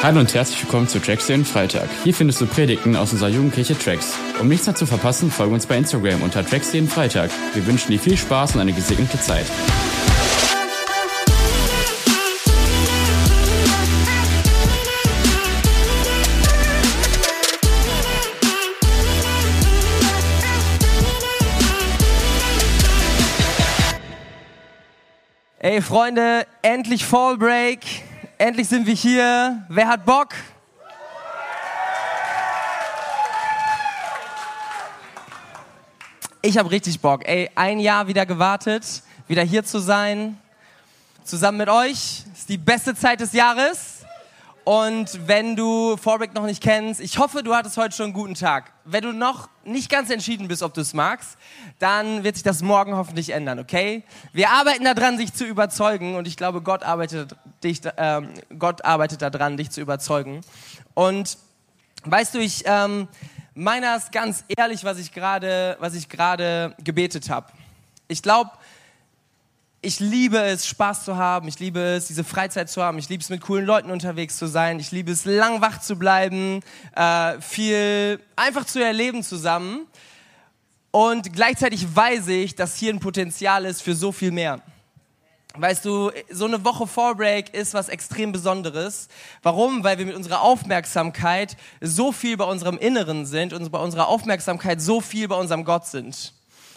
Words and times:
Hallo 0.00 0.20
und 0.20 0.32
herzlich 0.32 0.62
willkommen 0.62 0.86
zu 0.86 1.00
Tracks 1.00 1.26
den 1.26 1.44
Freitag. 1.44 1.88
Hier 2.04 2.14
findest 2.14 2.40
du 2.40 2.46
Predigten 2.46 2.94
aus 2.94 3.10
unserer 3.10 3.30
Jugendkirche 3.30 3.76
Tracks. 3.76 4.16
Um 4.40 4.46
nichts 4.46 4.64
mehr 4.64 4.76
zu 4.76 4.86
verpassen, 4.86 5.28
folge 5.28 5.52
uns 5.52 5.66
bei 5.66 5.76
Instagram 5.76 6.22
unter 6.22 6.46
Tracks 6.46 6.70
den 6.70 6.86
Freitag. 6.86 7.32
Wir 7.52 7.66
wünschen 7.66 7.90
dir 7.90 7.98
viel 7.98 8.16
Spaß 8.16 8.54
und 8.54 8.60
eine 8.60 8.72
gesegnete 8.72 9.18
Zeit. 9.20 9.46
Ey 25.58 25.82
Freunde, 25.82 26.46
endlich 26.62 27.04
Fall 27.04 27.36
Break. 27.36 28.07
Endlich 28.40 28.68
sind 28.68 28.86
wir 28.86 28.94
hier. 28.94 29.64
Wer 29.68 29.88
hat 29.88 30.04
Bock? 30.04 30.28
Ich 36.40 36.56
habe 36.56 36.70
richtig 36.70 37.00
Bock. 37.00 37.26
Ey, 37.26 37.50
ein 37.56 37.80
Jahr 37.80 38.06
wieder 38.06 38.24
gewartet, 38.26 39.02
wieder 39.26 39.42
hier 39.42 39.64
zu 39.64 39.80
sein, 39.80 40.38
zusammen 41.24 41.58
mit 41.58 41.68
euch. 41.68 42.22
Ist 42.32 42.48
die 42.48 42.58
beste 42.58 42.94
Zeit 42.94 43.18
des 43.18 43.32
Jahres. 43.32 43.97
Und 44.68 45.26
wenn 45.26 45.56
du 45.56 45.96
Fallbreak 45.96 46.34
noch 46.34 46.44
nicht 46.44 46.62
kennst, 46.62 47.00
ich 47.00 47.16
hoffe, 47.16 47.42
du 47.42 47.54
hattest 47.54 47.78
heute 47.78 47.96
schon 47.96 48.04
einen 48.04 48.12
guten 48.12 48.34
Tag. 48.34 48.70
Wenn 48.84 49.02
du 49.02 49.12
noch 49.14 49.48
nicht 49.64 49.90
ganz 49.90 50.10
entschieden 50.10 50.46
bist, 50.46 50.62
ob 50.62 50.74
du 50.74 50.82
es 50.82 50.92
magst, 50.92 51.38
dann 51.78 52.22
wird 52.22 52.34
sich 52.34 52.42
das 52.42 52.60
morgen 52.60 52.94
hoffentlich 52.94 53.30
ändern, 53.30 53.60
okay? 53.60 54.02
Wir 54.34 54.50
arbeiten 54.50 54.84
daran, 54.84 55.16
dich 55.16 55.32
zu 55.32 55.46
überzeugen 55.46 56.16
und 56.16 56.28
ich 56.28 56.36
glaube, 56.36 56.60
Gott 56.60 56.82
arbeitet, 56.82 57.34
dich, 57.64 57.82
äh, 57.82 58.20
Gott 58.58 58.84
arbeitet 58.84 59.22
daran, 59.22 59.56
dich 59.56 59.70
zu 59.70 59.80
überzeugen. 59.80 60.42
Und 60.92 61.38
weißt 62.04 62.34
du, 62.34 62.38
ich 62.38 62.64
ähm, 62.66 63.08
meiner 63.54 63.96
ist 63.96 64.12
ganz 64.12 64.44
ehrlich, 64.48 64.84
was 64.84 64.98
ich 64.98 65.12
gerade 65.12 66.76
gebetet 66.84 67.30
habe. 67.30 67.46
Ich 68.06 68.22
glaube, 68.22 68.50
ich 69.80 70.00
liebe 70.00 70.38
es, 70.38 70.66
Spaß 70.66 71.04
zu 71.04 71.16
haben. 71.16 71.46
Ich 71.46 71.58
liebe 71.60 71.80
es, 71.80 72.08
diese 72.08 72.24
Freizeit 72.24 72.68
zu 72.68 72.82
haben. 72.82 72.98
Ich 72.98 73.08
liebe 73.08 73.22
es, 73.22 73.28
mit 73.28 73.40
coolen 73.40 73.64
Leuten 73.64 73.90
unterwegs 73.90 74.36
zu 74.36 74.46
sein. 74.46 74.80
Ich 74.80 74.90
liebe 74.90 75.12
es, 75.12 75.24
lang 75.24 75.60
wach 75.60 75.80
zu 75.80 75.96
bleiben, 75.96 76.60
äh, 76.96 77.40
viel 77.40 78.20
einfach 78.34 78.64
zu 78.64 78.82
erleben 78.82 79.22
zusammen. 79.22 79.86
Und 80.90 81.32
gleichzeitig 81.32 81.94
weiß 81.94 82.28
ich, 82.28 82.56
dass 82.56 82.76
hier 82.76 82.92
ein 82.92 82.98
Potenzial 82.98 83.64
ist 83.64 83.82
für 83.82 83.94
so 83.94 84.10
viel 84.10 84.32
mehr. 84.32 84.60
Weißt 85.54 85.84
du, 85.84 86.10
so 86.30 86.44
eine 86.44 86.64
Woche 86.64 86.86
Vorbreak 86.86 87.54
ist 87.54 87.74
was 87.74 87.88
extrem 87.88 88.32
Besonderes. 88.32 89.08
Warum? 89.42 89.82
Weil 89.84 89.98
wir 89.98 90.06
mit 90.06 90.14
unserer 90.14 90.42
Aufmerksamkeit 90.42 91.56
so 91.80 92.12
viel 92.12 92.36
bei 92.36 92.44
unserem 92.44 92.78
Inneren 92.78 93.26
sind 93.26 93.52
und 93.52 93.70
bei 93.70 93.78
unserer 93.78 94.08
Aufmerksamkeit 94.08 94.80
so 94.80 95.00
viel 95.00 95.28
bei 95.28 95.36
unserem 95.36 95.64
Gott 95.64 95.86
sind. 95.86 96.32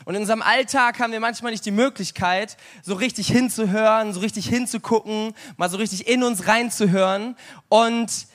Und 0.05 0.16
in 0.16 0.21
unserem 0.21 0.41
Alltag 0.41 0.99
haben 0.99 1.11
wir 1.11 1.19
manchmal 1.19 1.52
nicht 1.52 1.66
die 1.66 1.71
Möglichkeit, 1.71 2.57
so 2.83 2.95
richtig 2.95 3.27
hinzuhören, 3.27 4.13
so 4.13 4.19
richtig 4.19 4.47
hinzugucken, 4.47 5.33
mal 5.58 5.69
so 5.69 5.77
richtig 5.77 6.08
in 6.08 6.23
uns 6.23 6.47
reinzuhören. 6.47 7.35
Und 7.69 8.27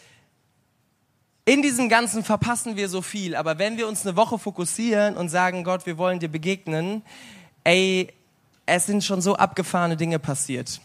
in 1.44 1.62
diesem 1.62 1.88
Ganzen 1.88 2.24
verpassen 2.24 2.76
wir 2.76 2.88
so 2.88 3.02
viel. 3.02 3.36
Aber 3.36 3.58
wenn 3.58 3.76
wir 3.76 3.88
uns 3.88 4.06
eine 4.06 4.16
Woche 4.16 4.38
fokussieren 4.38 5.16
und 5.16 5.28
sagen, 5.28 5.64
Gott, 5.64 5.86
wir 5.86 5.98
wollen 5.98 6.18
dir 6.18 6.28
begegnen, 6.28 7.02
ey, 7.64 8.12
es 8.66 8.86
sind 8.86 9.04
schon 9.04 9.20
so 9.20 9.36
abgefahrene 9.36 9.96
Dinge 9.96 10.18
passiert. 10.18 10.80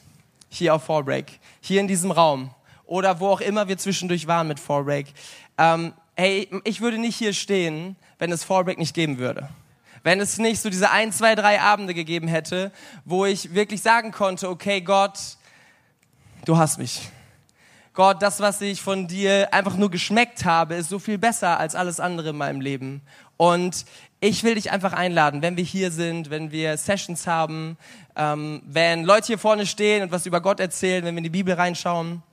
Hier 0.49 0.75
auf 0.75 0.83
Fallbreak, 0.83 1.39
hier 1.61 1.79
in 1.79 1.88
diesem 1.88 2.11
Raum 2.11 2.51
oder 2.85 3.19
wo 3.19 3.27
auch 3.27 3.41
immer 3.41 3.67
wir 3.67 3.77
zwischendurch 3.77 4.27
waren 4.27 4.47
mit 4.47 4.59
Fallbreak. 4.59 5.13
Ähm, 5.57 5.93
hey, 6.16 6.49
ich 6.63 6.81
würde 6.81 6.97
nicht 6.97 7.16
hier 7.16 7.33
stehen, 7.33 7.95
wenn 8.19 8.31
es 8.31 8.43
Fallbreak 8.43 8.77
nicht 8.77 8.93
geben 8.93 9.17
würde 9.17 9.49
wenn 10.03 10.19
es 10.19 10.38
nicht 10.38 10.62
so 10.62 10.69
diese 10.69 10.91
ein, 10.91 11.12
zwei, 11.12 11.35
drei 11.35 11.62
Abende 11.62 11.94
gegeben 11.94 12.28
hätte, 12.28 12.72
wo 13.06 13.25
ich 13.25 13.53
wirklich 13.53 13.81
sagen 13.81 14.12
konnte, 14.12 14.50
okay, 14.50 14.81
Gott, 14.81 15.19
du 16.45 16.57
hast 16.57 16.78
mich. 16.78 17.09
Gott, 17.94 18.22
das, 18.22 18.39
was 18.39 18.62
ich 18.62 18.81
von 18.81 19.07
dir 19.07 19.53
einfach 19.53 19.75
nur 19.75 19.91
geschmeckt 19.91 20.45
habe, 20.45 20.75
ist 20.75 20.89
so 20.89 20.97
viel 20.97 21.17
besser 21.17 21.59
als 21.59 21.75
alles 21.75 22.00
andere 22.00 22.29
in 22.29 22.38
meinem 22.38 22.62
Leben. 22.62 23.01
Und 23.35 23.85
ich 24.22 24.44
will 24.44 24.56
dich 24.56 24.72
einfach 24.72 24.94
einladen, 24.94 25.41
wenn 25.41 25.57
wir 25.57 25.63
hier 25.63 25.91
sind, 25.91 26.29
wenn 26.29 26.51
wir 26.51 26.78
Sessions 26.78 27.28
haben, 27.28 27.78
ähm, 28.16 28.62
wenn 28.66 29.03
Leute 29.03 29.28
hier 29.28 29.39
vorne 29.39 29.66
stehen 29.66 30.03
und 30.03 30.12
was 30.12 30.25
über 30.25 30.41
Gott 30.41 30.59
erzählen, 30.59 31.03
wenn 31.03 31.16
wir 31.16 31.19
in 31.19 31.23
die 31.23 31.29
Bibel 31.29 31.53
reinschauen, 31.53 32.23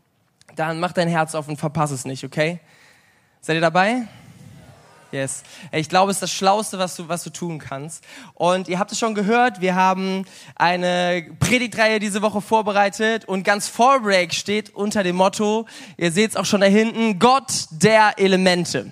dann 0.55 0.81
mach 0.81 0.93
dein 0.93 1.09
Herz 1.09 1.35
auf 1.35 1.49
und 1.49 1.56
verpass 1.56 1.91
es 1.91 2.05
nicht, 2.05 2.25
okay? 2.25 2.61
Seid 3.41 3.56
ihr 3.56 3.61
dabei? 3.61 4.06
Yes. 5.11 5.43
Ich 5.73 5.89
glaube, 5.89 6.11
es 6.11 6.19
ist 6.19 6.23
das 6.23 6.33
Schlauste, 6.33 6.79
was 6.79 6.97
du, 6.97 7.09
was 7.09 7.25
du 7.25 7.31
tun 7.31 7.59
kannst. 7.59 8.05
Und 8.35 8.69
ihr 8.69 8.79
habt 8.79 8.93
es 8.93 8.99
schon 8.99 9.15
gehört, 9.15 9.63
wir 9.63 9.75
haben 9.75 10.27
eine 10.55 11.27
Predigtreihe 11.41 11.99
diese 11.99 12.21
Woche 12.21 12.43
vorbereitet 12.43 13.25
und 13.25 13.43
ganz 13.43 13.69
Vorbreak 13.69 14.35
steht 14.35 14.75
unter 14.75 15.03
dem 15.03 15.17
Motto, 15.17 15.67
ihr 15.97 16.13
seht 16.13 16.31
es 16.31 16.37
auch 16.37 16.45
schon 16.45 16.61
da 16.61 16.67
hinten, 16.67 17.19
Gott 17.19 17.69
der 17.71 18.19
Elemente. 18.19 18.91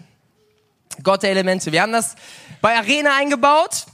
Gott 1.02 1.22
der 1.22 1.30
Elemente. 1.30 1.70
Wir 1.70 1.82
haben 1.82 1.92
das 1.92 2.16
bei 2.62 2.78
Arena 2.78 3.14
eingebaut. 3.18 3.84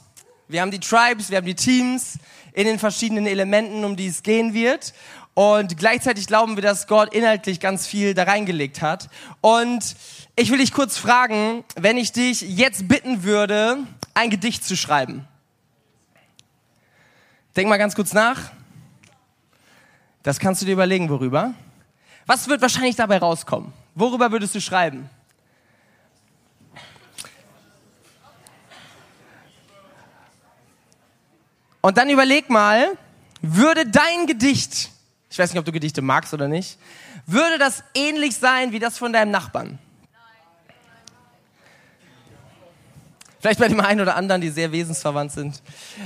Wir 0.47 0.61
haben 0.61 0.71
die 0.71 0.81
Tribes, 0.81 1.31
wir 1.31 1.38
haben 1.38 1.47
die 1.47 1.56
Teams 1.56 2.19
in 2.53 2.66
den 2.66 2.78
verschiedenen 2.78 3.27
Elementen, 3.27 3.84
um 3.84 3.97
die 3.97 4.06
es 4.06 4.22
gehen 4.22 4.55
wird. 4.55 4.93
Und 5.34 5.78
gleichzeitig 5.78 6.27
glauben 6.27 6.56
wir, 6.56 6.62
dass 6.62 6.87
Gott 6.87 7.15
inhaltlich 7.15 7.59
ganz 7.59 7.87
viel 7.87 8.12
da 8.12 8.25
reingelegt 8.25 8.82
hat. 8.82 9.09
Und 9.41 9.97
ich 10.37 10.50
will 10.50 10.59
dich 10.59 10.72
kurz 10.72 10.97
fragen, 10.97 11.65
wenn 11.76 11.97
ich 11.97 12.12
dich 12.12 12.41
jetzt 12.43 12.88
bitten 12.88 13.22
würde, 13.22 13.78
ein 14.15 14.31
Gedicht 14.31 14.65
zu 14.65 14.76
schreiben. 14.76 15.26
Denk 17.56 17.69
mal 17.69 17.78
ganz 17.78 17.94
kurz 17.94 18.12
nach. 18.12 18.50
Das 20.22 20.38
kannst 20.38 20.62
du 20.62 20.66
dir 20.66 20.72
überlegen, 20.72 21.09
worüber. 21.09 21.54
Was 22.26 22.48
wird 22.48 22.62
wahrscheinlich 22.62 22.97
dabei 22.97 23.19
rauskommen? 23.19 23.72
Worüber 23.94 24.31
würdest 24.32 24.54
du 24.54 24.60
schreiben? 24.60 25.10
Und 31.81 31.97
dann 31.99 32.09
überleg 32.09 32.49
mal, 32.49 32.97
würde 33.41 33.84
dein 33.87 34.26
Gedicht 34.26 34.93
ich 35.32 35.38
weiß 35.38 35.50
nicht, 35.50 35.59
ob 35.59 35.64
du 35.64 35.72
Gedichte 35.72 36.03
magst 36.03 36.34
oder 36.34 36.47
nicht, 36.47 36.76
würde 37.26 37.56
das 37.56 37.82
ähnlich 37.94 38.37
sein 38.37 38.72
wie 38.72 38.78
das 38.78 38.99
von 38.99 39.14
deinem 39.14 39.31
Nachbarn? 39.31 39.78
Vielleicht 43.42 43.58
bei 43.58 43.66
dem 43.66 43.80
einen 43.80 44.00
oder 44.00 44.14
anderen, 44.14 44.41
die 44.41 44.50
sehr 44.50 44.70
wesensverwandt 44.70 45.32
sind. 45.32 45.62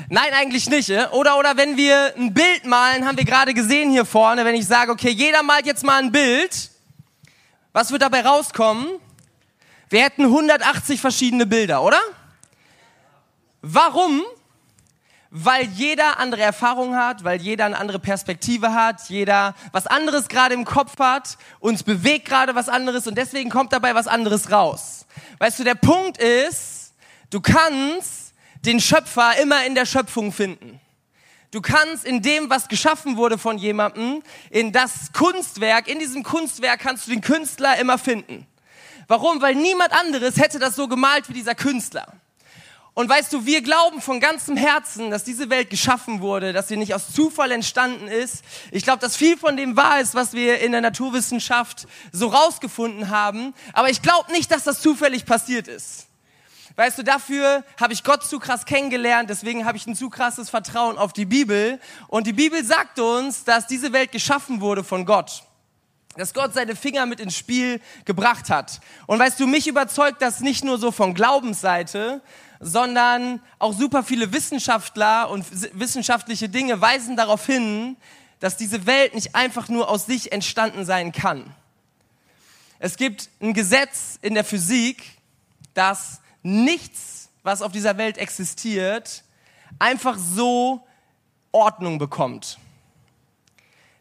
Nein, 0.08 0.32
eigentlich 0.32 0.70
nicht. 0.70 0.88
Eh? 0.88 1.04
Oder, 1.12 1.38
oder 1.38 1.58
wenn 1.58 1.76
wir 1.76 2.14
ein 2.16 2.32
Bild 2.32 2.64
malen, 2.64 3.06
haben 3.06 3.18
wir 3.18 3.26
gerade 3.26 3.52
gesehen 3.52 3.90
hier 3.90 4.06
vorne, 4.06 4.46
wenn 4.46 4.54
ich 4.54 4.66
sage, 4.66 4.90
okay, 4.90 5.10
jeder 5.10 5.42
malt 5.42 5.66
jetzt 5.66 5.84
mal 5.84 6.02
ein 6.02 6.10
Bild. 6.10 6.70
Was 7.74 7.90
wird 7.92 8.00
dabei 8.00 8.22
rauskommen? 8.22 8.86
Wir 9.90 10.02
hätten 10.02 10.22
180 10.22 10.98
verschiedene 10.98 11.44
Bilder, 11.44 11.82
oder? 11.82 12.00
Warum? 13.60 14.22
weil 15.30 15.64
jeder 15.66 16.18
andere 16.18 16.40
Erfahrung 16.40 16.96
hat, 16.96 17.22
weil 17.22 17.42
jeder 17.42 17.66
eine 17.66 17.76
andere 17.76 17.98
Perspektive 17.98 18.72
hat, 18.72 19.10
jeder 19.10 19.54
was 19.72 19.86
anderes 19.86 20.28
gerade 20.28 20.54
im 20.54 20.64
Kopf 20.64 20.98
hat, 20.98 21.36
uns 21.60 21.82
bewegt 21.82 22.26
gerade 22.26 22.54
was 22.54 22.70
anderes 22.70 23.06
und 23.06 23.18
deswegen 23.18 23.50
kommt 23.50 23.74
dabei 23.74 23.94
was 23.94 24.06
anderes 24.06 24.50
raus. 24.50 25.04
Weißt 25.38 25.58
du, 25.58 25.64
der 25.64 25.74
Punkt 25.74 26.16
ist, 26.16 26.75
du 27.36 27.42
kannst 27.42 28.32
den 28.64 28.80
Schöpfer 28.80 29.38
immer 29.42 29.66
in 29.66 29.74
der 29.74 29.84
Schöpfung 29.84 30.32
finden. 30.32 30.80
Du 31.50 31.60
kannst 31.60 32.06
in 32.06 32.22
dem, 32.22 32.48
was 32.48 32.68
geschaffen 32.68 33.18
wurde 33.18 33.36
von 33.36 33.58
jemandem, 33.58 34.22
in 34.48 34.72
das 34.72 35.12
Kunstwerk, 35.12 35.86
in 35.86 35.98
diesem 35.98 36.22
Kunstwerk 36.22 36.80
kannst 36.80 37.06
du 37.06 37.10
den 37.10 37.20
Künstler 37.20 37.78
immer 37.78 37.98
finden. 37.98 38.46
Warum? 39.06 39.42
Weil 39.42 39.54
niemand 39.54 39.92
anderes 39.92 40.38
hätte 40.38 40.58
das 40.58 40.76
so 40.76 40.88
gemalt 40.88 41.28
wie 41.28 41.34
dieser 41.34 41.54
Künstler. 41.54 42.10
Und 42.94 43.10
weißt 43.10 43.30
du, 43.34 43.44
wir 43.44 43.60
glauben 43.60 44.00
von 44.00 44.18
ganzem 44.18 44.56
Herzen, 44.56 45.10
dass 45.10 45.22
diese 45.22 45.50
Welt 45.50 45.68
geschaffen 45.68 46.22
wurde, 46.22 46.54
dass 46.54 46.68
sie 46.68 46.78
nicht 46.78 46.94
aus 46.94 47.12
Zufall 47.12 47.52
entstanden 47.52 48.08
ist. 48.08 48.42
Ich 48.70 48.82
glaube, 48.82 49.00
dass 49.00 49.14
viel 49.14 49.36
von 49.36 49.58
dem 49.58 49.76
wahr 49.76 50.00
ist, 50.00 50.14
was 50.14 50.32
wir 50.32 50.60
in 50.60 50.72
der 50.72 50.80
Naturwissenschaft 50.80 51.86
so 52.12 52.28
rausgefunden 52.28 53.10
haben. 53.10 53.52
Aber 53.74 53.90
ich 53.90 54.00
glaube 54.00 54.32
nicht, 54.32 54.50
dass 54.50 54.64
das 54.64 54.80
zufällig 54.80 55.26
passiert 55.26 55.68
ist. 55.68 56.05
Weißt 56.76 56.98
du, 56.98 57.02
dafür 57.02 57.64
habe 57.80 57.94
ich 57.94 58.04
Gott 58.04 58.22
zu 58.22 58.38
krass 58.38 58.66
kennengelernt, 58.66 59.30
deswegen 59.30 59.64
habe 59.64 59.78
ich 59.78 59.86
ein 59.86 59.96
zu 59.96 60.10
krasses 60.10 60.50
Vertrauen 60.50 60.98
auf 60.98 61.14
die 61.14 61.24
Bibel. 61.24 61.80
Und 62.08 62.26
die 62.26 62.34
Bibel 62.34 62.62
sagt 62.64 62.98
uns, 62.98 63.44
dass 63.44 63.66
diese 63.66 63.92
Welt 63.92 64.12
geschaffen 64.12 64.60
wurde 64.60 64.84
von 64.84 65.04
Gott 65.04 65.42
dass 66.16 66.32
Gott 66.32 66.54
seine 66.54 66.76
Finger 66.76 67.06
mit 67.06 67.20
ins 67.20 67.36
Spiel 67.36 67.80
gebracht 68.04 68.48
hat. 68.48 68.80
Und 69.06 69.18
weißt 69.18 69.38
du, 69.38 69.46
mich 69.46 69.66
überzeugt 69.66 70.22
das 70.22 70.40
nicht 70.40 70.64
nur 70.64 70.78
so 70.78 70.90
von 70.90 71.12
Glaubensseite, 71.14 72.22
sondern 72.58 73.42
auch 73.58 73.74
super 73.74 74.02
viele 74.02 74.32
Wissenschaftler 74.32 75.28
und 75.30 75.44
wissenschaftliche 75.78 76.48
Dinge 76.48 76.80
weisen 76.80 77.16
darauf 77.16 77.44
hin, 77.44 77.96
dass 78.40 78.56
diese 78.56 78.86
Welt 78.86 79.14
nicht 79.14 79.34
einfach 79.34 79.68
nur 79.68 79.88
aus 79.88 80.06
sich 80.06 80.32
entstanden 80.32 80.84
sein 80.84 81.12
kann. 81.12 81.54
Es 82.78 82.96
gibt 82.96 83.28
ein 83.40 83.54
Gesetz 83.54 84.18
in 84.22 84.34
der 84.34 84.44
Physik, 84.44 85.02
dass 85.74 86.20
nichts, 86.46 87.28
was 87.42 87.60
auf 87.60 87.72
dieser 87.72 87.98
Welt 87.98 88.18
existiert, 88.18 89.24
einfach 89.78 90.16
so 90.16 90.86
Ordnung 91.52 91.98
bekommt. 91.98 92.58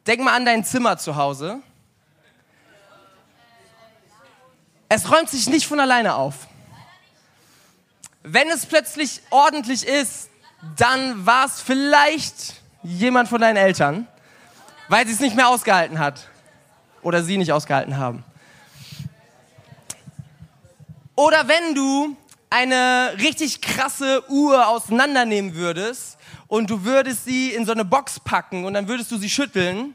Denk 0.06 0.22
mal 0.22 0.36
an 0.36 0.46
dein 0.46 0.64
Zimmer 0.64 0.98
zu 0.98 1.16
Hause. 1.16 1.62
Es 4.88 5.12
räumt 5.12 5.30
sich 5.30 5.48
nicht 5.48 5.66
von 5.66 5.80
alleine 5.80 6.16
auf. 6.16 6.48
Wenn 8.22 8.50
es 8.50 8.66
plötzlich 8.66 9.22
ordentlich 9.32 9.86
ist, 9.86 10.30
dann 10.78 11.26
war 11.26 11.46
es 11.46 11.62
vielleicht 11.62 12.62
jemand 12.84 13.28
von 13.30 13.42
deinen 13.42 13.58
Eltern, 13.58 14.08
weil 14.88 15.06
sie 15.08 15.14
es 15.14 15.20
nicht 15.20 15.36
mehr 15.36 15.48
ausgehalten 15.48 15.98
hat 15.98 16.30
oder 17.02 17.24
sie 17.24 17.38
nicht 17.38 17.52
ausgehalten 17.52 17.98
haben. 17.98 18.24
Oder 21.16 21.48
wenn 21.48 21.74
du 21.74 22.16
eine 22.56 23.14
richtig 23.20 23.60
krasse 23.60 24.24
Uhr 24.30 24.70
auseinandernehmen 24.70 25.56
würdest 25.56 26.18
und 26.48 26.70
du 26.70 26.86
würdest 26.86 27.26
sie 27.26 27.52
in 27.52 27.66
so 27.66 27.74
eine 27.74 27.84
Box 27.84 28.18
packen 28.18 28.64
und 28.64 28.76
dann 28.76 28.88
würdest 28.88 29.12
du 29.12 29.18
sie 29.18 29.30
schütteln, 29.30 29.94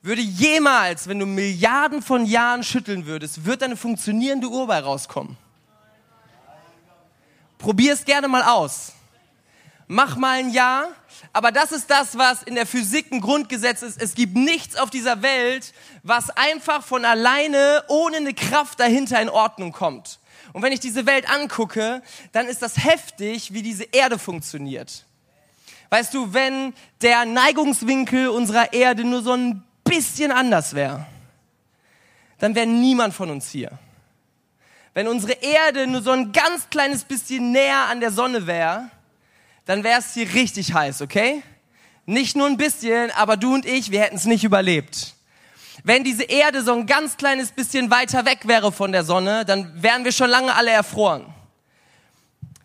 würde 0.00 0.22
jemals, 0.22 1.06
wenn 1.06 1.18
du 1.18 1.26
Milliarden 1.26 2.00
von 2.00 2.24
Jahren 2.24 2.64
schütteln 2.64 3.04
würdest, 3.04 3.44
wird 3.44 3.62
eine 3.62 3.76
funktionierende 3.76 4.48
Uhr 4.48 4.66
bei 4.66 4.78
rauskommen. 4.80 5.36
Probier 7.58 7.92
es 7.92 8.06
gerne 8.06 8.26
mal 8.26 8.42
aus. 8.42 8.94
Mach 9.86 10.16
mal 10.16 10.38
ein 10.38 10.48
Jahr, 10.48 10.88
aber 11.34 11.52
das 11.52 11.72
ist 11.72 11.90
das, 11.90 12.16
was 12.16 12.42
in 12.42 12.54
der 12.54 12.64
Physik 12.64 13.12
ein 13.12 13.20
Grundgesetz 13.20 13.82
ist. 13.82 14.00
Es 14.00 14.14
gibt 14.14 14.34
nichts 14.34 14.76
auf 14.76 14.88
dieser 14.88 15.20
Welt, 15.20 15.74
was 16.02 16.30
einfach 16.30 16.82
von 16.82 17.04
alleine, 17.04 17.84
ohne 17.88 18.16
eine 18.16 18.32
Kraft 18.32 18.80
dahinter 18.80 19.20
in 19.20 19.28
Ordnung 19.28 19.72
kommt. 19.72 20.20
Und 20.54 20.62
wenn 20.62 20.72
ich 20.72 20.78
diese 20.78 21.04
Welt 21.04 21.28
angucke, 21.28 22.00
dann 22.30 22.46
ist 22.46 22.62
das 22.62 22.76
heftig, 22.84 23.52
wie 23.52 23.60
diese 23.60 23.82
Erde 23.90 24.20
funktioniert. 24.20 25.04
Weißt 25.90 26.14
du, 26.14 26.32
wenn 26.32 26.72
der 27.02 27.24
Neigungswinkel 27.26 28.28
unserer 28.28 28.72
Erde 28.72 29.02
nur 29.02 29.20
so 29.22 29.32
ein 29.32 29.64
bisschen 29.82 30.30
anders 30.30 30.74
wäre, 30.74 31.06
dann 32.38 32.54
wäre 32.54 32.68
niemand 32.68 33.14
von 33.14 33.30
uns 33.30 33.50
hier. 33.50 33.78
Wenn 34.94 35.08
unsere 35.08 35.32
Erde 35.32 35.88
nur 35.88 36.02
so 36.02 36.12
ein 36.12 36.30
ganz 36.30 36.70
kleines 36.70 37.02
bisschen 37.02 37.50
näher 37.50 37.88
an 37.88 37.98
der 37.98 38.12
Sonne 38.12 38.46
wäre, 38.46 38.88
dann 39.66 39.82
wäre 39.82 39.98
es 39.98 40.14
hier 40.14 40.32
richtig 40.34 40.72
heiß, 40.72 41.02
okay? 41.02 41.42
Nicht 42.06 42.36
nur 42.36 42.46
ein 42.46 42.58
bisschen, 42.58 43.10
aber 43.10 43.36
du 43.36 43.54
und 43.54 43.66
ich, 43.66 43.90
wir 43.90 44.02
hätten 44.02 44.16
es 44.16 44.24
nicht 44.24 44.44
überlebt. 44.44 45.16
Wenn 45.82 46.04
diese 46.04 46.24
Erde 46.24 46.62
so 46.62 46.72
ein 46.72 46.86
ganz 46.86 47.16
kleines 47.16 47.50
bisschen 47.50 47.90
weiter 47.90 48.24
weg 48.24 48.46
wäre 48.46 48.70
von 48.70 48.92
der 48.92 49.04
Sonne, 49.04 49.44
dann 49.44 49.82
wären 49.82 50.04
wir 50.04 50.12
schon 50.12 50.30
lange 50.30 50.54
alle 50.54 50.70
erfroren. 50.70 51.26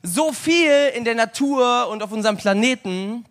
So 0.03 0.31
viel 0.31 0.91
in 0.95 1.03
der 1.03 1.15
Natur 1.15 1.87
und 1.89 2.03
auf 2.03 2.11
unserem 2.11 2.37
Planeten 2.37 3.25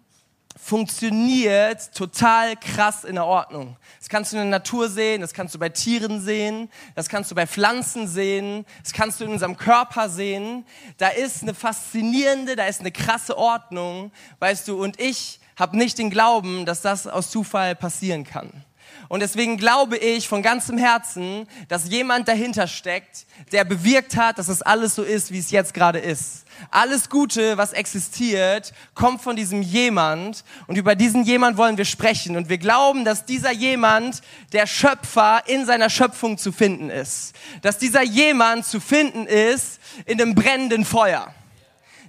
funktioniert 0.60 1.94
total 1.94 2.56
krass 2.56 3.04
in 3.04 3.14
der 3.14 3.24
Ordnung. 3.24 3.76
Das 3.98 4.08
kannst 4.08 4.32
du 4.32 4.36
in 4.36 4.42
der 4.42 4.58
Natur 4.58 4.90
sehen, 4.90 5.22
das 5.22 5.32
kannst 5.32 5.54
du 5.54 5.58
bei 5.58 5.70
Tieren 5.70 6.20
sehen, 6.20 6.68
das 6.94 7.08
kannst 7.08 7.30
du 7.30 7.34
bei 7.34 7.46
Pflanzen 7.46 8.06
sehen, 8.06 8.66
das 8.82 8.92
kannst 8.92 9.20
du 9.20 9.24
in 9.24 9.30
unserem 9.30 9.56
Körper 9.56 10.10
sehen. 10.10 10.66
Da 10.98 11.08
ist 11.08 11.42
eine 11.42 11.54
faszinierende, 11.54 12.56
da 12.56 12.66
ist 12.66 12.80
eine 12.80 12.92
krasse 12.92 13.38
Ordnung, 13.38 14.10
weißt 14.40 14.68
du, 14.68 14.82
und 14.82 15.00
ich 15.00 15.40
habe 15.56 15.78
nicht 15.78 15.96
den 15.96 16.10
Glauben, 16.10 16.66
dass 16.66 16.82
das 16.82 17.06
aus 17.06 17.30
Zufall 17.30 17.74
passieren 17.74 18.24
kann. 18.24 18.64
Und 19.08 19.20
deswegen 19.20 19.56
glaube 19.56 19.96
ich 19.96 20.28
von 20.28 20.42
ganzem 20.42 20.76
Herzen, 20.76 21.48
dass 21.68 21.88
jemand 21.88 22.28
dahinter 22.28 22.66
steckt, 22.66 23.26
der 23.52 23.64
bewirkt 23.64 24.16
hat, 24.16 24.38
dass 24.38 24.48
es 24.48 24.60
alles 24.60 24.94
so 24.94 25.02
ist, 25.02 25.32
wie 25.32 25.38
es 25.38 25.50
jetzt 25.50 25.72
gerade 25.72 25.98
ist. 25.98 26.44
Alles 26.70 27.08
Gute, 27.08 27.56
was 27.56 27.72
existiert, 27.72 28.74
kommt 28.94 29.22
von 29.22 29.36
diesem 29.36 29.62
jemand 29.62 30.44
und 30.66 30.76
über 30.76 30.94
diesen 30.94 31.22
jemand 31.24 31.56
wollen 31.56 31.78
wir 31.78 31.84
sprechen 31.86 32.36
und 32.36 32.50
wir 32.50 32.58
glauben, 32.58 33.04
dass 33.04 33.24
dieser 33.24 33.52
jemand 33.52 34.20
der 34.52 34.66
Schöpfer 34.66 35.42
in 35.46 35.64
seiner 35.64 35.88
Schöpfung 35.88 36.36
zu 36.36 36.52
finden 36.52 36.90
ist. 36.90 37.34
Dass 37.62 37.78
dieser 37.78 38.02
jemand 38.02 38.66
zu 38.66 38.80
finden 38.80 39.26
ist 39.26 39.78
in 40.04 40.20
einem 40.20 40.34
brennenden 40.34 40.84
Feuer. 40.84 41.32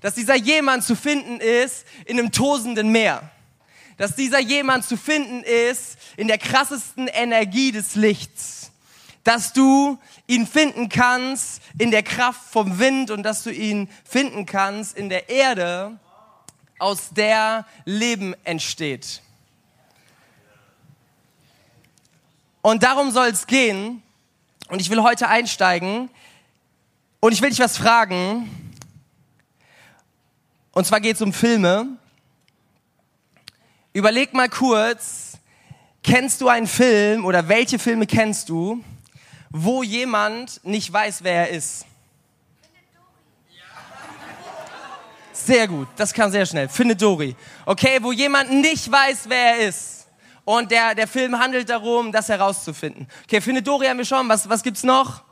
Dass 0.01 0.15
dieser 0.15 0.35
jemand 0.35 0.83
zu 0.83 0.95
finden 0.95 1.39
ist 1.39 1.85
in 2.05 2.19
einem 2.19 2.31
tosenden 2.31 2.89
Meer 2.91 3.29
dass 3.99 4.15
dieser 4.15 4.39
jemand 4.39 4.85
zu 4.85 4.95
finden 4.95 5.43
ist 5.43 5.97
in 6.15 6.29
der 6.29 6.37
krassesten 6.37 7.09
Energie 7.09 7.73
des 7.73 7.95
Lichts. 7.95 8.71
Dass 9.25 9.51
du 9.51 9.99
ihn 10.25 10.47
finden 10.47 10.87
kannst 10.87 11.61
in 11.77 11.91
der 11.91 12.01
Kraft 12.01 12.39
vom 12.49 12.79
Wind 12.79 13.11
und 13.11 13.23
dass 13.23 13.43
du 13.43 13.51
ihn 13.51 13.89
finden 14.05 14.45
kannst 14.45 14.97
in 14.97 15.09
der 15.09 15.29
Erde, 15.29 15.99
aus 16.79 17.09
der 17.09 17.65
Leben 17.83 18.35
entsteht. 18.45 19.21
Und 22.61 22.83
darum 22.83 23.11
soll 23.11 23.27
es 23.27 23.47
gehen. 23.47 24.01
Und 24.69 24.79
ich 24.79 24.89
will 24.89 25.03
heute 25.03 25.27
einsteigen 25.27 26.09
und 27.19 27.33
ich 27.33 27.41
will 27.41 27.49
dich 27.49 27.59
was 27.59 27.77
fragen. 27.77 28.73
Und 30.71 30.87
zwar 30.87 31.01
geht 31.01 31.17
es 31.17 31.21
um 31.21 31.33
Filme. 31.33 31.98
Überleg 33.91 34.33
mal 34.33 34.49
kurz, 34.49 35.37
kennst 36.03 36.41
du 36.41 36.47
einen 36.47 36.67
Film 36.67 37.25
oder 37.25 37.47
welche 37.47 37.79
Filme 37.79 38.05
kennst 38.05 38.49
du, 38.49 38.83
wo 39.49 39.81
jemand 39.81 40.63
nicht 40.63 40.93
weiß, 40.93 41.23
wer 41.23 41.47
er 41.47 41.49
ist? 41.49 41.85
Sehr 45.33 45.67
gut, 45.67 45.87
das 45.95 46.13
kam 46.13 46.29
sehr 46.29 46.45
schnell. 46.45 46.69
Findet 46.69 47.01
Dory. 47.01 47.35
Okay, 47.65 47.97
wo 48.01 48.11
jemand 48.11 48.51
nicht 48.51 48.91
weiß, 48.91 49.21
wer 49.27 49.55
er 49.55 49.67
ist. 49.69 50.07
Und 50.45 50.69
der, 50.69 50.93
der 50.93 51.07
Film 51.07 51.39
handelt 51.39 51.69
darum, 51.69 52.11
das 52.11 52.29
herauszufinden. 52.29 53.07
Okay, 53.23 53.41
Findet 53.41 53.65
Dory 53.65 53.87
haben 53.87 53.97
wir 53.97 54.05
schon. 54.05 54.29
Was, 54.29 54.47
was 54.47 54.61
gibt's 54.61 54.83
noch? 54.83 55.23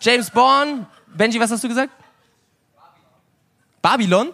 James 0.00 0.30
Bond. 0.30 0.86
Benji, 1.08 1.38
was 1.38 1.50
hast 1.50 1.64
du 1.64 1.68
gesagt? 1.68 1.92
Babylon? 3.82 4.32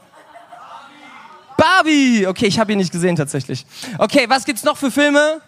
Barbie. 1.61 2.27
Okay, 2.27 2.47
ich 2.47 2.59
habe 2.59 2.73
ihn 2.73 2.79
nicht 2.79 2.91
gesehen 2.91 3.17
tatsächlich. 3.17 3.67
Okay, 3.99 4.25
was 4.29 4.45
gibt's 4.45 4.65
noch 4.65 4.79
für 4.79 4.91
Filme? 4.91 5.43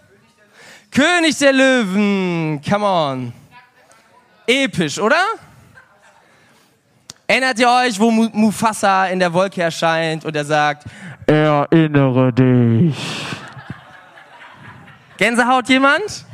König 0.90 1.38
der 1.38 1.54
Löwen. 1.54 2.60
Come 2.68 2.84
on. 2.84 3.32
Episch, 4.46 4.98
oder? 4.98 5.24
Erinnert 7.26 7.58
ihr 7.58 7.68
euch, 7.68 7.98
wo 7.98 8.10
Mufasa 8.10 9.06
in 9.06 9.20
der 9.20 9.32
Wolke 9.32 9.62
erscheint 9.62 10.26
und 10.26 10.36
er 10.36 10.44
sagt, 10.44 10.84
erinnere 11.26 12.30
dich. 12.30 12.94
Gänsehaut 15.16 15.66
jemand? 15.70 16.26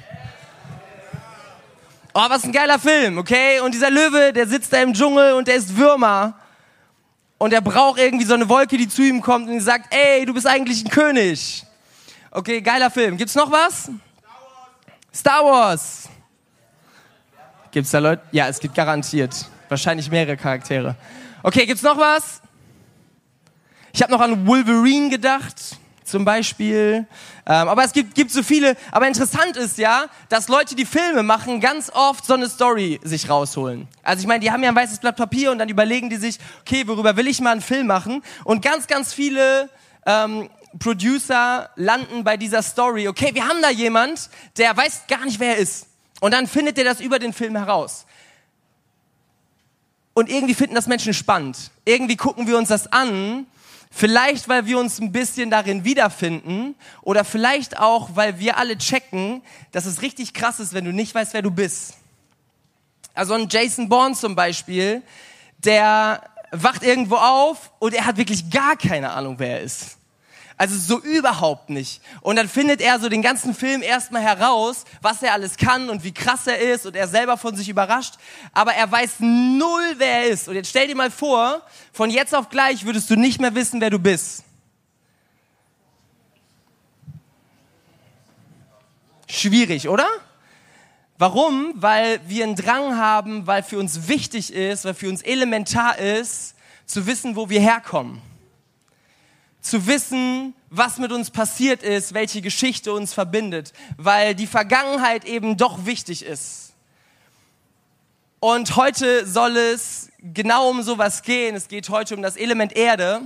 Oh, 2.15 2.25
was 2.29 2.43
ein 2.43 2.51
geiler 2.51 2.81
Film, 2.81 3.19
okay? 3.19 3.61
Und 3.61 3.73
dieser 3.75 3.91
Löwe, 3.91 4.33
der 4.33 4.49
sitzt 4.49 4.73
da 4.73 4.83
im 4.83 4.93
Dschungel 4.93 5.35
und 5.35 5.47
der 5.47 5.55
ist 5.55 5.77
Würmer 5.77 6.35
und 7.39 7.53
er 7.53 7.61
braucht 7.61 7.99
irgendwie 7.99 8.25
so 8.25 8.35
eine 8.35 8.49
Wolke, 8.49 8.77
die 8.77 8.89
zu 8.89 9.03
ihm 9.03 9.23
kommt 9.23 9.49
und 9.49 9.61
sagt, 9.61 9.95
ey, 9.95 10.27
du 10.27 10.35
bist 10.35 10.47
eigentlich 10.47 10.85
ein 10.85 10.91
König. 10.91 11.65
Okay, 12.31 12.61
geiler 12.61 12.91
Film. 12.91 13.17
Gibt's 13.17 13.35
noch 13.35 13.51
was? 13.51 13.85
Star 13.85 13.95
Wars. 14.35 15.15
Star 15.15 15.45
Wars. 15.45 16.09
Gibt's 17.71 17.91
da 17.91 17.99
Leute? 17.99 18.23
Ja, 18.33 18.49
es 18.49 18.59
gibt 18.59 18.75
garantiert. 18.75 19.47
Wahrscheinlich 19.69 20.11
mehrere 20.11 20.37
Charaktere. 20.37 20.97
Okay, 21.43 21.65
gibt's 21.65 21.83
noch 21.83 21.97
was? 21.97 22.43
Ich 23.93 24.03
habe 24.03 24.13
noch 24.13 24.21
an 24.21 24.47
Wolverine 24.47 25.09
gedacht 25.09 25.78
zum 26.09 26.25
Beispiel. 26.25 27.07
Ähm, 27.47 27.69
aber 27.69 27.85
es 27.85 27.93
gibt, 27.93 28.15
gibt 28.15 28.31
so 28.31 28.43
viele. 28.43 28.77
Aber 28.91 29.07
interessant 29.07 29.57
ist 29.57 29.79
ja, 29.79 30.07
dass 30.29 30.49
Leute, 30.49 30.75
die 30.75 30.85
Filme 30.87 31.23
machen, 31.23 31.61
ganz 31.61 31.91
oft 31.91 32.25
so 32.25 32.35
eine 32.35 32.49
Story 32.49 33.01
sich 33.03 33.29
rausholen. 33.29 33.89
Also 34.03 34.23
ich 34.23 34.27
meine, 34.27 34.41
die 34.41 34.51
haben 34.51 34.63
ja 34.63 34.71
ein 34.71 34.77
weißes 34.77 34.99
Blatt 34.99 35.17
Papier 35.17 35.53
und 35.53 35.59
dann 35.59 35.69
überlegen 35.69 36.11
die 36.11 36.17
sich, 36.17 36.39
okay, 36.61 36.87
worüber 36.87 37.17
will 37.17 37.29
ich 37.29 37.41
mal 37.41 37.53
einen 37.53 37.61
Film 37.61 37.87
machen? 37.87 38.23
Und 38.45 38.63
ganz, 38.63 38.87
ganz 38.87 39.13
viele 39.13 39.71
ähm, 40.07 40.49
Producer 40.79 41.71
landen 41.77 42.25
bei 42.25 42.37
dieser 42.37 42.63
Story. 42.63 43.09
Okay, 43.09 43.31
wir 43.35 43.47
haben 43.47 43.63
da 43.63 43.71
jemand, 43.71 44.31
der 44.57 44.77
weiß 44.77 45.03
gar 45.09 45.25
nicht, 45.25 45.41
wer 45.41 45.57
er 45.57 45.59
ist. 45.59 45.87
Und 46.21 46.35
dann 46.35 46.47
findet 46.47 46.79
er 46.79 46.85
das 46.85 47.01
über 47.01 47.19
den 47.19 47.33
Film 47.33 47.57
heraus. 47.57 48.07
Und 50.15 50.29
irgendwie 50.29 50.55
finden 50.55 50.75
das 50.75 50.89
Menschen 50.89 51.15
spannend. 51.15 51.71
Irgendwie 51.85 52.17
gucken 52.17 52.47
wir 52.49 52.59
uns 52.59 52.71
das 52.71 52.93
an 52.93 53.47
Vielleicht, 53.91 54.49
weil 54.49 54.67
wir 54.67 54.79
uns 54.79 55.01
ein 55.01 55.13
bisschen 55.13 55.51
darin 55.51 55.85
wiederfinden 55.85 56.75
oder 57.03 57.25
vielleicht 57.25 57.79
auch, 57.79 58.11
weil 58.15 58.39
wir 58.39 58.57
alle 58.57 58.77
checken, 58.77 59.43
dass 59.73 59.87
es 59.87 60.03
richtig 60.03 60.35
krass 60.35 60.61
ist, 60.61 60.75
wenn 60.75 60.85
du 60.85 60.93
nicht 60.93 61.15
weißt, 61.15 61.35
wer 61.35 61.43
du 61.43 61.51
bist. 61.51 61.95
Also 63.15 63.35
ein 63.35 63.49
Jason 63.51 63.89
Bourne 63.89 64.15
zum 64.15 64.35
Beispiel, 64.37 65.03
der 65.59 66.23
wacht 66.51 66.83
irgendwo 66.83 67.17
auf 67.17 67.73
und 67.79 67.95
er 67.95 68.07
hat 68.07 68.17
wirklich 68.17 68.49
gar 68.51 68.77
keine 68.77 69.11
Ahnung, 69.11 69.37
wer 69.39 69.59
er 69.59 69.61
ist. 69.61 69.98
Also 70.59 70.77
so 70.77 71.01
überhaupt 71.01 71.71
nicht. 71.71 72.03
Und 72.21 72.35
dann 72.35 72.49
findet 72.49 72.81
er 72.81 72.99
so 72.99 73.09
den 73.09 73.23
ganzen 73.23 73.55
Film 73.55 73.81
erstmal 73.81 74.23
heraus, 74.23 74.85
was 75.01 75.23
er 75.23 75.33
alles 75.33 75.57
kann 75.57 75.89
und 75.89 76.03
wie 76.03 76.13
krass 76.13 76.49
er 76.49 76.59
ist 76.59 76.85
und 76.85 76.97
er 76.97 77.07
selber 77.07 77.37
von 77.37 77.55
sich 77.55 77.69
überrascht. 77.69 78.15
Aber 78.53 78.75
er 78.75 78.91
weiß 78.91 79.21
null, 79.21 79.95
wer 79.99 80.25
er 80.25 80.25
ist. 80.25 80.49
Und 80.49 80.57
jetzt 80.57 80.71
stell 80.71 80.89
dir 80.89 80.97
mal 80.97 81.13
vor, 81.13 81.63
von 81.93 82.11
jetzt 82.11 82.35
auf 82.35 82.49
gleich 82.49 82.85
würdest 82.85 83.09
du 83.09 83.15
nicht 83.15 83.41
mehr 83.41 83.55
wissen, 83.55 83.81
wer 83.81 83.91
du 83.91 84.01
bist. 84.01 84.43
Schwierig, 89.29 89.89
oder? 89.89 90.09
Warum? 91.19 91.73
Weil 91.77 92.21
wir 92.27 92.43
einen 92.43 92.57
Drang 92.57 92.97
haben, 92.97 93.47
weil 93.47 93.63
für 93.63 93.79
uns 93.79 94.09
wichtig 94.09 94.53
ist, 94.53 94.85
weil 94.85 94.95
für 94.95 95.09
uns 95.09 95.23
elementar 95.23 95.99
ist, 95.99 96.57
zu 96.85 97.07
wissen, 97.07 97.37
wo 97.37 97.49
wir 97.49 97.61
herkommen 97.61 98.23
zu 99.61 99.87
wissen, 99.87 100.55
was 100.71 100.99
mit 100.99 101.13
uns 101.13 101.31
passiert 101.31 101.83
ist, 101.83 102.15
welche 102.15 102.43
Geschichte 102.43 102.93
uns 102.93 103.13
verbindet, 103.13 103.73
weil 103.97 104.35
die 104.35 104.47
Vergangenheit 104.47 105.25
eben 105.25 105.57
doch 105.57 105.87
wichtig 105.87 106.25
ist. 106.25 106.73
Und 108.41 108.77
heute 108.77 109.27
soll 109.27 109.57
es 109.57 110.11
genau 110.21 110.71
um 110.71 110.83
sowas 110.83 111.23
gehen. 111.23 111.57
Es 111.57 111.67
geht 111.67 111.89
heute 111.89 112.15
um 112.15 112.23
das 112.23 112.37
Element 112.37 112.77
Erde. 112.77 113.23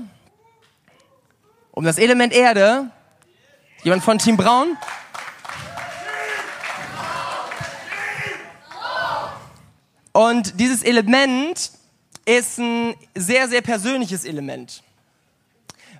Um 1.70 1.84
das 1.84 1.98
Element 1.98 2.32
Erde. 2.32 2.90
Jemand 3.82 4.02
von 4.02 4.18
Team 4.18 4.38
Braun? 4.38 4.78
Und 10.12 10.58
dieses 10.60 10.82
Element 10.82 11.72
ist 12.24 12.58
ein 12.58 12.94
sehr, 13.14 13.48
sehr 13.48 13.62
persönliches 13.62 14.24
Element 14.24 14.82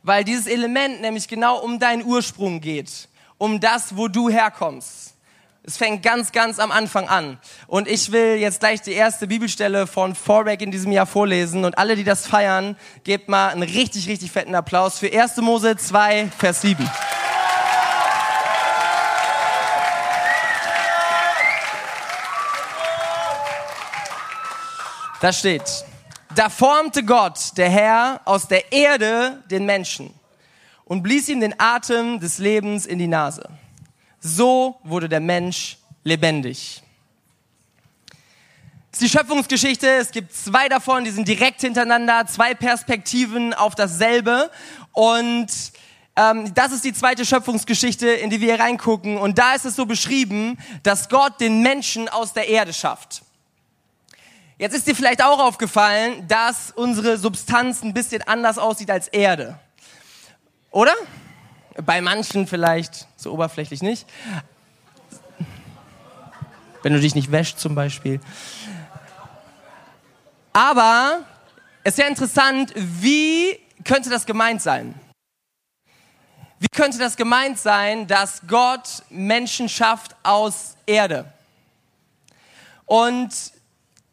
weil 0.03 0.25
dieses 0.25 0.47
Element 0.47 1.01
nämlich 1.01 1.29
genau 1.29 1.59
um 1.59 1.79
deinen 1.79 2.05
Ursprung 2.05 2.61
geht, 2.61 3.09
um 3.39 3.61
das, 3.61 3.97
wo 3.97 4.09
du 4.09 4.29
herkommst. 4.29 5.15
Es 5.65 5.77
fängt 5.77 6.03
ganz, 6.03 6.33
ganz 6.33 6.59
am 6.59 6.73
Anfang 6.73 7.09
an. 7.09 7.39
Und 7.69 7.87
ich 7.87 8.11
will 8.11 8.35
jetzt 8.35 8.59
gleich 8.59 8.83
die 8.83 8.95
erste 8.95 9.29
Bibelstelle 9.29 9.87
von 9.87 10.17
Vorbeck 10.17 10.61
in 10.61 10.73
diesem 10.73 10.91
Jahr 10.91 11.07
vorlesen. 11.07 11.65
Und 11.65 11.79
alle, 11.79 11.95
die 11.95 12.03
das 12.03 12.27
feiern, 12.27 12.77
gebt 13.05 13.29
mal 13.29 13.51
einen 13.51 13.63
richtig, 13.63 14.09
richtig 14.09 14.33
fetten 14.33 14.57
Applaus 14.57 14.99
für 14.99 15.07
1. 15.07 15.37
Mose 15.37 15.77
2, 15.77 16.33
Vers 16.37 16.63
7. 16.63 16.91
Da 25.21 25.33
steht, 25.33 25.85
da 26.35 26.49
formte 26.49 27.05
Gott, 27.05 27.57
der 27.57 27.69
Herr, 27.69 28.21
aus 28.25 28.49
der 28.49 28.73
Erde 28.73 29.43
den 29.51 29.65
Menschen 29.65 30.13
und 30.85 31.03
blies 31.03 31.29
ihm 31.29 31.41
den 31.41 31.59
Atem 31.59 32.21
des 32.21 32.39
Lebens 32.39 32.87
in 32.87 32.99
die 32.99 33.07
Nase. 33.07 33.49
So 34.21 34.79
wurde 34.85 35.09
der 35.09 35.21
Mensch 35.21 35.79
lebendig. 36.05 36.83
Das 38.91 39.01
ist 39.01 39.13
die 39.13 39.19
Schöpfungsgeschichte. 39.19 39.89
Es 39.89 40.11
gibt 40.11 40.35
zwei 40.35 40.69
davon, 40.69 41.05
die 41.05 41.11
sind 41.11 41.27
direkt 41.27 41.63
hintereinander, 41.63 42.27
zwei 42.27 42.53
Perspektiven 42.55 43.55
auf 43.55 43.75
dasselbe. 43.75 44.51
Und 44.93 45.49
ähm, 46.15 46.53
das 46.55 46.73
ist 46.73 46.85
die 46.85 46.93
zweite 46.93 47.25
Schöpfungsgeschichte, 47.25 48.07
in 48.07 48.29
die 48.29 48.41
wir 48.41 48.55
hier 48.55 48.63
reingucken. 48.63 49.17
Und 49.17 49.39
da 49.39 49.55
ist 49.55 49.65
es 49.65 49.77
so 49.77 49.87
beschrieben, 49.87 50.59
dass 50.83 51.09
Gott 51.09 51.41
den 51.41 51.63
Menschen 51.63 52.09
aus 52.09 52.35
der 52.35 52.49
Erde 52.49 52.75
schafft. 52.75 53.23
Jetzt 54.63 54.75
ist 54.77 54.87
dir 54.87 54.95
vielleicht 54.95 55.25
auch 55.25 55.41
aufgefallen, 55.41 56.29
dass 56.29 56.71
unsere 56.71 57.19
Substanz 57.19 57.83
ein 57.83 57.93
bisschen 57.93 58.23
anders 58.23 58.59
aussieht 58.59 58.93
als 58.93 59.09
Erde. 59.09 59.59
Oder? 60.71 60.95
Bei 61.85 62.01
manchen 62.01 62.47
vielleicht, 62.47 63.09
so 63.17 63.33
oberflächlich 63.33 63.83
nicht. 63.83 64.07
Wenn 66.85 66.93
du 66.93 67.01
dich 67.01 67.17
nicht 67.17 67.33
wäscht 67.33 67.59
zum 67.59 67.75
Beispiel. 67.75 68.21
Aber 70.53 71.25
es 71.83 71.95
ist 71.95 71.99
ja 71.99 72.07
interessant, 72.07 72.73
wie 72.77 73.59
könnte 73.83 74.11
das 74.11 74.27
gemeint 74.27 74.63
sein? 74.63 74.95
Wie 76.61 76.69
könnte 76.69 76.99
das 76.99 77.17
gemeint 77.17 77.59
sein, 77.59 78.07
dass 78.07 78.43
Gott 78.47 79.03
Menschen 79.11 79.69
schafft 79.69 80.15
aus 80.23 80.77
Erde? 80.87 81.33
Und 82.87 83.33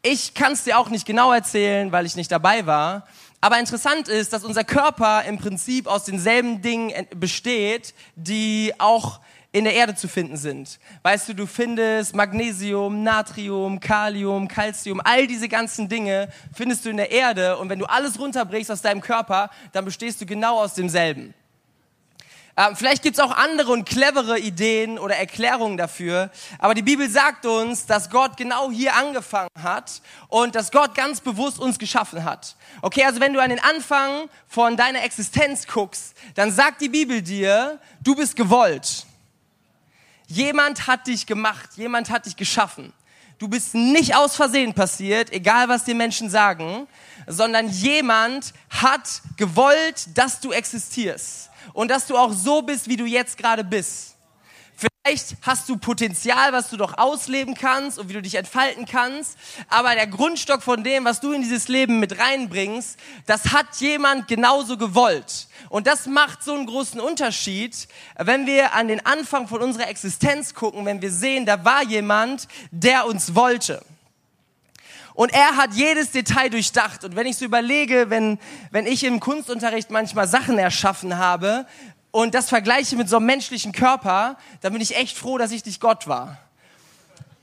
ich 0.02 0.34
kann 0.34 0.52
es 0.52 0.64
dir 0.64 0.78
auch 0.78 0.88
nicht 0.88 1.06
genau 1.06 1.32
erzählen, 1.32 1.92
weil 1.92 2.06
ich 2.06 2.16
nicht 2.16 2.32
dabei 2.32 2.66
war. 2.66 3.06
Aber 3.40 3.58
interessant 3.58 4.08
ist, 4.08 4.32
dass 4.32 4.44
unser 4.44 4.64
Körper 4.64 5.24
im 5.24 5.38
Prinzip 5.38 5.86
aus 5.86 6.04
denselben 6.04 6.62
Dingen 6.62 7.06
besteht, 7.14 7.94
die 8.16 8.72
auch 8.78 9.20
in 9.52 9.64
der 9.64 9.74
Erde 9.74 9.94
zu 9.94 10.08
finden 10.08 10.36
sind. 10.36 10.78
Weißt 11.02 11.28
du, 11.28 11.34
du 11.34 11.46
findest 11.46 12.14
Magnesium, 12.14 13.02
Natrium, 13.02 13.80
Kalium, 13.80 14.46
Calcium, 14.46 15.00
all 15.02 15.26
diese 15.26 15.48
ganzen 15.48 15.88
Dinge 15.88 16.28
findest 16.54 16.84
du 16.84 16.90
in 16.90 16.98
der 16.98 17.10
Erde 17.10 17.56
und 17.58 17.68
wenn 17.68 17.78
du 17.78 17.86
alles 17.86 18.18
runterbrichst 18.18 18.70
aus 18.70 18.82
deinem 18.82 19.00
Körper, 19.00 19.50
dann 19.72 19.84
bestehst 19.84 20.20
du 20.20 20.26
genau 20.26 20.60
aus 20.60 20.74
demselben. 20.74 21.34
Ähm, 22.60 22.76
vielleicht 22.76 23.02
gibt's 23.02 23.20
auch 23.20 23.30
andere 23.30 23.72
und 23.72 23.88
clevere 23.88 24.38
Ideen 24.38 24.98
oder 24.98 25.16
Erklärungen 25.16 25.78
dafür, 25.78 26.30
aber 26.58 26.74
die 26.74 26.82
Bibel 26.82 27.08
sagt 27.08 27.46
uns, 27.46 27.86
dass 27.86 28.10
Gott 28.10 28.36
genau 28.36 28.70
hier 28.70 28.94
angefangen 28.96 29.48
hat 29.62 30.02
und 30.28 30.54
dass 30.54 30.70
Gott 30.70 30.94
ganz 30.94 31.22
bewusst 31.22 31.58
uns 31.58 31.78
geschaffen 31.78 32.22
hat. 32.22 32.56
Okay, 32.82 33.02
also 33.04 33.18
wenn 33.18 33.32
du 33.32 33.40
an 33.40 33.48
den 33.48 33.60
Anfang 33.60 34.28
von 34.46 34.76
deiner 34.76 35.02
Existenz 35.04 35.66
guckst, 35.66 36.14
dann 36.34 36.52
sagt 36.52 36.82
die 36.82 36.90
Bibel 36.90 37.22
dir, 37.22 37.78
du 38.02 38.14
bist 38.14 38.36
gewollt. 38.36 39.06
Jemand 40.26 40.86
hat 40.86 41.06
dich 41.06 41.24
gemacht, 41.24 41.70
jemand 41.76 42.10
hat 42.10 42.26
dich 42.26 42.36
geschaffen. 42.36 42.92
Du 43.38 43.48
bist 43.48 43.74
nicht 43.74 44.16
aus 44.16 44.36
Versehen 44.36 44.74
passiert, 44.74 45.32
egal 45.32 45.70
was 45.70 45.84
die 45.84 45.94
Menschen 45.94 46.28
sagen, 46.28 46.86
sondern 47.26 47.70
jemand 47.70 48.52
hat 48.68 49.22
gewollt, 49.38 50.08
dass 50.14 50.40
du 50.40 50.52
existierst 50.52 51.49
und 51.72 51.90
dass 51.90 52.06
du 52.06 52.16
auch 52.16 52.32
so 52.32 52.62
bist, 52.62 52.88
wie 52.88 52.96
du 52.96 53.04
jetzt 53.04 53.38
gerade 53.38 53.64
bist. 53.64 54.16
Vielleicht 55.04 55.36
hast 55.42 55.68
du 55.68 55.76
Potenzial, 55.76 56.52
was 56.52 56.70
du 56.70 56.78
doch 56.78 56.96
ausleben 56.96 57.54
kannst 57.54 57.98
und 57.98 58.08
wie 58.08 58.14
du 58.14 58.22
dich 58.22 58.36
entfalten 58.36 58.86
kannst, 58.86 59.36
aber 59.68 59.94
der 59.94 60.06
Grundstock 60.06 60.62
von 60.62 60.82
dem, 60.82 61.04
was 61.04 61.20
du 61.20 61.32
in 61.32 61.42
dieses 61.42 61.68
Leben 61.68 62.00
mit 62.00 62.18
reinbringst, 62.18 62.98
das 63.26 63.52
hat 63.52 63.66
jemand 63.78 64.26
genauso 64.26 64.78
gewollt. 64.78 65.48
Und 65.68 65.86
das 65.86 66.06
macht 66.06 66.42
so 66.42 66.54
einen 66.54 66.66
großen 66.66 66.98
Unterschied, 67.00 67.88
wenn 68.16 68.46
wir 68.46 68.72
an 68.72 68.88
den 68.88 69.04
Anfang 69.04 69.48
von 69.48 69.60
unserer 69.60 69.88
Existenz 69.88 70.54
gucken, 70.54 70.86
wenn 70.86 71.02
wir 71.02 71.12
sehen, 71.12 71.44
da 71.44 71.64
war 71.64 71.82
jemand, 71.82 72.48
der 72.70 73.06
uns 73.06 73.34
wollte. 73.34 73.82
Und 75.14 75.32
er 75.32 75.56
hat 75.56 75.74
jedes 75.74 76.12
Detail 76.12 76.50
durchdacht. 76.50 77.04
Und 77.04 77.16
wenn 77.16 77.26
ich 77.26 77.36
so 77.36 77.44
überlege, 77.44 78.10
wenn, 78.10 78.38
wenn 78.70 78.86
ich 78.86 79.04
im 79.04 79.20
Kunstunterricht 79.20 79.90
manchmal 79.90 80.28
Sachen 80.28 80.58
erschaffen 80.58 81.18
habe 81.18 81.66
und 82.10 82.34
das 82.34 82.48
vergleiche 82.48 82.96
mit 82.96 83.08
so 83.08 83.16
einem 83.16 83.26
menschlichen 83.26 83.72
Körper, 83.72 84.36
dann 84.60 84.72
bin 84.72 84.82
ich 84.82 84.96
echt 84.96 85.16
froh, 85.16 85.38
dass 85.38 85.52
ich 85.52 85.64
nicht 85.64 85.80
Gott 85.80 86.06
war. 86.06 86.38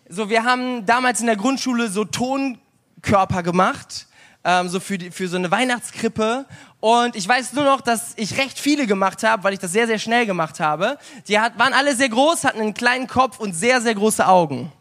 So, 0.09 0.29
wir 0.29 0.43
haben 0.43 0.86
damals 0.86 1.19
in 1.19 1.25
der 1.25 1.36
Grundschule 1.36 1.89
so 1.89 2.05
Tonkörper 2.05 3.43
gemacht, 3.43 4.07
ähm, 4.45 4.69
so 4.69 4.79
für, 4.79 4.97
die, 4.97 5.12
für 5.12 5.27
so 5.27 5.36
eine 5.36 5.51
Weihnachtskrippe. 5.51 6.45
Und 6.79 7.15
ich 7.15 7.27
weiß 7.27 7.53
nur 7.53 7.65
noch, 7.65 7.81
dass 7.81 8.13
ich 8.15 8.38
recht 8.38 8.57
viele 8.57 8.88
gemacht 8.88 9.24
habe, 9.24 9.43
weil 9.43 9.53
ich 9.53 9.59
das 9.59 9.74
sehr, 9.74 9.88
sehr 9.88 10.00
schnell 10.00 10.25
gemacht 10.25 10.62
habe. 10.62 10.97
Die 11.27 11.39
hat, 11.39 11.59
waren 11.59 11.74
alle 11.74 11.95
sehr 11.95 12.07
groß, 12.07 12.45
hatten 12.45 12.62
einen 12.62 12.74
kleinen 12.74 13.07
Kopf 13.07 13.39
und 13.39 13.53
sehr, 13.53 13.81
sehr 13.81 13.95
große 13.95 14.25
Augen. 14.25 14.71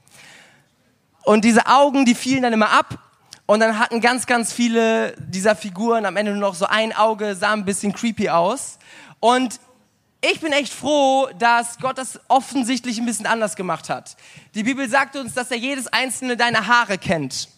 Und 1.27 1.45
diese 1.45 1.67
Augen, 1.67 2.05
die 2.05 2.15
fielen 2.15 2.45
dann 2.45 2.53
immer 2.53 2.71
ab. 2.71 3.01
Und 3.47 3.59
dann 3.59 3.81
hatten 3.81 4.01
ganz, 4.01 4.27
ganz 4.27 4.53
viele 4.53 5.13
dieser 5.19 5.57
Figuren 5.57 6.07
am 6.07 6.17
Ende 6.17 6.31
nur 6.31 6.41
noch 6.41 6.55
so 6.55 6.67
ein 6.67 6.95
Auge, 6.95 7.35
sah 7.35 7.53
ein 7.53 7.65
bisschen 7.65 7.93
creepy 7.93 8.29
aus. 8.29 8.79
Und 9.19 9.59
ich 10.21 10.39
bin 10.39 10.53
echt 10.53 10.73
froh, 10.73 11.29
dass 11.37 11.79
Gott 11.79 11.99
das 11.99 12.21
offensichtlich 12.29 12.99
ein 12.99 13.07
bisschen 13.07 13.27
anders 13.27 13.57
gemacht 13.57 13.89
hat. 13.89 14.17
Die 14.55 14.63
Bibel 14.63 14.89
sagt 14.89 15.17
uns, 15.17 15.35
dass 15.35 15.51
er 15.51 15.57
jedes 15.57 15.89
einzelne 15.89 16.37
deiner 16.37 16.69
Haare 16.69 16.97
kennt. 16.97 17.49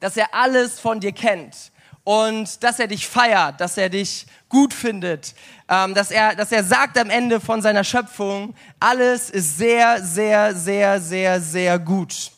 Dass 0.00 0.18
er 0.18 0.34
alles 0.34 0.78
von 0.78 1.00
dir 1.00 1.12
kennt. 1.12 1.72
Und 2.04 2.62
dass 2.62 2.78
er 2.78 2.86
dich 2.86 3.08
feiert, 3.08 3.62
dass 3.62 3.78
er 3.78 3.88
dich 3.88 4.26
gut 4.50 4.74
findet. 4.74 5.34
Ähm, 5.70 5.94
dass, 5.94 6.10
er, 6.10 6.36
dass 6.36 6.52
er 6.52 6.64
sagt 6.64 6.98
am 6.98 7.08
Ende 7.08 7.40
von 7.40 7.62
seiner 7.62 7.84
Schöpfung, 7.84 8.54
alles 8.78 9.30
ist 9.30 9.56
sehr, 9.56 10.02
sehr, 10.02 10.54
sehr, 10.54 11.00
sehr, 11.00 11.40
sehr 11.40 11.78
gut. 11.78 12.32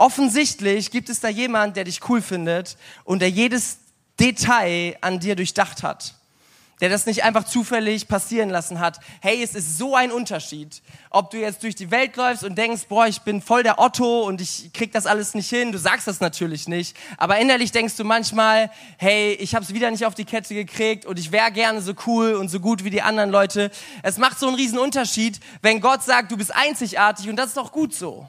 Offensichtlich 0.00 0.90
gibt 0.90 1.10
es 1.10 1.20
da 1.20 1.28
jemand, 1.28 1.76
der 1.76 1.84
dich 1.84 2.00
cool 2.08 2.22
findet 2.22 2.78
und 3.04 3.20
der 3.20 3.28
jedes 3.28 3.80
Detail 4.18 4.96
an 5.02 5.20
dir 5.20 5.36
durchdacht 5.36 5.82
hat. 5.82 6.14
der 6.80 6.88
das 6.88 7.04
nicht 7.04 7.24
einfach 7.24 7.44
zufällig 7.44 8.08
passieren 8.08 8.48
lassen 8.48 8.80
hat. 8.80 9.00
Hey, 9.20 9.42
es 9.42 9.54
ist 9.54 9.76
so 9.76 9.94
ein 9.94 10.10
Unterschied, 10.10 10.80
ob 11.10 11.30
du 11.30 11.36
jetzt 11.36 11.62
durch 11.62 11.74
die 11.74 11.90
Welt 11.90 12.16
läufst 12.16 12.42
und 12.42 12.56
denkst, 12.56 12.86
boah, 12.88 13.06
ich 13.06 13.20
bin 13.20 13.42
voll 13.42 13.62
der 13.62 13.78
Otto 13.78 14.22
und 14.22 14.40
ich 14.40 14.72
krieg 14.72 14.90
das 14.90 15.04
alles 15.04 15.34
nicht 15.34 15.50
hin. 15.50 15.72
Du 15.72 15.78
sagst 15.78 16.06
das 16.06 16.20
natürlich 16.20 16.66
nicht, 16.68 16.96
aber 17.18 17.36
innerlich 17.38 17.70
denkst 17.70 17.96
du 17.96 18.04
manchmal, 18.04 18.70
hey, 18.96 19.34
ich 19.34 19.54
habe 19.54 19.62
es 19.62 19.74
wieder 19.74 19.90
nicht 19.90 20.06
auf 20.06 20.14
die 20.14 20.24
Kette 20.24 20.54
gekriegt 20.54 21.04
und 21.04 21.18
ich 21.18 21.32
wäre 21.32 21.52
gerne 21.52 21.82
so 21.82 21.92
cool 22.06 22.32
und 22.32 22.48
so 22.48 22.60
gut 22.60 22.82
wie 22.82 22.88
die 22.88 23.02
anderen 23.02 23.28
Leute. 23.28 23.70
Es 24.02 24.16
macht 24.16 24.38
so 24.38 24.46
einen 24.46 24.56
riesen 24.56 24.78
Unterschied, 24.78 25.38
wenn 25.60 25.82
Gott 25.82 26.02
sagt, 26.02 26.32
du 26.32 26.38
bist 26.38 26.54
einzigartig 26.54 27.28
und 27.28 27.36
das 27.36 27.48
ist 27.48 27.58
doch 27.58 27.72
gut 27.72 27.94
so. 27.94 28.26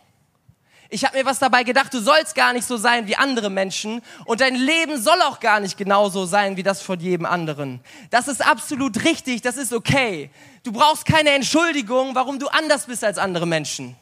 Ich 0.93 1.05
habe 1.05 1.17
mir 1.17 1.25
was 1.25 1.39
dabei 1.39 1.63
gedacht, 1.63 1.93
du 1.93 2.01
sollst 2.01 2.35
gar 2.35 2.51
nicht 2.51 2.67
so 2.67 2.75
sein 2.75 3.07
wie 3.07 3.15
andere 3.15 3.49
Menschen 3.49 4.01
und 4.25 4.41
dein 4.41 4.55
Leben 4.55 5.01
soll 5.01 5.21
auch 5.21 5.39
gar 5.39 5.61
nicht 5.61 5.77
genauso 5.77 6.25
sein 6.25 6.57
wie 6.57 6.63
das 6.63 6.81
von 6.81 6.99
jedem 6.99 7.25
anderen. 7.25 7.79
Das 8.09 8.27
ist 8.27 8.45
absolut 8.45 9.05
richtig, 9.05 9.41
das 9.41 9.55
ist 9.55 9.71
okay. 9.71 10.29
Du 10.63 10.73
brauchst 10.73 11.05
keine 11.05 11.29
Entschuldigung, 11.29 12.13
warum 12.13 12.39
du 12.39 12.49
anders 12.49 12.87
bist 12.87 13.05
als 13.05 13.17
andere 13.17 13.45
Menschen. 13.45 13.95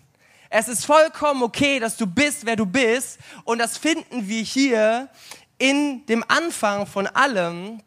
Es 0.49 0.67
ist 0.67 0.83
vollkommen 0.83 1.43
okay, 1.43 1.79
dass 1.79 1.95
du 1.95 2.07
bist, 2.07 2.43
wer 2.47 2.55
du 2.55 2.65
bist 2.65 3.19
und 3.43 3.59
das 3.59 3.77
finden 3.77 4.27
wir 4.27 4.41
hier 4.41 5.09
in 5.59 6.03
dem 6.07 6.25
Anfang 6.27 6.87
von 6.87 7.05
allem, 7.05 7.83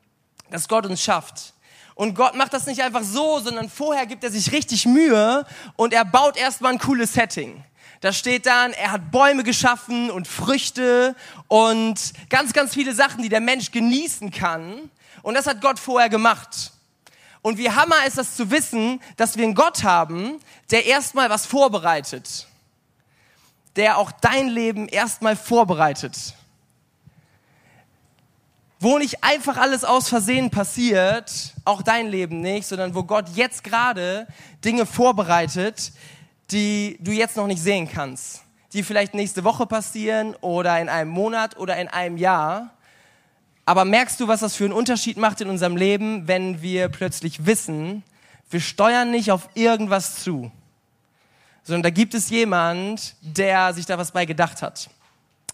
dass 0.48 0.68
Gott 0.68 0.86
uns 0.86 1.02
schafft. 1.02 1.54
Und 1.96 2.14
Gott 2.14 2.36
macht 2.36 2.52
das 2.52 2.66
nicht 2.66 2.80
einfach 2.80 3.02
so, 3.02 3.40
sondern 3.40 3.68
vorher 3.68 4.06
gibt 4.06 4.22
er 4.22 4.30
sich 4.30 4.52
richtig 4.52 4.86
Mühe 4.86 5.44
und 5.74 5.92
er 5.92 6.04
baut 6.04 6.36
erstmal 6.36 6.74
ein 6.74 6.78
cooles 6.78 7.14
Setting. 7.14 7.64
Da 8.02 8.12
steht 8.12 8.46
dann, 8.46 8.72
er 8.72 8.90
hat 8.90 9.12
Bäume 9.12 9.44
geschaffen 9.44 10.10
und 10.10 10.26
Früchte 10.26 11.14
und 11.46 12.12
ganz, 12.28 12.52
ganz 12.52 12.74
viele 12.74 12.94
Sachen, 12.96 13.22
die 13.22 13.28
der 13.28 13.40
Mensch 13.40 13.70
genießen 13.70 14.32
kann. 14.32 14.90
Und 15.22 15.34
das 15.34 15.46
hat 15.46 15.60
Gott 15.60 15.78
vorher 15.78 16.08
gemacht. 16.08 16.72
Und 17.42 17.58
wie 17.58 17.70
hammer 17.70 18.04
ist 18.04 18.18
das 18.18 18.34
zu 18.34 18.50
wissen, 18.50 19.00
dass 19.16 19.36
wir 19.36 19.44
einen 19.44 19.54
Gott 19.54 19.84
haben, 19.84 20.40
der 20.72 20.84
erstmal 20.86 21.30
was 21.30 21.46
vorbereitet. 21.46 22.48
Der 23.76 23.98
auch 23.98 24.10
dein 24.10 24.48
Leben 24.48 24.88
erstmal 24.88 25.36
vorbereitet. 25.36 26.34
Wo 28.80 28.98
nicht 28.98 29.22
einfach 29.22 29.58
alles 29.58 29.84
aus 29.84 30.08
Versehen 30.08 30.50
passiert, 30.50 31.54
auch 31.64 31.82
dein 31.82 32.08
Leben 32.08 32.40
nicht, 32.40 32.66
sondern 32.66 32.96
wo 32.96 33.04
Gott 33.04 33.26
jetzt 33.36 33.62
gerade 33.62 34.26
Dinge 34.64 34.86
vorbereitet, 34.86 35.92
die 36.52 36.98
du 37.00 37.12
jetzt 37.12 37.36
noch 37.36 37.46
nicht 37.46 37.62
sehen 37.62 37.88
kannst, 37.90 38.42
die 38.72 38.82
vielleicht 38.82 39.14
nächste 39.14 39.44
Woche 39.44 39.66
passieren 39.66 40.34
oder 40.40 40.78
in 40.80 40.88
einem 40.88 41.10
Monat 41.10 41.56
oder 41.56 41.76
in 41.76 41.88
einem 41.88 42.16
Jahr. 42.16 42.70
Aber 43.64 43.84
merkst 43.84 44.20
du, 44.20 44.28
was 44.28 44.40
das 44.40 44.56
für 44.56 44.64
einen 44.64 44.72
Unterschied 44.72 45.16
macht 45.16 45.40
in 45.40 45.48
unserem 45.48 45.76
Leben, 45.76 46.28
wenn 46.28 46.62
wir 46.62 46.88
plötzlich 46.88 47.46
wissen, 47.46 48.02
wir 48.50 48.60
steuern 48.60 49.10
nicht 49.10 49.30
auf 49.30 49.48
irgendwas 49.54 50.22
zu, 50.22 50.50
sondern 51.62 51.82
da 51.84 51.90
gibt 51.90 52.14
es 52.14 52.28
jemand, 52.28 53.14
der 53.22 53.72
sich 53.72 53.86
da 53.86 53.96
was 53.96 54.10
bei 54.10 54.26
gedacht 54.26 54.62
hat. 54.62 54.90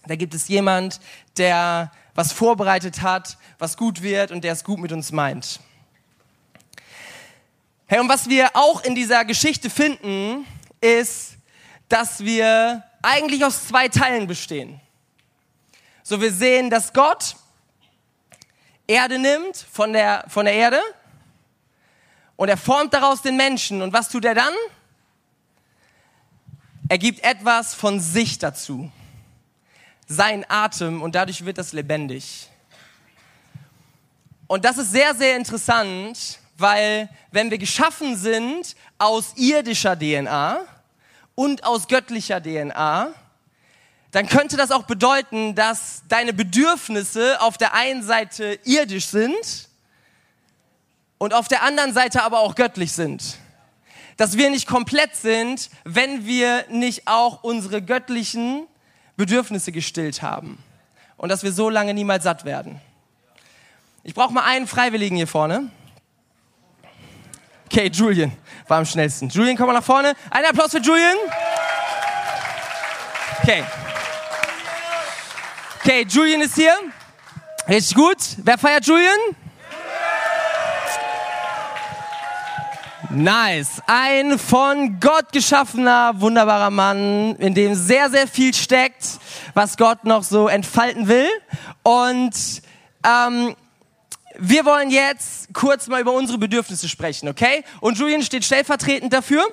Da 0.07 0.17
gibt 0.17 0.35
es 0.35 0.49
jemand, 0.49 1.01
der 1.37 1.93
was 2.15 2.33
vorbereitet 2.33 3.03
hat, 3.03 3.37
was 3.59 3.77
gut 3.77 4.03
wird 4.03 4.33
und 4.33 4.43
der 4.43 4.53
es 4.53 4.65
gut 4.65 4.81
mit 4.81 4.91
uns 4.91 5.13
meint. 5.13 5.61
Hey, 7.87 8.01
und 8.01 8.09
was 8.09 8.29
wir 8.29 8.51
auch 8.55 8.83
in 8.83 8.95
dieser 8.95 9.25
Geschichte 9.25 9.71
finden, 9.71 10.45
ist, 10.81 11.37
dass 11.89 12.21
wir 12.21 12.85
eigentlich 13.03 13.45
aus 13.45 13.69
zwei 13.69 13.89
Teilen 13.89 14.27
bestehen. 14.27 14.81
So, 16.03 16.21
wir 16.21 16.33
sehen, 16.33 16.71
dass 16.71 16.93
Gott 16.93 17.37
Erde 18.87 19.19
nimmt 19.19 19.57
von 19.71 19.93
der, 19.93 20.25
von 20.29 20.47
der 20.47 20.55
Erde 20.55 20.81
und 22.37 22.49
er 22.49 22.57
formt 22.57 22.95
daraus 22.95 23.21
den 23.21 23.37
Menschen. 23.37 23.83
Und 23.83 23.93
was 23.93 24.09
tut 24.09 24.25
er 24.25 24.35
dann? 24.35 24.55
Er 26.89 26.97
gibt 26.97 27.23
etwas 27.23 27.75
von 27.75 28.01
sich 28.01 28.39
dazu. 28.39 28.91
Sein 30.07 30.47
Atem 30.49 31.03
und 31.03 31.15
dadurch 31.15 31.45
wird 31.45 31.59
das 31.59 31.75
lebendig. 31.75 32.49
Und 34.47 34.65
das 34.65 34.79
ist 34.79 34.93
sehr, 34.93 35.15
sehr 35.15 35.37
interessant, 35.37 36.39
weil 36.59 37.09
wenn 37.31 37.51
wir 37.51 37.59
geschaffen 37.59 38.17
sind 38.17 38.75
aus 38.99 39.33
irdischer 39.37 39.97
DNA 39.97 40.61
und 41.35 41.65
aus 41.65 41.87
göttlicher 41.87 42.43
DNA, 42.43 43.15
dann 44.11 44.27
könnte 44.27 44.57
das 44.57 44.71
auch 44.71 44.83
bedeuten, 44.83 45.55
dass 45.55 46.03
deine 46.09 46.33
Bedürfnisse 46.33 47.41
auf 47.41 47.59
der 47.59 47.75
einen 47.75 48.03
Seite 48.03 48.59
irdisch 48.65 49.07
sind 49.07 49.69
und 51.19 51.33
auf 51.33 51.47
der 51.47 51.63
anderen 51.63 51.93
Seite 51.95 52.23
aber 52.23 52.41
auch 52.41 52.55
göttlich 52.55 52.93
sind. 52.93 53.39
Dass 54.17 54.37
wir 54.37 54.51
nicht 54.51 54.67
komplett 54.67 55.15
sind, 55.15 55.71
wenn 55.85 56.27
wir 56.27 56.65
nicht 56.71 57.07
auch 57.07 57.45
unsere 57.45 57.83
göttlichen 57.83 58.67
Bedürfnisse 59.17 59.71
gestillt 59.71 60.23
haben. 60.23 60.59
Und 61.17 61.29
dass 61.29 61.45
wir 61.45 61.53
so 61.53 61.71
lange 61.71 61.95
niemals 61.95 62.25
satt 62.25 62.45
werden. 62.45 62.81
Ich 64.03 64.15
brauche 64.15 64.33
mal 64.33 64.45
einen 64.45 64.67
Freiwilligen 64.67 65.17
hier 65.17 65.27
vorne. 65.27 65.71
Okay, 67.71 67.91
Julian 67.93 68.33
war 68.67 68.79
am 68.79 68.87
schnellsten. 68.87 69.29
Julian, 69.29 69.55
komm 69.55 69.67
mal 69.67 69.75
nach 69.75 69.85
vorne. 69.85 70.15
Ein 70.31 70.47
Applaus 70.47 70.71
für 70.71 70.79
Julian. 70.79 71.17
Okay. 73.43 73.63
Okay, 75.81 76.07
Julian 76.09 76.41
ist 76.41 76.55
hier. 76.55 76.73
Richtig 77.69 77.95
gut. 77.95 78.17
Wer 78.39 78.57
feiert 78.57 78.87
Julian? 78.87 79.19
Nice. 83.11 83.83
Ein 83.87 84.39
von 84.39 84.99
Gott 84.99 85.31
geschaffener, 85.31 86.13
wunderbarer 86.19 86.71
Mann, 86.71 87.37
in 87.37 87.53
dem 87.53 87.75
sehr, 87.75 88.09
sehr 88.09 88.27
viel 88.27 88.55
steckt, 88.55 89.05
was 89.53 89.77
Gott 89.77 90.05
noch 90.05 90.23
so 90.23 90.49
entfalten 90.49 91.07
will. 91.07 91.29
Und 91.83 92.63
ähm, 93.07 93.55
wir 94.39 94.65
wollen 94.65 94.91
jetzt 94.91 95.53
kurz 95.53 95.89
mal 95.89 96.01
über 96.01 96.13
unsere 96.13 96.39
Bedürfnisse 96.39 96.89
sprechen, 96.89 97.29
okay? 97.29 97.65
Und 97.81 97.99
Julian 97.99 98.23
steht 98.23 98.45
stellvertretend 98.45 99.13
dafür. 99.13 99.45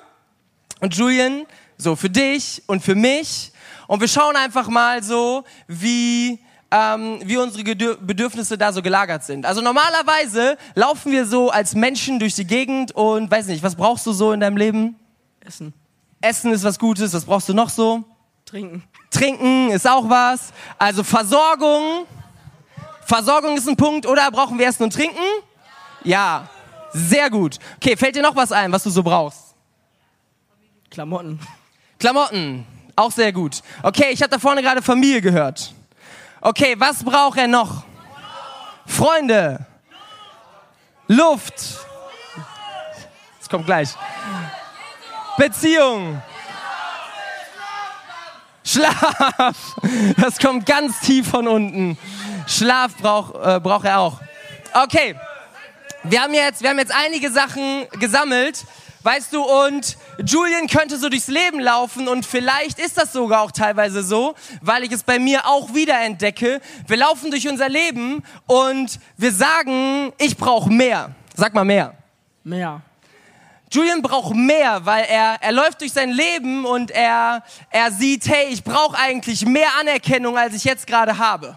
Und 0.80 0.94
Julian, 0.94 1.46
so 1.76 1.96
für 1.96 2.10
dich 2.10 2.62
und 2.66 2.82
für 2.82 2.94
mich. 2.94 3.52
Und 3.88 4.00
wir 4.00 4.08
schauen 4.08 4.36
einfach 4.36 4.68
mal 4.68 5.02
so, 5.02 5.44
wie, 5.66 6.38
ähm, 6.70 7.20
wie 7.24 7.36
unsere 7.36 7.64
Bedürfnisse 7.96 8.56
da 8.56 8.72
so 8.72 8.82
gelagert 8.82 9.24
sind. 9.24 9.46
Also 9.46 9.60
normalerweise 9.60 10.56
laufen 10.74 11.12
wir 11.12 11.26
so 11.26 11.50
als 11.50 11.74
Menschen 11.74 12.18
durch 12.18 12.34
die 12.34 12.46
Gegend 12.46 12.92
und 12.92 13.30
weiß 13.30 13.46
nicht, 13.46 13.62
was 13.62 13.74
brauchst 13.74 14.06
du 14.06 14.12
so 14.12 14.32
in 14.32 14.40
deinem 14.40 14.56
Leben? 14.56 14.96
Essen. 15.40 15.72
Essen 16.20 16.52
ist 16.52 16.64
was 16.64 16.78
Gutes. 16.78 17.12
Was 17.12 17.24
brauchst 17.24 17.48
du 17.48 17.54
noch 17.54 17.70
so? 17.70 18.04
Trinken. 18.44 18.84
Trinken 19.10 19.70
ist 19.70 19.88
auch 19.88 20.08
was. 20.08 20.52
Also 20.78 21.02
Versorgung 21.02 22.06
Versorgung 23.06 23.56
ist 23.56 23.68
ein 23.68 23.76
Punkt, 23.76 24.04
oder 24.04 24.30
brauchen 24.32 24.58
wir 24.58 24.66
Essen 24.66 24.82
und 24.82 24.92
Trinken? 24.92 25.22
Ja. 26.02 26.48
Sehr 26.92 27.30
gut. 27.30 27.58
Okay, 27.76 27.96
fällt 27.96 28.16
dir 28.16 28.22
noch 28.22 28.34
was 28.34 28.52
ein, 28.52 28.72
was 28.72 28.82
du 28.82 28.90
so 28.90 29.02
brauchst? 29.02 29.54
Klamotten. 30.90 31.38
Klamotten. 31.98 32.66
Auch 32.96 33.12
sehr 33.12 33.32
gut. 33.32 33.62
Okay, 33.82 34.10
ich 34.10 34.22
habe 34.22 34.30
da 34.30 34.38
vorne 34.38 34.62
gerade 34.62 34.82
Familie 34.82 35.20
gehört. 35.20 35.72
Okay, 36.40 36.74
was 36.78 37.04
braucht 37.04 37.38
er 37.38 37.46
noch? 37.46 37.84
Freunde. 38.86 39.64
Luft. 41.06 41.54
Das 43.38 43.48
kommt 43.48 43.66
gleich. 43.66 43.90
Beziehung. 45.36 46.20
Schlaf. 48.64 49.76
Das 50.16 50.38
kommt 50.38 50.66
ganz 50.66 50.98
tief 51.00 51.28
von 51.28 51.46
unten. 51.46 51.98
Schlaf 52.46 52.96
braucht 52.96 53.34
äh, 53.34 53.60
braucht 53.60 53.84
er 53.84 53.98
auch. 53.98 54.20
Okay, 54.72 55.16
wir 56.04 56.22
haben 56.22 56.34
jetzt, 56.34 56.62
wir 56.62 56.70
haben 56.70 56.78
jetzt 56.78 56.94
einige 56.94 57.30
Sachen 57.32 57.86
gesammelt, 57.98 58.64
weißt 59.02 59.32
du, 59.32 59.42
und 59.42 59.96
Julian 60.24 60.68
könnte 60.68 60.98
so 60.98 61.08
durchs 61.08 61.26
Leben 61.26 61.58
laufen 61.58 62.06
und 62.06 62.24
vielleicht 62.24 62.78
ist 62.78 62.96
das 62.96 63.12
sogar 63.12 63.42
auch 63.42 63.50
teilweise 63.50 64.04
so, 64.04 64.34
weil 64.60 64.84
ich 64.84 64.92
es 64.92 65.02
bei 65.02 65.18
mir 65.18 65.46
auch 65.46 65.74
wieder 65.74 66.00
entdecke. 66.00 66.60
Wir 66.86 66.96
laufen 66.96 67.30
durch 67.30 67.48
unser 67.48 67.68
Leben 67.68 68.22
und 68.46 69.00
wir 69.16 69.32
sagen, 69.32 70.12
ich 70.18 70.36
brauche 70.36 70.70
mehr. 70.70 71.10
Sag 71.34 71.54
mal 71.54 71.64
mehr. 71.64 71.94
Mehr. 72.44 72.82
Julian 73.72 74.00
braucht 74.00 74.36
mehr, 74.36 74.86
weil 74.86 75.06
er, 75.08 75.38
er 75.40 75.52
läuft 75.52 75.80
durch 75.80 75.92
sein 75.92 76.10
Leben 76.10 76.64
und 76.64 76.92
er, 76.92 77.42
er 77.70 77.90
sieht, 77.90 78.28
hey, 78.28 78.46
ich 78.50 78.62
brauche 78.62 78.96
eigentlich 78.96 79.44
mehr 79.44 79.70
Anerkennung, 79.80 80.38
als 80.38 80.54
ich 80.54 80.62
jetzt 80.62 80.86
gerade 80.86 81.18
habe 81.18 81.56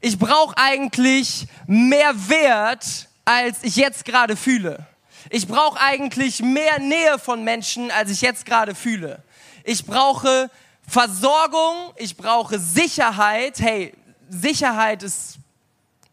ich 0.00 0.18
brauche 0.18 0.56
eigentlich 0.56 1.46
mehr 1.66 2.28
Wert, 2.28 3.08
als 3.24 3.62
ich 3.62 3.76
jetzt 3.76 4.04
gerade 4.04 4.36
fühle. 4.36 4.86
Ich 5.30 5.46
brauche 5.46 5.78
eigentlich 5.80 6.40
mehr 6.40 6.78
Nähe 6.78 7.18
von 7.18 7.44
Menschen, 7.44 7.90
als 7.90 8.10
ich 8.10 8.20
jetzt 8.20 8.46
gerade 8.46 8.74
fühle. 8.74 9.22
Ich 9.64 9.84
brauche 9.84 10.50
Versorgung, 10.86 11.92
ich 11.96 12.16
brauche 12.16 12.58
Sicherheit. 12.58 13.60
Hey, 13.60 13.92
Sicherheit 14.30 15.02
ist 15.02 15.38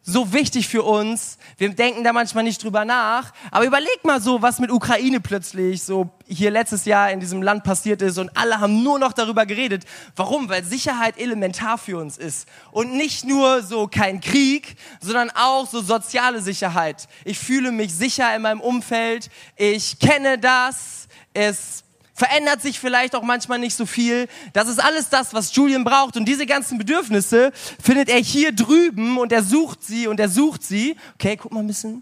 so 0.03 0.33
wichtig 0.33 0.67
für 0.67 0.83
uns. 0.83 1.37
Wir 1.57 1.69
denken 1.69 2.03
da 2.03 2.11
manchmal 2.11 2.43
nicht 2.43 2.61
drüber 2.61 2.83
nach. 2.83 3.31
Aber 3.51 3.65
überleg 3.65 4.03
mal 4.03 4.21
so, 4.21 4.41
was 4.41 4.59
mit 4.59 4.71
Ukraine 4.71 5.21
plötzlich 5.21 5.83
so 5.83 6.09
hier 6.27 6.51
letztes 6.51 6.85
Jahr 6.85 7.11
in 7.11 7.19
diesem 7.19 7.41
Land 7.41 7.63
passiert 7.63 8.01
ist 8.01 8.17
und 8.17 8.35
alle 8.35 8.59
haben 8.59 8.83
nur 8.83 8.99
noch 8.99 9.13
darüber 9.13 9.45
geredet. 9.45 9.85
Warum? 10.15 10.49
Weil 10.49 10.63
Sicherheit 10.63 11.17
elementar 11.17 11.77
für 11.77 11.97
uns 11.97 12.17
ist. 12.17 12.47
Und 12.71 12.93
nicht 12.93 13.23
nur 13.23 13.63
so 13.63 13.87
kein 13.87 14.19
Krieg, 14.19 14.75
sondern 14.99 15.29
auch 15.29 15.65
so 15.69 15.81
soziale 15.81 16.41
Sicherheit. 16.41 17.07
Ich 17.23 17.39
fühle 17.39 17.71
mich 17.71 17.93
sicher 17.93 18.35
in 18.35 18.41
meinem 18.41 18.59
Umfeld. 18.59 19.29
Ich 19.55 19.99
kenne 19.99 20.37
das. 20.37 21.07
Es 21.33 21.84
verändert 22.15 22.61
sich 22.61 22.79
vielleicht 22.79 23.13
auch 23.13 23.21
manchmal 23.21 23.59
nicht 23.59 23.75
so 23.75 23.85
viel. 23.85 24.27
Das 24.53 24.69
ist 24.69 24.79
alles 24.79 25.09
das, 25.09 25.33
was 25.33 25.53
Julian 25.53 25.83
braucht. 25.83 26.15
Und 26.15 26.25
diese 26.25 26.45
ganzen 26.45 26.77
Bedürfnisse 26.77 27.51
findet 27.81 28.09
er 28.09 28.19
hier 28.19 28.53
drüben 28.53 29.17
und 29.17 29.31
er 29.33 29.43
sucht 29.43 29.83
sie 29.83 30.07
und 30.07 30.19
er 30.19 30.29
sucht 30.29 30.63
sie. 30.63 30.95
Okay, 31.15 31.35
guck 31.35 31.51
mal 31.51 31.59
ein 31.59 31.67
bisschen. 31.67 32.01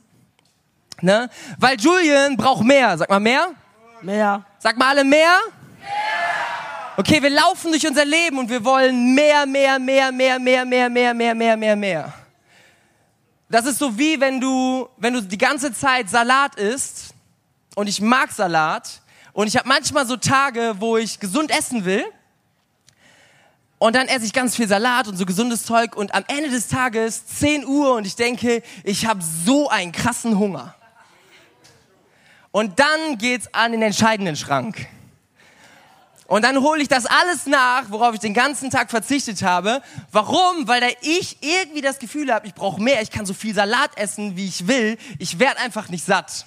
Ne? 1.02 1.30
Weil 1.58 1.80
Julian 1.80 2.38
braucht 2.38 2.63
mehr. 2.63 2.95
Sag 2.97 3.10
mal 3.10 3.19
mehr. 3.19 3.52
Mehr. 4.04 4.45
Sag 4.60 4.78
mal 4.78 4.89
alle 4.89 5.04
mehr. 5.04 5.39
Okay, 6.95 7.21
wir 7.21 7.32
laufen 7.32 7.71
durch 7.71 7.86
unser 7.88 8.06
Leben 8.06 8.38
und 8.38 8.49
wir 8.49 8.63
wollen 8.63 9.15
mehr, 9.15 9.47
mehr, 9.47 9.80
mehr, 9.80 10.12
mehr, 10.12 10.38
mehr, 10.38 10.63
mehr, 10.63 10.89
mehr, 10.89 11.13
mehr, 11.13 11.36
mehr, 11.36 11.58
mehr, 11.58 11.76
mehr. 11.76 12.13
Das 13.49 13.65
ist 13.65 13.80
so 13.80 13.97
wie 13.97 14.19
wenn 14.19 14.39
du, 14.39 14.88
wenn 14.97 15.13
du 15.13 15.21
die 15.21 15.38
ganze 15.38 15.73
Zeit 15.73 16.08
Salat 16.10 16.56
isst 16.56 17.15
und 17.76 17.88
ich 17.88 17.99
mag 17.99 18.32
Salat 18.32 19.02
und 19.34 19.48
ich 19.48 19.58
habe 19.58 19.67
manchmal 19.67 20.06
so 20.06 20.15
Tage, 20.15 20.76
wo 20.80 20.98
ich 20.98 21.19
gesund 21.19 21.52
essen 21.52 21.86
will. 21.86 22.06
Und 23.80 23.96
dann 23.96 24.08
esse 24.08 24.26
ich 24.26 24.32
ganz 24.32 24.56
viel 24.56 24.67
Salat 24.67 25.10
und 25.10 25.17
so 25.17 25.26
gesundes 25.26 25.65
Zeug 25.65 25.98
und 25.98 26.13
am 26.13 26.24
Ende 26.28 26.50
des 26.50 26.69
Tages 26.69 27.26
10 27.26 27.65
Uhr 27.65 27.96
und 27.96 28.08
ich 28.08 28.15
denke, 28.15 28.63
ich 28.86 29.06
habe 29.06 29.19
so 29.22 29.67
einen 29.69 29.91
krassen 29.91 30.39
Hunger. 30.39 30.74
Und 32.52 32.80
dann 32.80 33.17
geht's 33.17 33.54
an 33.54 33.74
den 33.74 33.82
entscheidenden 33.82 34.38
Schrank. 34.38 34.88
Und 36.28 36.43
dann 36.43 36.62
hole 36.62 36.82
ich 36.82 36.88
das 36.88 37.06
alles 37.06 37.46
nach, 37.46 37.89
worauf 37.89 38.13
ich 38.13 38.22
den 38.22 38.34
ganzen 38.34 38.69
Tag 38.69 38.89
verzichtet 38.89 39.41
habe. 39.41 39.82
Warum? 40.12 40.67
Weil 40.67 40.80
da 40.80 40.88
ich 41.02 41.38
irgendwie 41.41 41.82
das 41.82 42.00
Gefühl 42.00 42.34
habe, 42.34 42.48
ich 42.48 42.54
brauche 42.54 42.82
mehr, 42.82 43.02
ich 43.02 43.12
kann 43.12 43.26
so 43.26 43.34
viel 43.34 43.54
Salat 43.54 43.98
essen, 43.98 44.38
wie 44.38 44.48
ich 44.48 44.67
will. 44.67 44.98
Ich 45.19 45.39
werde 45.39 45.60
einfach 45.60 45.89
nicht 45.89 46.06
satt. 46.06 46.46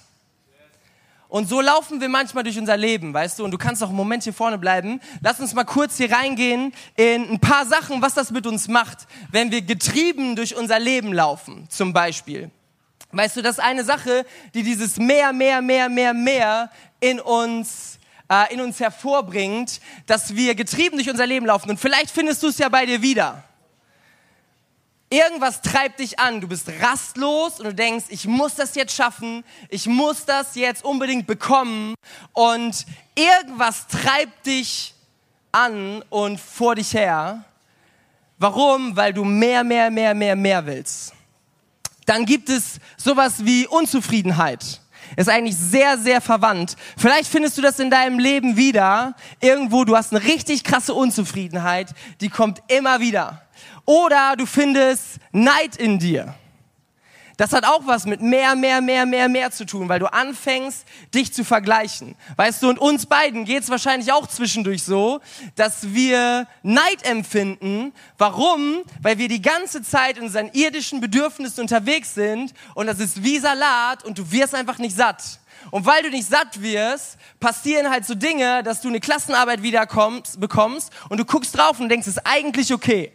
Und 1.29 1.49
so 1.49 1.59
laufen 1.59 1.99
wir 1.99 2.07
manchmal 2.07 2.43
durch 2.43 2.57
unser 2.57 2.77
Leben, 2.77 3.13
weißt 3.13 3.39
du? 3.39 3.43
Und 3.43 3.51
du 3.51 3.57
kannst 3.57 3.83
auch 3.83 3.89
einen 3.89 3.97
Moment 3.97 4.23
hier 4.23 4.33
vorne 4.33 4.57
bleiben. 4.57 5.01
Lass 5.21 5.39
uns 5.39 5.53
mal 5.53 5.65
kurz 5.65 5.97
hier 5.97 6.11
reingehen 6.11 6.73
in 6.95 7.29
ein 7.29 7.39
paar 7.39 7.65
Sachen, 7.65 8.01
was 8.01 8.13
das 8.13 8.31
mit 8.31 8.47
uns 8.47 8.67
macht, 8.67 9.07
wenn 9.31 9.51
wir 9.51 9.61
getrieben 9.61 10.35
durch 10.35 10.55
unser 10.55 10.79
Leben 10.79 11.11
laufen, 11.11 11.67
zum 11.69 11.91
Beispiel. 11.91 12.49
Weißt 13.11 13.37
du, 13.37 13.41
das 13.41 13.57
ist 13.57 13.63
eine 13.63 13.83
Sache, 13.83 14.25
die 14.53 14.63
dieses 14.63 14.97
mehr, 14.97 15.33
mehr, 15.33 15.61
mehr, 15.61 15.89
mehr, 15.89 16.13
mehr 16.13 16.71
in 16.99 17.19
uns, 17.19 17.99
äh, 18.29 18.53
in 18.53 18.61
uns 18.61 18.79
hervorbringt, 18.79 19.81
dass 20.05 20.35
wir 20.35 20.55
getrieben 20.55 20.97
durch 20.97 21.09
unser 21.09 21.25
Leben 21.25 21.45
laufen. 21.45 21.69
Und 21.69 21.79
vielleicht 21.79 22.11
findest 22.11 22.43
du 22.43 22.47
es 22.47 22.57
ja 22.57 22.69
bei 22.69 22.85
dir 22.85 23.01
wieder. 23.01 23.43
Irgendwas 25.09 25.61
treibt 25.61 25.99
dich 25.99 26.19
an, 26.19 26.41
du 26.41 26.49
bist 26.49 26.69
rastlos 26.81 27.59
und 27.59 27.65
du 27.65 27.73
denkst, 27.73 28.05
ich 28.09 28.27
muss 28.27 28.55
das 28.55 28.75
jetzt 28.75 28.93
schaffen, 28.93 29.45
ich 29.69 29.87
muss 29.87 30.25
das 30.25 30.55
jetzt 30.55 30.83
unbedingt 30.83 31.27
bekommen 31.27 31.95
und 32.33 32.85
irgendwas 33.15 33.87
treibt 33.87 34.45
dich 34.45 34.93
an 35.53 36.03
und 36.09 36.39
vor 36.41 36.75
dich 36.75 36.93
her. 36.93 37.45
Warum? 38.37 38.97
Weil 38.97 39.13
du 39.13 39.23
mehr, 39.23 39.63
mehr, 39.63 39.89
mehr, 39.89 40.13
mehr, 40.13 40.35
mehr 40.35 40.65
willst. 40.65 41.13
Dann 42.05 42.25
gibt 42.25 42.49
es 42.49 42.79
sowas 42.97 43.45
wie 43.45 43.65
Unzufriedenheit. 43.65 44.81
Ist 45.15 45.29
eigentlich 45.29 45.55
sehr, 45.55 45.97
sehr 45.97 46.19
verwandt. 46.19 46.75
Vielleicht 46.97 47.29
findest 47.29 47.57
du 47.57 47.61
das 47.61 47.79
in 47.79 47.89
deinem 47.89 48.19
Leben 48.19 48.57
wieder. 48.57 49.15
Irgendwo, 49.39 49.85
du 49.85 49.95
hast 49.95 50.13
eine 50.13 50.23
richtig 50.23 50.65
krasse 50.65 50.93
Unzufriedenheit, 50.93 51.93
die 52.19 52.29
kommt 52.29 52.61
immer 52.67 52.99
wieder. 52.99 53.46
Oder 53.87 54.35
du 54.35 54.45
findest 54.45 55.17
Neid 55.31 55.77
in 55.77 55.97
dir. 55.97 56.35
Das 57.37 57.53
hat 57.53 57.65
auch 57.65 57.85
was 57.85 58.05
mit 58.05 58.19
mehr, 58.19 58.55
mehr, 58.55 58.81
mehr, 58.81 59.05
mehr, 59.05 59.29
mehr 59.29 59.51
zu 59.51 59.65
tun, 59.65 59.87
weil 59.87 59.99
du 59.99 60.11
anfängst, 60.11 60.85
dich 61.13 61.31
zu 61.31 61.45
vergleichen. 61.45 62.15
Weißt 62.35 62.61
du, 62.61 62.69
und 62.69 62.79
uns 62.79 63.05
beiden 63.05 63.45
geht's 63.45 63.69
wahrscheinlich 63.69 64.11
auch 64.11 64.27
zwischendurch 64.27 64.83
so, 64.83 65.21
dass 65.55 65.93
wir 65.93 66.47
Neid 66.63 67.05
empfinden. 67.05 67.93
Warum? 68.17 68.81
Weil 69.01 69.19
wir 69.19 69.29
die 69.29 69.41
ganze 69.41 69.83
Zeit 69.83 70.17
in 70.17 70.23
unseren 70.23 70.49
irdischen 70.51 70.99
Bedürfnissen 70.99 71.61
unterwegs 71.61 72.13
sind 72.13 72.53
und 72.73 72.87
das 72.87 72.99
ist 72.99 73.23
wie 73.23 73.37
Salat 73.37 74.03
und 74.03 74.17
du 74.17 74.31
wirst 74.31 74.53
einfach 74.53 74.79
nicht 74.79 74.97
satt. 74.97 75.39
Und 75.71 75.85
weil 75.85 76.01
du 76.03 76.09
nicht 76.09 76.27
satt 76.27 76.61
wirst, 76.61 77.17
passieren 77.39 77.89
halt 77.89 78.05
so 78.05 78.15
Dinge, 78.15 78.63
dass 78.63 78.81
du 78.81 78.89
eine 78.89 78.99
Klassenarbeit 78.99 79.61
wieder 79.61 79.85
kommst, 79.87 80.41
bekommst 80.41 80.91
und 81.07 81.19
du 81.19 81.25
guckst 81.25 81.57
drauf 81.57 81.79
und 81.79 81.87
denkst, 81.87 82.07
es 82.07 82.17
ist 82.17 82.25
eigentlich 82.25 82.73
okay 82.73 83.13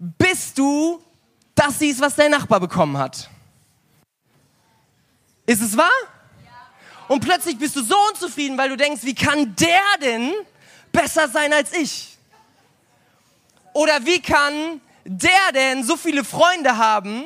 bis 0.00 0.54
du 0.54 1.02
das 1.54 1.78
siehst, 1.78 2.00
was 2.00 2.16
dein 2.16 2.30
Nachbar 2.30 2.58
bekommen 2.58 2.96
hat. 2.96 3.28
Ist 5.44 5.60
es 5.60 5.76
wahr? 5.76 5.90
Und 7.06 7.20
plötzlich 7.20 7.58
bist 7.58 7.76
du 7.76 7.82
so 7.82 7.96
unzufrieden, 8.08 8.56
weil 8.56 8.70
du 8.70 8.76
denkst, 8.76 9.02
wie 9.02 9.14
kann 9.14 9.54
der 9.56 9.80
denn 10.00 10.32
besser 10.90 11.28
sein 11.28 11.52
als 11.52 11.72
ich? 11.72 12.16
Oder 13.74 14.04
wie 14.06 14.22
kann 14.22 14.80
der 15.04 15.52
denn 15.52 15.84
so 15.84 15.96
viele 15.96 16.24
Freunde 16.24 16.76
haben? 16.76 17.24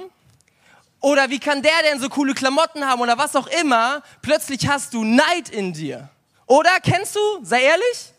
Oder 1.00 1.28
wie 1.28 1.38
kann 1.38 1.62
der 1.62 1.82
denn 1.82 2.00
so 2.00 2.08
coole 2.08 2.34
Klamotten 2.34 2.84
haben 2.84 3.02
oder 3.02 3.18
was 3.18 3.37
auch 3.37 3.46
immer? 3.46 4.02
Plötzlich 4.22 4.66
hast 4.66 4.94
du 4.94 5.04
Neid 5.04 5.50
in 5.50 5.72
dir. 5.74 6.08
Oder 6.46 6.80
kennst 6.80 7.14
du? 7.14 7.20
Sei 7.42 7.62
ehrlich. 7.62 8.13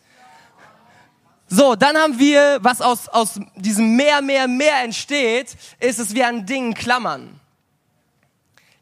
So, 1.48 1.76
dann 1.76 1.96
haben 1.96 2.18
wir, 2.18 2.58
was 2.62 2.80
aus, 2.80 3.08
aus 3.08 3.38
diesem 3.54 3.94
mehr, 3.94 4.20
mehr, 4.20 4.48
mehr 4.48 4.82
entsteht, 4.82 5.56
ist 5.78 6.00
es 6.00 6.14
wie 6.14 6.24
an 6.24 6.44
Dingen 6.44 6.74
klammern. 6.74 7.40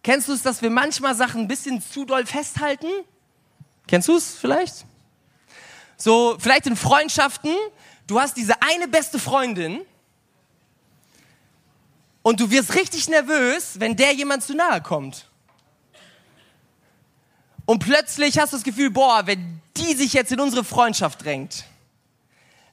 Kennst 0.02 0.28
du 0.28 0.32
es, 0.32 0.42
dass 0.42 0.62
wir 0.62 0.70
manchmal 0.70 1.14
Sachen 1.14 1.42
ein 1.42 1.48
bisschen 1.48 1.82
zu 1.82 2.04
doll 2.06 2.24
festhalten? 2.24 2.88
Kennst 3.86 4.08
du 4.08 4.16
es 4.16 4.34
vielleicht? 4.34 4.86
So, 5.96 6.36
vielleicht 6.38 6.66
in 6.66 6.76
Freundschaften, 6.76 7.54
du 8.06 8.18
hast 8.18 8.36
diese 8.36 8.54
eine 8.62 8.88
beste 8.88 9.18
Freundin 9.18 9.80
und 12.22 12.40
du 12.40 12.50
wirst 12.50 12.74
richtig 12.74 13.08
nervös, 13.08 13.78
wenn 13.78 13.94
der 13.94 14.12
jemand 14.14 14.42
zu 14.42 14.54
nahe 14.54 14.80
kommt. 14.80 15.28
Und 17.66 17.78
plötzlich 17.78 18.38
hast 18.38 18.52
du 18.52 18.56
das 18.56 18.64
Gefühl, 18.64 18.90
boah, 18.90 19.26
wenn 19.26 19.60
die 19.76 19.94
sich 19.94 20.14
jetzt 20.14 20.32
in 20.32 20.40
unsere 20.40 20.64
Freundschaft 20.64 21.24
drängt 21.24 21.64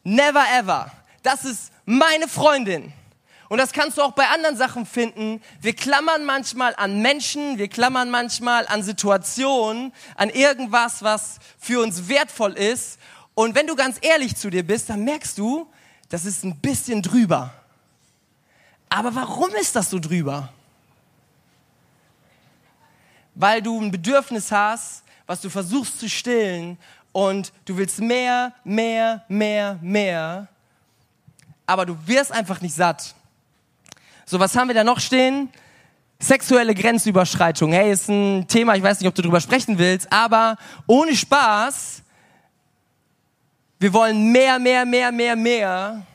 Never 0.03 0.43
ever. 0.57 0.91
Das 1.23 1.45
ist 1.45 1.71
meine 1.85 2.27
Freundin. 2.27 2.93
Und 3.49 3.57
das 3.57 3.73
kannst 3.73 3.97
du 3.97 4.01
auch 4.01 4.13
bei 4.13 4.29
anderen 4.29 4.55
Sachen 4.55 4.85
finden. 4.85 5.41
Wir 5.59 5.75
klammern 5.75 6.23
manchmal 6.23 6.73
an 6.77 7.01
Menschen, 7.01 7.57
wir 7.57 7.67
klammern 7.67 8.09
manchmal 8.09 8.65
an 8.67 8.81
Situationen, 8.81 9.91
an 10.15 10.29
irgendwas, 10.29 11.03
was 11.03 11.39
für 11.59 11.81
uns 11.81 12.07
wertvoll 12.07 12.53
ist. 12.53 12.97
Und 13.33 13.53
wenn 13.53 13.67
du 13.67 13.75
ganz 13.75 13.97
ehrlich 14.01 14.37
zu 14.37 14.49
dir 14.49 14.65
bist, 14.65 14.89
dann 14.89 15.03
merkst 15.03 15.37
du, 15.37 15.69
das 16.07 16.23
ist 16.23 16.45
ein 16.45 16.61
bisschen 16.61 17.01
drüber. 17.01 17.53
Aber 18.87 19.13
warum 19.15 19.49
ist 19.55 19.75
das 19.75 19.89
so 19.89 19.99
drüber? 19.99 20.47
Weil 23.35 23.61
du 23.61 23.81
ein 23.81 23.91
Bedürfnis 23.91 24.51
hast, 24.51 25.03
was 25.25 25.41
du 25.41 25.49
versuchst 25.49 25.99
zu 25.99 26.09
stillen 26.09 26.77
und 27.11 27.51
du 27.65 27.77
willst 27.77 27.99
mehr, 27.99 28.53
mehr, 28.63 29.23
mehr, 29.27 29.77
mehr, 29.81 30.47
aber 31.65 31.85
du 31.85 31.95
wirst 32.05 32.31
einfach 32.31 32.61
nicht 32.61 32.75
satt. 32.75 33.15
So, 34.25 34.39
was 34.39 34.55
haben 34.55 34.67
wir 34.67 34.75
da 34.75 34.83
noch 34.83 34.99
stehen? 34.99 35.49
Sexuelle 36.19 36.75
Grenzüberschreitung. 36.75 37.71
Hey, 37.73 37.91
ist 37.91 38.07
ein 38.07 38.47
Thema, 38.47 38.75
ich 38.75 38.83
weiß 38.83 38.99
nicht, 38.99 39.07
ob 39.07 39.15
du 39.15 39.21
drüber 39.21 39.41
sprechen 39.41 39.77
willst, 39.77 40.11
aber 40.11 40.55
ohne 40.85 41.15
Spaß, 41.15 42.03
wir 43.79 43.91
wollen 43.93 44.31
mehr, 44.31 44.59
mehr, 44.59 44.85
mehr, 44.85 45.11
mehr, 45.11 45.35
mehr. 45.35 46.05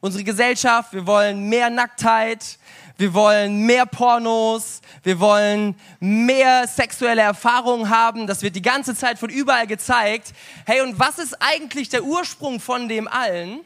Unsere 0.00 0.22
Gesellschaft, 0.22 0.92
wir 0.92 1.06
wollen 1.06 1.48
mehr 1.48 1.70
Nacktheit, 1.70 2.58
wir 2.96 3.12
wollen 3.12 3.66
mehr 3.66 3.86
Pornos, 3.86 4.80
wir 5.02 5.18
wollen 5.18 5.74
mehr 5.98 6.68
sexuelle 6.68 7.22
Erfahrungen 7.22 7.90
haben, 7.90 8.26
das 8.26 8.42
wird 8.42 8.54
die 8.54 8.62
ganze 8.62 8.94
Zeit 8.94 9.18
von 9.18 9.30
überall 9.30 9.66
gezeigt. 9.66 10.32
Hey, 10.64 10.80
und 10.80 10.98
was 10.98 11.18
ist 11.18 11.36
eigentlich 11.40 11.88
der 11.88 12.04
Ursprung 12.04 12.60
von 12.60 12.88
dem 12.88 13.08
allen? 13.08 13.60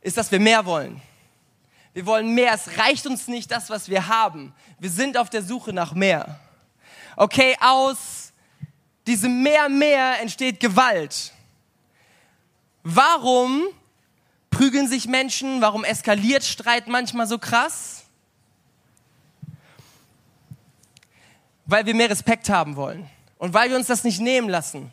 Ist, 0.00 0.16
dass 0.16 0.30
wir 0.32 0.40
mehr 0.40 0.64
wollen. 0.66 1.00
Wir 1.92 2.04
wollen 2.04 2.34
mehr, 2.34 2.52
es 2.52 2.78
reicht 2.78 3.06
uns 3.06 3.28
nicht 3.28 3.50
das, 3.50 3.70
was 3.70 3.88
wir 3.88 4.08
haben. 4.08 4.52
Wir 4.78 4.90
sind 4.90 5.16
auf 5.16 5.30
der 5.30 5.42
Suche 5.42 5.72
nach 5.72 5.94
mehr. 5.94 6.38
Okay, 7.16 7.56
aus 7.60 8.32
diesem 9.06 9.42
mehr, 9.42 9.68
mehr 9.68 10.20
entsteht 10.20 10.60
Gewalt. 10.60 11.32
Warum 12.82 13.62
prügeln 14.50 14.88
sich 14.88 15.06
Menschen? 15.06 15.60
Warum 15.60 15.84
eskaliert 15.84 16.44
Streit 16.44 16.88
manchmal 16.88 17.26
so 17.26 17.38
krass? 17.38 18.04
Weil 21.66 21.86
wir 21.86 21.94
mehr 21.94 22.10
Respekt 22.10 22.48
haben 22.48 22.76
wollen 22.76 23.08
und 23.38 23.54
weil 23.54 23.70
wir 23.70 23.76
uns 23.76 23.86
das 23.86 24.04
nicht 24.04 24.20
nehmen 24.20 24.48
lassen. 24.48 24.92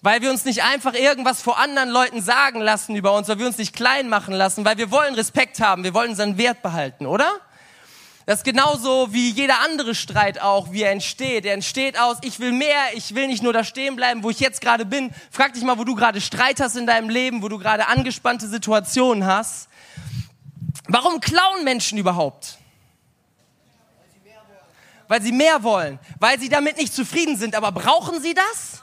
Weil 0.00 0.20
wir 0.20 0.30
uns 0.30 0.44
nicht 0.44 0.62
einfach 0.62 0.94
irgendwas 0.94 1.42
vor 1.42 1.58
anderen 1.58 1.88
Leuten 1.88 2.22
sagen 2.22 2.60
lassen 2.60 2.94
über 2.94 3.14
uns, 3.16 3.28
weil 3.28 3.38
wir 3.38 3.46
uns 3.46 3.58
nicht 3.58 3.74
klein 3.74 4.08
machen 4.08 4.34
lassen, 4.34 4.64
weil 4.64 4.78
wir 4.78 4.90
wollen 4.90 5.14
Respekt 5.14 5.60
haben, 5.60 5.82
wir 5.82 5.94
wollen 5.94 6.10
unseren 6.10 6.38
Wert 6.38 6.62
behalten, 6.62 7.06
oder? 7.06 7.40
Das 8.28 8.40
ist 8.40 8.44
genauso 8.44 9.10
wie 9.14 9.30
jeder 9.30 9.60
andere 9.60 9.94
Streit 9.94 10.42
auch, 10.42 10.70
wie 10.70 10.82
er 10.82 10.90
entsteht. 10.90 11.46
Er 11.46 11.54
entsteht 11.54 11.98
aus, 11.98 12.18
ich 12.20 12.38
will 12.40 12.52
mehr, 12.52 12.78
ich 12.92 13.14
will 13.14 13.26
nicht 13.26 13.42
nur 13.42 13.54
da 13.54 13.64
stehen 13.64 13.96
bleiben, 13.96 14.22
wo 14.22 14.28
ich 14.28 14.38
jetzt 14.38 14.60
gerade 14.60 14.84
bin. 14.84 15.14
Frag 15.30 15.54
dich 15.54 15.62
mal, 15.62 15.78
wo 15.78 15.84
du 15.84 15.94
gerade 15.94 16.20
Streit 16.20 16.60
hast 16.60 16.76
in 16.76 16.86
deinem 16.86 17.08
Leben, 17.08 17.40
wo 17.40 17.48
du 17.48 17.56
gerade 17.56 17.86
angespannte 17.86 18.46
Situationen 18.46 19.24
hast. 19.24 19.70
Warum 20.88 21.20
klauen 21.20 21.64
Menschen 21.64 21.96
überhaupt? 21.96 22.58
Weil 25.06 25.22
sie 25.22 25.32
mehr 25.32 25.62
wollen, 25.62 25.98
weil 26.20 26.38
sie 26.38 26.50
damit 26.50 26.76
nicht 26.76 26.92
zufrieden 26.92 27.38
sind. 27.38 27.54
Aber 27.54 27.72
brauchen 27.72 28.20
sie 28.20 28.34
das? 28.34 28.82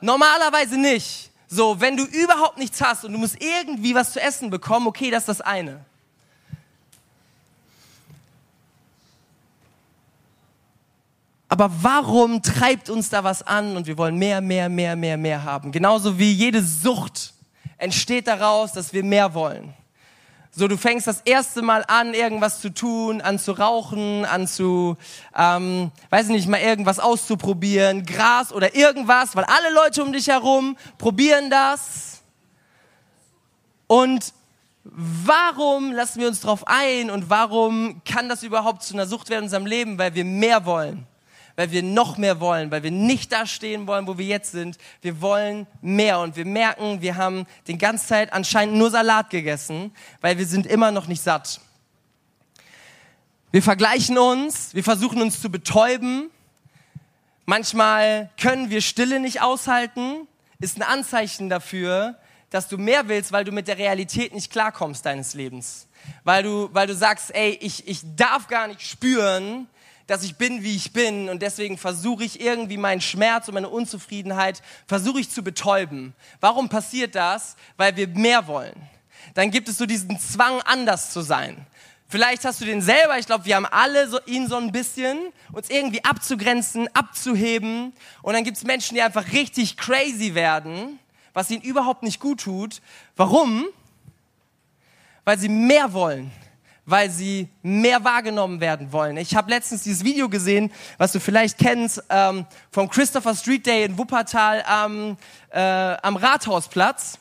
Normalerweise 0.00 0.78
nicht. 0.78 1.32
So, 1.48 1.80
wenn 1.80 1.96
du 1.96 2.04
überhaupt 2.04 2.56
nichts 2.56 2.80
hast 2.80 3.04
und 3.04 3.14
du 3.14 3.18
musst 3.18 3.42
irgendwie 3.42 3.96
was 3.96 4.12
zu 4.12 4.20
essen 4.20 4.50
bekommen, 4.50 4.86
okay, 4.86 5.10
das 5.10 5.24
ist 5.24 5.28
das 5.28 5.40
eine. 5.40 5.84
Aber 11.48 11.70
warum 11.82 12.42
treibt 12.42 12.88
uns 12.90 13.10
da 13.10 13.22
was 13.22 13.42
an 13.42 13.76
und 13.76 13.86
wir 13.86 13.98
wollen 13.98 14.16
mehr, 14.16 14.40
mehr, 14.40 14.68
mehr, 14.68 14.96
mehr, 14.96 15.16
mehr 15.16 15.44
haben? 15.44 15.72
Genauso 15.72 16.18
wie 16.18 16.32
jede 16.32 16.62
Sucht 16.62 17.34
entsteht 17.76 18.26
daraus, 18.26 18.72
dass 18.72 18.92
wir 18.92 19.04
mehr 19.04 19.34
wollen. 19.34 19.74
So, 20.56 20.68
du 20.68 20.76
fängst 20.76 21.08
das 21.08 21.20
erste 21.22 21.62
Mal 21.62 21.84
an, 21.88 22.14
irgendwas 22.14 22.60
zu 22.60 22.72
tun, 22.72 23.20
an 23.20 23.40
zu 23.40 23.52
rauchen, 23.52 24.24
an 24.24 24.46
zu, 24.46 24.96
ähm, 25.36 25.90
weiß 26.10 26.28
nicht, 26.28 26.48
mal 26.48 26.60
irgendwas 26.60 27.00
auszuprobieren, 27.00 28.06
Gras 28.06 28.52
oder 28.52 28.76
irgendwas, 28.76 29.34
weil 29.34 29.44
alle 29.44 29.74
Leute 29.74 30.02
um 30.04 30.12
dich 30.12 30.28
herum 30.28 30.76
probieren 30.96 31.50
das. 31.50 32.22
Und 33.88 34.32
warum 34.84 35.92
lassen 35.92 36.20
wir 36.20 36.28
uns 36.28 36.40
darauf 36.40 36.68
ein 36.68 37.10
und 37.10 37.28
warum 37.28 38.00
kann 38.04 38.28
das 38.28 38.44
überhaupt 38.44 38.84
zu 38.84 38.94
einer 38.94 39.06
Sucht 39.06 39.30
werden 39.30 39.40
in 39.40 39.44
unserem 39.46 39.66
Leben? 39.66 39.98
Weil 39.98 40.14
wir 40.14 40.24
mehr 40.24 40.64
wollen 40.64 41.04
weil 41.56 41.70
wir 41.70 41.82
noch 41.82 42.18
mehr 42.18 42.40
wollen, 42.40 42.70
weil 42.70 42.82
wir 42.82 42.90
nicht 42.90 43.32
da 43.32 43.46
stehen 43.46 43.86
wollen, 43.86 44.06
wo 44.06 44.18
wir 44.18 44.26
jetzt 44.26 44.52
sind. 44.52 44.76
Wir 45.02 45.20
wollen 45.20 45.66
mehr 45.80 46.20
und 46.20 46.36
wir 46.36 46.44
merken, 46.44 47.00
wir 47.00 47.16
haben 47.16 47.46
die 47.66 47.78
ganze 47.78 48.06
Zeit 48.06 48.32
anscheinend 48.32 48.76
nur 48.76 48.90
Salat 48.90 49.30
gegessen, 49.30 49.92
weil 50.20 50.38
wir 50.38 50.46
sind 50.46 50.66
immer 50.66 50.90
noch 50.90 51.06
nicht 51.06 51.22
satt. 51.22 51.60
Wir 53.52 53.62
vergleichen 53.62 54.18
uns, 54.18 54.74
wir 54.74 54.82
versuchen 54.82 55.22
uns 55.22 55.40
zu 55.40 55.48
betäuben. 55.48 56.30
Manchmal 57.46 58.30
können 58.40 58.70
wir 58.70 58.80
Stille 58.80 59.20
nicht 59.20 59.42
aushalten, 59.42 60.26
ist 60.58 60.76
ein 60.76 60.82
Anzeichen 60.82 61.50
dafür, 61.50 62.18
dass 62.50 62.68
du 62.68 62.78
mehr 62.78 63.08
willst, 63.08 63.32
weil 63.32 63.44
du 63.44 63.52
mit 63.52 63.68
der 63.68 63.78
Realität 63.78 64.34
nicht 64.34 64.50
klarkommst 64.50 65.06
deines 65.06 65.34
Lebens. 65.34 65.86
Weil 66.24 66.42
du, 66.42 66.68
weil 66.72 66.86
du 66.86 66.94
sagst, 66.94 67.34
ey, 67.34 67.50
ich, 67.60 67.86
ich 67.86 68.00
darf 68.16 68.48
gar 68.48 68.66
nicht 68.66 68.82
spüren, 68.82 69.68
dass 70.06 70.22
ich 70.22 70.36
bin, 70.36 70.62
wie 70.62 70.76
ich 70.76 70.92
bin 70.92 71.28
und 71.28 71.40
deswegen 71.40 71.78
versuche 71.78 72.24
ich 72.24 72.40
irgendwie 72.40 72.76
meinen 72.76 73.00
Schmerz 73.00 73.48
und 73.48 73.54
meine 73.54 73.68
Unzufriedenheit, 73.68 74.62
versuche 74.86 75.20
ich 75.20 75.30
zu 75.30 75.42
betäuben. 75.42 76.14
Warum 76.40 76.68
passiert 76.68 77.14
das? 77.14 77.56
Weil 77.76 77.96
wir 77.96 78.08
mehr 78.08 78.46
wollen. 78.46 78.74
Dann 79.34 79.50
gibt 79.50 79.68
es 79.68 79.78
so 79.78 79.86
diesen 79.86 80.18
Zwang, 80.18 80.60
anders 80.62 81.10
zu 81.12 81.22
sein. 81.22 81.66
Vielleicht 82.06 82.44
hast 82.44 82.60
du 82.60 82.66
den 82.66 82.82
selber, 82.82 83.18
ich 83.18 83.26
glaube, 83.26 83.46
wir 83.46 83.56
haben 83.56 83.66
alle 83.66 84.08
so, 84.08 84.20
ihn 84.26 84.46
so 84.46 84.56
ein 84.56 84.70
bisschen, 84.70 85.18
uns 85.52 85.70
irgendwie 85.70 86.04
abzugrenzen, 86.04 86.88
abzuheben. 86.94 87.94
Und 88.22 88.34
dann 88.34 88.44
gibt 88.44 88.58
es 88.58 88.64
Menschen, 88.64 88.94
die 88.94 89.02
einfach 89.02 89.32
richtig 89.32 89.78
crazy 89.78 90.34
werden, 90.34 90.98
was 91.32 91.50
ihnen 91.50 91.62
überhaupt 91.62 92.02
nicht 92.02 92.20
gut 92.20 92.42
tut. 92.42 92.82
Warum? 93.16 93.64
Weil 95.24 95.38
sie 95.38 95.48
mehr 95.48 95.94
wollen 95.94 96.30
weil 96.86 97.10
sie 97.10 97.48
mehr 97.62 98.04
wahrgenommen 98.04 98.60
werden 98.60 98.92
wollen. 98.92 99.16
Ich 99.16 99.34
habe 99.34 99.50
letztens 99.50 99.82
dieses 99.82 100.04
Video 100.04 100.28
gesehen, 100.28 100.70
was 100.98 101.12
du 101.12 101.20
vielleicht 101.20 101.58
kennst, 101.58 102.02
ähm, 102.10 102.46
vom 102.70 102.88
Christopher 102.88 103.34
Street 103.34 103.66
Day 103.66 103.84
in 103.84 103.96
Wuppertal 103.96 104.62
am, 104.66 105.16
äh, 105.50 105.60
am 105.60 106.16
Rathausplatz, 106.16 107.18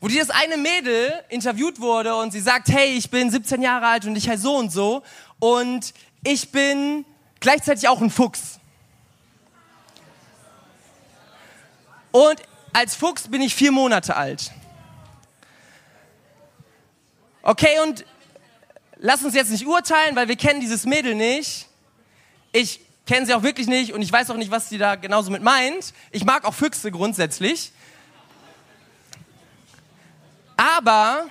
wo 0.00 0.08
dieses 0.08 0.30
eine 0.30 0.56
Mädel 0.56 1.12
interviewt 1.28 1.80
wurde 1.80 2.14
und 2.16 2.32
sie 2.32 2.40
sagt, 2.40 2.68
hey, 2.68 2.90
ich 2.96 3.10
bin 3.10 3.30
17 3.30 3.62
Jahre 3.62 3.86
alt 3.86 4.04
und 4.04 4.16
ich 4.16 4.28
heiße 4.28 4.42
so 4.42 4.56
und 4.56 4.70
so 4.70 5.02
und 5.38 5.92
ich 6.24 6.50
bin 6.50 7.04
gleichzeitig 7.40 7.88
auch 7.88 8.00
ein 8.00 8.10
Fuchs. 8.10 8.58
Und 12.12 12.42
als 12.72 12.94
Fuchs 12.94 13.28
bin 13.28 13.40
ich 13.42 13.54
vier 13.54 13.72
Monate 13.72 14.14
alt. 14.14 14.52
Okay, 17.42 17.80
und 17.82 18.04
lass 19.02 19.22
uns 19.22 19.34
jetzt 19.34 19.50
nicht 19.50 19.66
urteilen, 19.66 20.16
weil 20.16 20.28
wir 20.28 20.36
kennen 20.36 20.60
dieses 20.60 20.86
Mädel 20.86 21.14
nicht. 21.14 21.66
Ich 22.52 22.80
kenne 23.04 23.26
sie 23.26 23.34
auch 23.34 23.42
wirklich 23.42 23.66
nicht 23.66 23.92
und 23.92 24.00
ich 24.00 24.10
weiß 24.10 24.30
auch 24.30 24.36
nicht, 24.36 24.50
was 24.50 24.68
sie 24.68 24.78
da 24.78 24.94
genauso 24.94 25.30
mit 25.30 25.42
meint. 25.42 25.92
Ich 26.12 26.24
mag 26.24 26.44
auch 26.44 26.54
Füchse 26.54 26.90
grundsätzlich. 26.90 27.72
Aber 30.56 31.26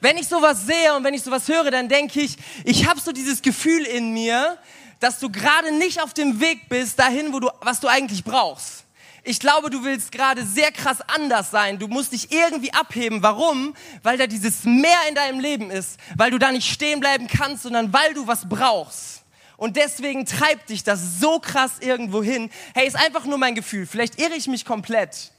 wenn 0.00 0.16
ich 0.16 0.28
sowas 0.28 0.64
sehe 0.64 0.94
und 0.94 1.04
wenn 1.04 1.14
ich 1.14 1.22
sowas 1.22 1.48
höre, 1.48 1.70
dann 1.70 1.88
denke 1.88 2.20
ich, 2.20 2.36
ich 2.64 2.88
habe 2.88 3.00
so 3.00 3.12
dieses 3.12 3.42
Gefühl 3.42 3.84
in 3.84 4.12
mir, 4.12 4.56
dass 5.00 5.18
du 5.18 5.28
gerade 5.28 5.72
nicht 5.72 6.00
auf 6.00 6.14
dem 6.14 6.40
Weg 6.40 6.68
bist 6.68 6.98
dahin, 6.98 7.32
wo 7.32 7.40
du 7.40 7.50
was 7.60 7.80
du 7.80 7.88
eigentlich 7.88 8.22
brauchst. 8.22 8.84
Ich 9.24 9.38
glaube, 9.38 9.70
du 9.70 9.84
willst 9.84 10.10
gerade 10.10 10.44
sehr 10.44 10.72
krass 10.72 10.98
anders 11.06 11.50
sein. 11.50 11.78
Du 11.78 11.86
musst 11.86 12.12
dich 12.12 12.32
irgendwie 12.32 12.72
abheben. 12.72 13.22
Warum? 13.22 13.74
Weil 14.02 14.18
da 14.18 14.26
dieses 14.26 14.64
Meer 14.64 14.98
in 15.08 15.14
deinem 15.14 15.38
Leben 15.38 15.70
ist. 15.70 15.98
Weil 16.16 16.32
du 16.32 16.38
da 16.38 16.50
nicht 16.50 16.68
stehen 16.68 16.98
bleiben 16.98 17.28
kannst, 17.28 17.62
sondern 17.62 17.92
weil 17.92 18.14
du 18.14 18.26
was 18.26 18.48
brauchst. 18.48 19.22
Und 19.56 19.76
deswegen 19.76 20.26
treibt 20.26 20.70
dich 20.70 20.82
das 20.82 21.20
so 21.20 21.38
krass 21.38 21.74
irgendwo 21.78 22.20
hin. 22.20 22.50
Hey, 22.74 22.88
ist 22.88 22.96
einfach 22.96 23.24
nur 23.24 23.38
mein 23.38 23.54
Gefühl. 23.54 23.86
Vielleicht 23.86 24.20
irre 24.20 24.34
ich 24.34 24.48
mich 24.48 24.64
komplett. 24.64 25.30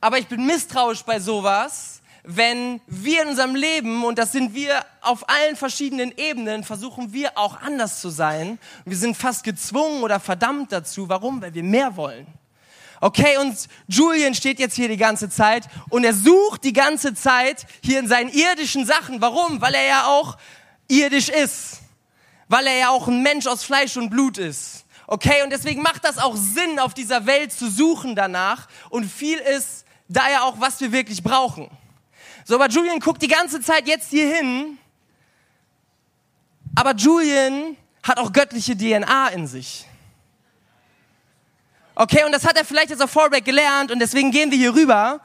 Aber 0.00 0.18
ich 0.18 0.26
bin 0.26 0.44
misstrauisch 0.46 1.02
bei 1.04 1.20
sowas, 1.20 2.02
wenn 2.24 2.80
wir 2.86 3.22
in 3.22 3.28
unserem 3.28 3.54
Leben, 3.54 4.02
und 4.02 4.18
das 4.18 4.32
sind 4.32 4.54
wir 4.54 4.84
auf 5.02 5.28
allen 5.28 5.56
verschiedenen 5.56 6.10
Ebenen, 6.16 6.64
versuchen 6.64 7.12
wir 7.12 7.36
auch 7.36 7.60
anders 7.60 8.00
zu 8.00 8.08
sein. 8.08 8.58
Wir 8.86 8.96
sind 8.96 9.14
fast 9.14 9.44
gezwungen 9.44 10.02
oder 10.02 10.18
verdammt 10.18 10.72
dazu. 10.72 11.08
Warum? 11.10 11.42
Weil 11.42 11.52
wir 11.52 11.62
mehr 11.62 11.96
wollen. 11.96 12.26
Okay, 13.02 13.36
und 13.36 13.68
Julian 13.88 14.34
steht 14.34 14.58
jetzt 14.58 14.74
hier 14.74 14.88
die 14.88 14.96
ganze 14.96 15.28
Zeit 15.28 15.68
und 15.90 16.04
er 16.04 16.14
sucht 16.14 16.64
die 16.64 16.72
ganze 16.72 17.12
Zeit 17.12 17.66
hier 17.82 17.98
in 17.98 18.08
seinen 18.08 18.30
irdischen 18.30 18.86
Sachen. 18.86 19.20
Warum? 19.20 19.60
Weil 19.60 19.74
er 19.74 19.84
ja 19.84 20.06
auch 20.06 20.38
irdisch 20.88 21.28
ist. 21.28 21.80
Weil 22.48 22.66
er 22.66 22.78
ja 22.78 22.88
auch 22.88 23.06
ein 23.06 23.22
Mensch 23.22 23.46
aus 23.46 23.64
Fleisch 23.64 23.98
und 23.98 24.08
Blut 24.08 24.38
ist. 24.38 24.86
Okay, 25.06 25.42
und 25.42 25.50
deswegen 25.50 25.82
macht 25.82 26.04
das 26.04 26.16
auch 26.16 26.34
Sinn, 26.34 26.78
auf 26.78 26.94
dieser 26.94 27.26
Welt 27.26 27.52
zu 27.52 27.68
suchen 27.68 28.16
danach. 28.16 28.68
Und 28.88 29.04
viel 29.04 29.36
ist 29.36 29.84
da 30.08 30.30
ja 30.30 30.44
auch, 30.44 30.58
was 30.58 30.80
wir 30.80 30.90
wirklich 30.90 31.22
brauchen. 31.22 31.68
So, 32.44 32.56
aber 32.56 32.68
Julian 32.68 33.00
guckt 33.00 33.22
die 33.22 33.28
ganze 33.28 33.60
Zeit 33.60 33.88
jetzt 33.88 34.10
hier 34.10 34.34
hin. 34.34 34.78
Aber 36.74 36.94
Julian 36.94 37.76
hat 38.02 38.18
auch 38.18 38.32
göttliche 38.32 38.76
DNA 38.76 39.28
in 39.28 39.46
sich. 39.46 39.86
Okay, 41.94 42.24
und 42.24 42.32
das 42.32 42.44
hat 42.44 42.56
er 42.56 42.64
vielleicht 42.64 42.90
jetzt 42.90 43.02
auf 43.02 43.10
Fallback 43.10 43.44
gelernt 43.44 43.92
und 43.92 44.00
deswegen 44.00 44.30
gehen 44.30 44.50
wir 44.50 44.58
hier 44.58 44.74
rüber. 44.74 45.20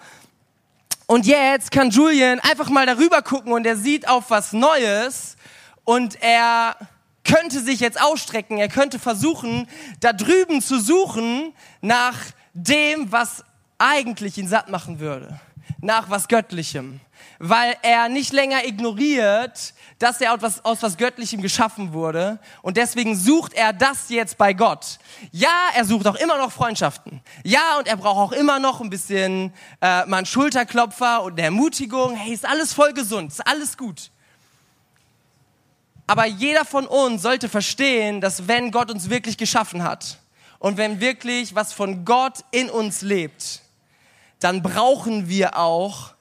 Und 1.07 1.25
jetzt 1.25 1.71
kann 1.71 1.89
Julian 1.89 2.39
einfach 2.39 2.69
mal 2.69 2.85
darüber 2.85 3.23
gucken 3.23 3.51
und 3.51 3.65
er 3.65 3.75
sieht 3.75 4.07
auf 4.07 4.29
was 4.29 4.53
Neues 4.53 5.35
und 5.83 6.21
er 6.21 6.75
könnte 7.23 7.61
sich 7.61 7.79
jetzt 7.79 7.99
ausstrecken, 7.99 8.59
er 8.59 8.69
könnte 8.69 8.99
versuchen, 8.99 9.67
da 9.99 10.13
drüben 10.13 10.61
zu 10.61 10.79
suchen 10.79 11.53
nach 11.81 12.15
dem, 12.53 13.11
was 13.11 13.43
eigentlich 13.79 14.37
ihn 14.37 14.47
satt 14.47 14.69
machen 14.69 14.99
würde, 14.99 15.39
nach 15.81 16.09
was 16.09 16.27
Göttlichem 16.27 17.01
weil 17.39 17.77
er 17.81 18.09
nicht 18.09 18.33
länger 18.33 18.65
ignoriert, 18.65 19.73
dass 19.97 20.19
er 20.21 20.33
aus 20.33 20.81
was, 20.81 20.97
Göttlichem 20.97 21.41
geschaffen 21.41 21.93
wurde. 21.93 22.39
Und 22.61 22.77
deswegen 22.77 23.15
sucht 23.15 23.53
er 23.53 23.71
das 23.71 24.09
jetzt 24.09 24.37
bei 24.37 24.53
Gott. 24.53 24.99
Ja, 25.31 25.69
er 25.73 25.85
sucht 25.85 26.05
auch 26.07 26.15
immer 26.15 26.37
noch 26.37 26.51
Freundschaften. 26.51 27.21
Ja, 27.43 27.77
und 27.79 27.87
er 27.87 27.95
braucht 27.95 28.17
auch 28.17 28.37
immer 28.37 28.59
noch 28.59 28.81
ein 28.81 28.89
bisschen 28.89 29.53
äh, 29.81 30.05
mal 30.05 30.17
einen 30.17 30.25
Schulterklopfer 30.25 31.23
und 31.23 31.33
eine 31.33 31.43
Ermutigung. 31.43 32.15
Hey, 32.15 32.33
ist 32.33 32.45
alles 32.45 32.73
voll 32.73 32.93
gesund, 32.93 33.31
ist 33.31 33.47
alles 33.47 33.77
gut. 33.77 34.11
Aber 36.07 36.25
jeder 36.25 36.65
von 36.65 36.87
uns 36.87 37.21
sollte 37.21 37.47
verstehen, 37.47 38.19
dass 38.19 38.47
wenn 38.47 38.71
Gott 38.71 38.91
uns 38.91 39.09
wirklich 39.09 39.37
geschaffen 39.37 39.83
hat 39.83 40.17
und 40.57 40.75
wenn 40.75 40.99
wirklich 40.99 41.55
was 41.55 41.71
von 41.71 42.03
Gott 42.03 42.39
in 42.51 42.69
uns 42.69 43.01
lebt, 43.01 43.61
dann 44.39 44.63
brauchen 44.63 45.27
wir 45.27 45.57
auch 45.57 46.13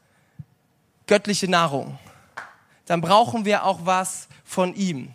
göttliche 1.06 1.48
Nahrung. 1.48 1.98
Dann 2.86 3.00
brauchen 3.00 3.44
wir 3.44 3.64
auch 3.64 3.80
was 3.84 4.28
von 4.44 4.74
ihm. 4.74 5.12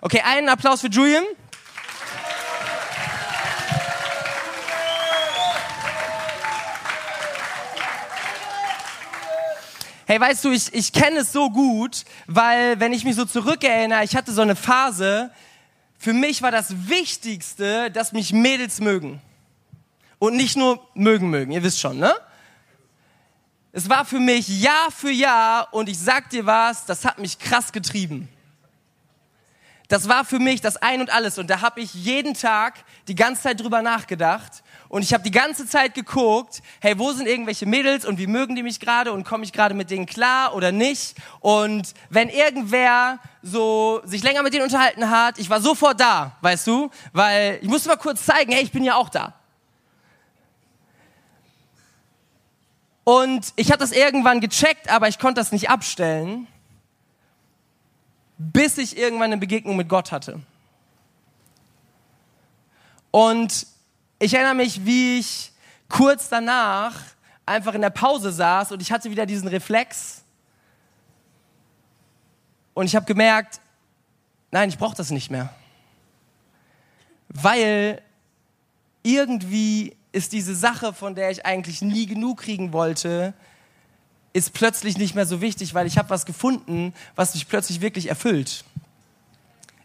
Okay, 0.00 0.22
einen 0.24 0.48
Applaus 0.48 0.80
für 0.80 0.88
Julian. 0.88 1.24
Hey, 10.08 10.20
weißt 10.20 10.44
du, 10.44 10.52
ich, 10.52 10.72
ich 10.72 10.92
kenne 10.92 11.18
es 11.18 11.32
so 11.32 11.50
gut, 11.50 12.04
weil 12.28 12.78
wenn 12.78 12.92
ich 12.92 13.02
mich 13.02 13.16
so 13.16 13.24
zurückerinnere, 13.24 14.04
ich 14.04 14.14
hatte 14.14 14.32
so 14.32 14.40
eine 14.40 14.54
Phase, 14.54 15.32
für 15.98 16.12
mich 16.12 16.42
war 16.42 16.52
das 16.52 16.88
Wichtigste, 16.88 17.90
dass 17.90 18.12
mich 18.12 18.32
Mädels 18.32 18.80
mögen. 18.80 19.20
Und 20.20 20.36
nicht 20.36 20.56
nur 20.56 20.80
mögen 20.94 21.28
mögen, 21.28 21.50
ihr 21.50 21.64
wisst 21.64 21.80
schon, 21.80 21.98
ne? 21.98 22.14
Es 23.76 23.90
war 23.90 24.06
für 24.06 24.20
mich 24.20 24.48
Jahr 24.48 24.90
für 24.90 25.10
Jahr 25.10 25.68
und 25.70 25.90
ich 25.90 25.98
sag 25.98 26.30
dir 26.30 26.46
was, 26.46 26.86
das 26.86 27.04
hat 27.04 27.18
mich 27.18 27.38
krass 27.38 27.72
getrieben. 27.72 28.26
Das 29.88 30.08
war 30.08 30.24
für 30.24 30.38
mich 30.38 30.62
das 30.62 30.78
Ein 30.78 31.02
und 31.02 31.10
Alles 31.10 31.36
und 31.36 31.50
da 31.50 31.60
habe 31.60 31.82
ich 31.82 31.92
jeden 31.92 32.32
Tag 32.32 32.76
die 33.06 33.14
ganze 33.14 33.42
Zeit 33.42 33.60
drüber 33.60 33.82
nachgedacht 33.82 34.62
und 34.88 35.02
ich 35.02 35.12
habe 35.12 35.24
die 35.24 35.30
ganze 35.30 35.66
Zeit 35.66 35.92
geguckt, 35.92 36.62
hey, 36.80 36.98
wo 36.98 37.12
sind 37.12 37.28
irgendwelche 37.28 37.66
Mädels 37.66 38.06
und 38.06 38.16
wie 38.16 38.26
mögen 38.26 38.56
die 38.56 38.62
mich 38.62 38.80
gerade 38.80 39.12
und 39.12 39.24
komme 39.24 39.44
ich 39.44 39.52
gerade 39.52 39.74
mit 39.74 39.90
denen 39.90 40.06
klar 40.06 40.54
oder 40.54 40.72
nicht? 40.72 41.14
Und 41.40 41.92
wenn 42.08 42.30
irgendwer 42.30 43.18
so 43.42 44.00
sich 44.04 44.22
länger 44.22 44.42
mit 44.42 44.54
denen 44.54 44.64
unterhalten 44.64 45.10
hat, 45.10 45.38
ich 45.38 45.50
war 45.50 45.60
sofort 45.60 46.00
da, 46.00 46.34
weißt 46.40 46.66
du, 46.66 46.90
weil 47.12 47.58
ich 47.60 47.68
musste 47.68 47.90
mal 47.90 47.96
kurz 47.96 48.24
zeigen, 48.24 48.52
hey, 48.52 48.62
ich 48.62 48.72
bin 48.72 48.84
ja 48.84 48.94
auch 48.94 49.10
da. 49.10 49.34
Und 53.08 53.52
ich 53.54 53.70
habe 53.70 53.78
das 53.78 53.92
irgendwann 53.92 54.40
gecheckt, 54.40 54.90
aber 54.90 55.06
ich 55.06 55.20
konnte 55.20 55.40
das 55.40 55.52
nicht 55.52 55.70
abstellen, 55.70 56.48
bis 58.36 58.78
ich 58.78 58.98
irgendwann 58.98 59.26
eine 59.26 59.36
Begegnung 59.36 59.76
mit 59.76 59.88
Gott 59.88 60.10
hatte. 60.10 60.40
Und 63.12 63.68
ich 64.18 64.34
erinnere 64.34 64.56
mich, 64.56 64.84
wie 64.84 65.20
ich 65.20 65.52
kurz 65.88 66.28
danach 66.28 66.94
einfach 67.46 67.74
in 67.74 67.80
der 67.80 67.90
Pause 67.90 68.32
saß 68.32 68.72
und 68.72 68.82
ich 68.82 68.90
hatte 68.90 69.08
wieder 69.08 69.24
diesen 69.24 69.46
Reflex. 69.46 70.24
Und 72.74 72.86
ich 72.86 72.96
habe 72.96 73.06
gemerkt, 73.06 73.60
nein, 74.50 74.68
ich 74.68 74.78
brauche 74.78 74.96
das 74.96 75.12
nicht 75.12 75.30
mehr. 75.30 75.54
Weil 77.28 78.02
irgendwie 79.04 79.95
ist 80.16 80.32
diese 80.32 80.54
Sache, 80.54 80.94
von 80.94 81.14
der 81.14 81.30
ich 81.30 81.44
eigentlich 81.44 81.82
nie 81.82 82.06
genug 82.06 82.40
kriegen 82.40 82.72
wollte, 82.72 83.34
ist 84.32 84.54
plötzlich 84.54 84.96
nicht 84.96 85.14
mehr 85.14 85.26
so 85.26 85.42
wichtig, 85.42 85.74
weil 85.74 85.86
ich 85.86 85.98
habe 85.98 86.08
was 86.08 86.24
gefunden, 86.24 86.94
was 87.16 87.34
mich 87.34 87.46
plötzlich 87.46 87.82
wirklich 87.82 88.08
erfüllt. 88.08 88.64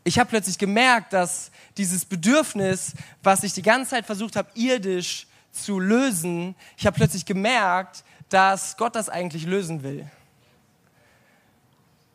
Ich 0.06 0.18
habe 0.18 0.30
plötzlich 0.30 0.58
gemerkt, 0.58 1.12
dass 1.12 1.52
dieses 1.76 2.06
Bedürfnis, 2.06 2.94
was 3.22 3.44
ich 3.44 3.52
die 3.52 3.62
ganze 3.62 3.92
Zeit 3.92 4.06
versucht 4.06 4.38
habe, 4.38 4.50
irdisch 4.56 5.28
zu 5.52 5.82
lösen, 5.82 6.56
ich 6.78 6.86
habe 6.86 6.96
plötzlich 6.96 7.26
gemerkt, 7.26 8.06
dass 8.30 8.78
Gott 8.78 8.96
das 8.96 9.10
eigentlich 9.10 9.46
lösen 9.46 9.84
will. 9.84 10.10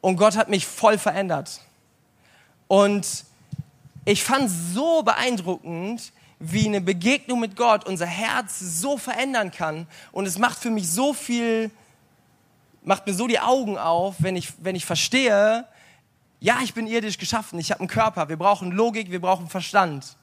Und 0.00 0.16
Gott 0.16 0.38
hat 0.38 0.48
mich 0.48 0.66
voll 0.66 0.96
verändert. 0.96 1.60
Und 2.66 3.26
ich 4.06 4.24
fand 4.24 4.50
so 4.50 5.02
beeindruckend, 5.02 6.12
wie 6.38 6.66
eine 6.66 6.80
Begegnung 6.80 7.40
mit 7.40 7.56
Gott 7.56 7.86
unser 7.86 8.06
Herz 8.06 8.58
so 8.58 8.98
verändern 8.98 9.50
kann. 9.50 9.86
Und 10.12 10.26
es 10.26 10.38
macht 10.38 10.58
für 10.58 10.70
mich 10.70 10.90
so 10.90 11.14
viel, 11.14 11.70
macht 12.82 13.06
mir 13.06 13.14
so 13.14 13.26
die 13.26 13.40
Augen 13.40 13.78
auf, 13.78 14.16
wenn 14.18 14.36
ich, 14.36 14.52
wenn 14.58 14.76
ich 14.76 14.84
verstehe, 14.84 15.66
ja, 16.40 16.58
ich 16.62 16.74
bin 16.74 16.86
irdisch 16.86 17.18
geschaffen, 17.18 17.58
ich 17.58 17.70
habe 17.70 17.80
einen 17.80 17.88
Körper, 17.88 18.28
wir 18.28 18.36
brauchen 18.36 18.70
Logik, 18.70 19.10
wir 19.10 19.20
brauchen 19.20 19.48
Verstand. 19.48 20.16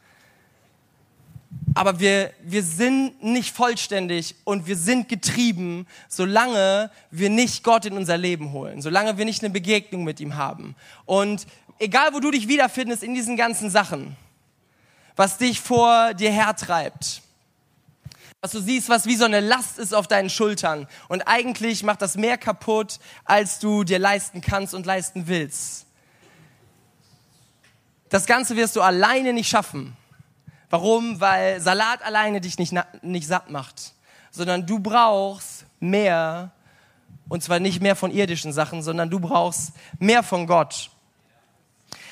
Aber 1.76 1.99
wir, 1.99 2.32
wir 2.43 2.62
sind 2.62 3.23
nicht 3.23 3.56
vollständig 3.56 4.36
und 4.43 4.67
wir 4.67 4.76
sind 4.76 5.10
getrieben, 5.10 5.88
solange 6.08 6.91
wir 7.10 7.30
nicht 7.32 7.63
Gott 7.63 7.86
in 7.86 7.93
unser 7.93 8.17
Leben 8.17 8.52
holen, 8.52 8.82
solange 8.82 9.17
wir 9.17 9.26
nicht 9.26 9.43
eine 9.43 9.52
Begegnung 9.52 10.04
mit 10.04 10.19
ihm 10.19 10.36
haben. 10.36 10.76
Und 11.06 11.47
egal, 11.80 12.13
wo 12.13 12.19
du 12.19 12.30
dich 12.30 12.47
wiederfindest 12.47 13.02
in 13.02 13.15
diesen 13.15 13.38
ganzen 13.38 13.71
Sachen, 13.71 14.15
was 15.15 15.38
dich 15.38 15.62
vor 15.62 16.13
dir 16.13 16.32
hertreibt. 16.32 17.21
Was 18.41 18.52
du 18.52 18.60
siehst, 18.60 18.89
was 18.89 19.06
wie 19.06 19.15
so 19.15 19.26
eine 19.26 19.39
Last 19.39 19.80
ist 19.80 19.93
auf 19.93 20.08
deinen 20.08 20.30
Schultern. 20.30 20.88
Und 21.08 21.21
eigentlich 21.21 21.84
macht 21.84 22.02
das 22.02 22.15
mehr 22.15 22.38
kaputt, 22.38 22.99
als 23.23 23.60
du 23.60 23.84
dir 23.84 23.99
leisten 23.99 24.41
kannst 24.41 24.73
und 24.73 24.86
leisten 24.86 25.28
willst. 25.28 25.86
Das 28.10 28.26
Ganze 28.26 28.56
wirst 28.56 28.76
du 28.76 28.82
alleine 28.82 29.34
nicht 29.34 29.49
schaffen. 29.49 29.95
Warum? 30.69 31.21
Weil 31.21 31.62
Salat 31.62 32.04
alleine 32.04 32.41
dich 32.41 32.60
nicht, 32.60 32.73
nicht 33.02 33.28
satt 33.28 33.49
macht, 33.49 33.93
sondern 34.32 34.65
du 34.65 34.80
brauchst 34.80 35.65
mehr, 35.80 36.52
und 37.30 37.43
zwar 37.43 37.60
nicht 37.60 37.82
mehr 37.82 37.95
von 37.95 38.12
irdischen 38.12 38.52
Sachen, 38.52 38.84
sondern 38.84 39.10
du 39.10 39.19
brauchst 39.19 39.71
mehr 39.99 40.21
von 40.21 40.47
Gott. 40.47 40.89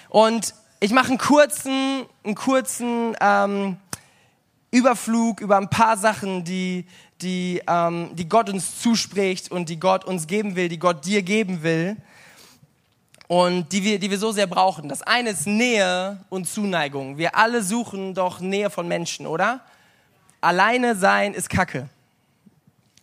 Und 0.10 0.54
ich 0.84 0.92
mache 0.92 1.10
einen 1.10 1.20
kurzen, 1.20 2.06
einen 2.24 2.34
kurzen 2.34 3.16
ähm, 3.22 3.78
Überflug 4.72 5.40
über 5.40 5.58
ein 5.58 5.70
paar 5.70 5.96
Sachen, 5.96 6.44
die, 6.44 6.88
die, 7.22 7.62
ähm, 7.68 8.10
die 8.14 8.28
Gott 8.28 8.50
uns 8.50 8.82
zuspricht 8.82 9.52
und 9.52 9.70
die 9.70 9.80
Gott 9.80 10.06
uns 10.06 10.26
geben 10.26 10.56
will, 10.56 10.70
die 10.70 10.80
Gott 10.80 11.06
dir 11.06 11.22
geben 11.22 11.62
will 11.62 11.98
und 13.28 13.72
die 13.72 13.84
wir, 13.84 14.00
die 14.00 14.10
wir 14.10 14.18
so 14.18 14.32
sehr 14.32 14.48
brauchen. 14.48 14.90
Das 14.90 15.04
eine 15.04 15.30
ist 15.30 15.46
Nähe 15.46 16.18
und 16.30 16.48
Zuneigung. 16.50 17.20
Wir 17.20 17.36
alle 17.36 17.62
suchen 17.62 18.16
doch 18.16 18.40
Nähe 18.40 18.72
von 18.72 18.88
Menschen, 18.88 19.28
oder? 19.28 19.62
Alleine 20.42 20.96
sein 20.96 21.36
ist 21.36 21.52
Kacke. 21.52 21.90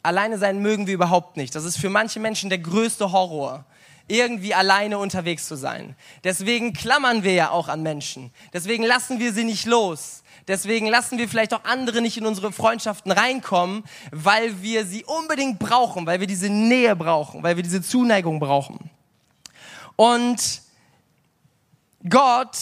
Alleine 0.03 0.37
sein 0.38 0.61
mögen 0.62 0.88
wir 0.88 0.95
überhaupt 0.95 1.37
nicht. 1.37 1.55
Das 1.55 1.62
ist 1.62 1.79
für 1.79 1.91
manche 1.91 2.19
Menschen 2.19 2.51
der 2.51 2.59
größte 2.59 3.12
Horror 3.12 3.64
irgendwie 4.09 4.55
alleine 4.55 4.99
unterwegs 4.99 5.47
zu 5.47 5.57
sein. 5.57 5.94
Deswegen 6.25 6.73
klammern 6.73 7.23
wir 7.23 7.35
ja 7.35 7.51
auch 7.51 7.68
an 7.68 7.83
Menschen. 7.83 8.33
Deswegen 8.53 8.83
lassen 8.83 9.21
wir 9.21 9.33
sie 9.33 9.44
nicht 9.44 9.66
los. 9.66 10.23
Deswegen 10.49 10.87
lassen 10.87 11.18
wir 11.18 11.29
vielleicht 11.29 11.53
auch 11.53 11.64
andere 11.64 12.01
nicht 12.01 12.16
in 12.16 12.25
unsere 12.25 12.53
Freundschaften 12.53 13.12
reinkommen, 13.12 13.85
weil 14.11 14.62
wir 14.62 14.87
sie 14.87 15.05
unbedingt 15.05 15.59
brauchen, 15.59 16.07
weil 16.07 16.21
wir 16.21 16.27
diese 16.27 16.49
Nähe 16.49 16.97
brauchen, 16.97 17.42
weil 17.42 17.57
wir 17.57 17.62
diese 17.62 17.83
Zuneigung 17.83 18.40
brauchen. 18.40 18.90
Und 19.97 20.62
Gott 22.09 22.57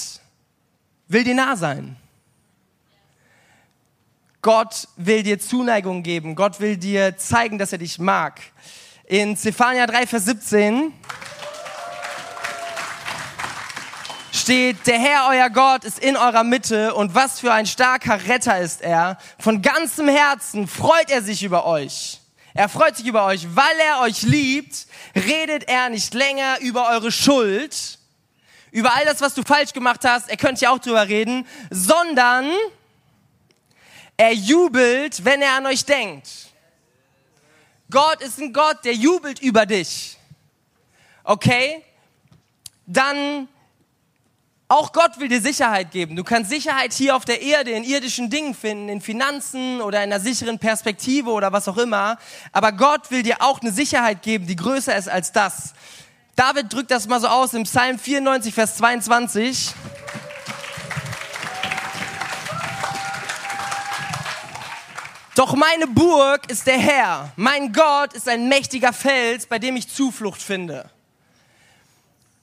will 1.07 1.23
dir 1.23 1.35
nah 1.35 1.55
sein. 1.55 1.97
Gott 4.43 4.89
will 4.97 5.23
dir 5.23 5.39
Zuneigung 5.39 6.03
geben. 6.03 6.35
Gott 6.35 6.61
will 6.61 6.77
dir 6.77 7.17
zeigen, 7.17 7.59
dass 7.59 7.73
er 7.73 7.79
dich 7.79 7.99
mag. 7.99 8.41
In 9.05 9.37
Zephania 9.37 9.87
3, 9.87 10.07
Vers 10.07 10.25
17 10.25 10.93
steht, 14.47 14.87
der 14.87 15.01
Herr, 15.01 15.27
euer 15.29 15.51
Gott, 15.51 15.83
ist 15.83 15.99
in 15.99 16.17
eurer 16.17 16.45
Mitte 16.45 16.95
und 16.95 17.17
was 17.17 17.41
für 17.41 17.53
ein 17.53 17.67
starker 17.67 18.29
Retter 18.29 18.61
ist 18.61 18.81
er. 18.81 19.19
Von 19.41 19.61
ganzem 19.61 20.07
Herzen 20.07 20.69
freut 20.69 21.11
er 21.11 21.21
sich 21.21 21.43
über 21.43 21.67
euch. 21.67 22.21
Er 22.55 22.69
freut 22.69 22.97
sich 22.97 23.07
über 23.07 23.27
euch, 23.27 23.57
weil 23.57 23.77
er 23.85 24.03
euch 24.03 24.23
liebt, 24.23 24.87
redet 25.17 25.69
er 25.69 25.89
nicht 25.89 26.15
länger 26.15 26.61
über 26.61 26.89
eure 26.91 27.11
Schuld, 27.11 27.99
über 28.71 28.95
all 28.95 29.05
das, 29.05 29.21
was 29.21 29.35
du 29.35 29.43
falsch 29.43 29.73
gemacht 29.73 30.05
hast, 30.05 30.31
er 30.31 30.37
könnte 30.37 30.63
ja 30.63 30.71
auch 30.71 30.79
drüber 30.79 31.09
reden, 31.09 31.45
sondern 31.71 32.49
er 34.17 34.33
jubelt, 34.33 35.25
wenn 35.25 35.43
er 35.43 35.57
an 35.57 35.67
euch 35.67 35.85
denkt. 35.85 36.29
Gott 37.91 38.21
ist 38.21 38.39
ein 38.39 38.53
Gott, 38.53 38.85
der 38.85 38.95
jubelt 38.95 39.41
über 39.41 39.67
dich. 39.67 40.17
Okay? 41.25 41.83
Dann 42.87 43.49
auch 44.69 44.93
Gott 44.93 45.21
will 45.21 45.29
dir 45.29 45.41
Sicherheit 45.41 45.93
geben. 45.93 46.17
Du 46.17 46.25
kannst 46.25 46.51
Sicherheit 46.51 46.93
hier 46.93 47.15
auf 47.15 47.25
der 47.25 47.41
Erde 47.41 47.71
in 47.71 47.85
irdischen 47.85 48.31
Dingen 48.31 48.53
finden, 48.53 48.89
in 48.89 49.01
Finanzen 49.01 49.81
oder 49.81 50.03
in 50.03 50.13
einer 50.13 50.21
sicheren 50.21 50.59
Perspektive 50.59 51.31
oder 51.31 51.53
was 51.53 51.69
auch 51.69 51.79
immer. 51.79 52.19
Aber 52.51 52.73
Gott 52.73 53.11
will 53.13 53.23
dir 53.23 53.37
auch 53.41 53.61
eine 53.61 53.71
Sicherheit 53.71 54.23
geben, 54.23 54.47
die 54.49 54.57
größer 54.57 54.97
ist 54.97 55.09
als 55.09 55.31
das. 55.31 55.73
David 56.35 56.73
drückt 56.73 56.91
das 56.91 57.07
mal 57.07 57.21
so 57.21 57.29
aus 57.29 57.55
im 57.55 57.63
Psalm 57.63 57.99
94, 57.99 58.53
Vers 58.53 58.77
22. 58.79 59.73
Doch 65.37 65.55
meine 65.55 65.87
Burg 65.87 66.51
ist 66.51 66.67
der 66.67 66.79
Herr. 66.79 67.31
Mein 67.37 67.73
Gott 67.73 68.15
ist 68.15 68.29
ein 68.29 68.49
mächtiger 68.49 68.93
Fels, 68.93 69.47
bei 69.47 69.61
dem 69.61 69.77
ich 69.77 69.89
Zuflucht 69.89 70.43
finde. 70.43 70.91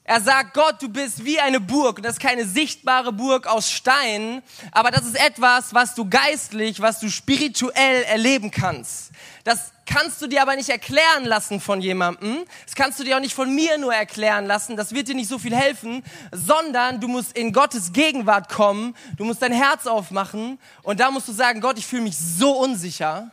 Er 0.06 0.20
sagt, 0.20 0.52
Gott, 0.52 0.82
du 0.82 0.90
bist 0.90 1.24
wie 1.24 1.40
eine 1.40 1.60
Burg. 1.60 1.96
Und 1.96 2.02
das 2.02 2.14
ist 2.16 2.20
keine 2.20 2.44
sichtbare 2.44 3.10
Burg 3.10 3.46
aus 3.46 3.70
Stein, 3.70 4.42
aber 4.70 4.90
das 4.90 5.06
ist 5.06 5.18
etwas, 5.18 5.72
was 5.72 5.94
du 5.94 6.08
geistlich, 6.08 6.80
was 6.80 7.00
du 7.00 7.08
spirituell 7.08 8.02
erleben 8.02 8.50
kannst. 8.50 9.12
Das 9.44 9.72
kannst 9.86 10.20
du 10.20 10.26
dir 10.26 10.42
aber 10.42 10.56
nicht 10.56 10.68
erklären 10.68 11.24
lassen 11.24 11.58
von 11.58 11.80
jemandem. 11.80 12.44
Das 12.66 12.74
kannst 12.74 13.00
du 13.00 13.04
dir 13.04 13.16
auch 13.16 13.20
nicht 13.20 13.34
von 13.34 13.54
mir 13.54 13.78
nur 13.78 13.94
erklären 13.94 14.44
lassen. 14.44 14.76
Das 14.76 14.92
wird 14.92 15.08
dir 15.08 15.14
nicht 15.14 15.28
so 15.28 15.38
viel 15.38 15.56
helfen, 15.56 16.04
sondern 16.32 17.00
du 17.00 17.08
musst 17.08 17.36
in 17.36 17.52
Gottes 17.54 17.94
Gegenwart 17.94 18.50
kommen. 18.50 18.94
Du 19.16 19.24
musst 19.24 19.40
dein 19.40 19.52
Herz 19.52 19.86
aufmachen 19.86 20.58
und 20.82 21.00
da 21.00 21.10
musst 21.10 21.28
du 21.28 21.32
sagen, 21.32 21.62
Gott, 21.62 21.78
ich 21.78 21.86
fühle 21.86 22.02
mich 22.02 22.16
so 22.18 22.58
unsicher. 22.58 23.30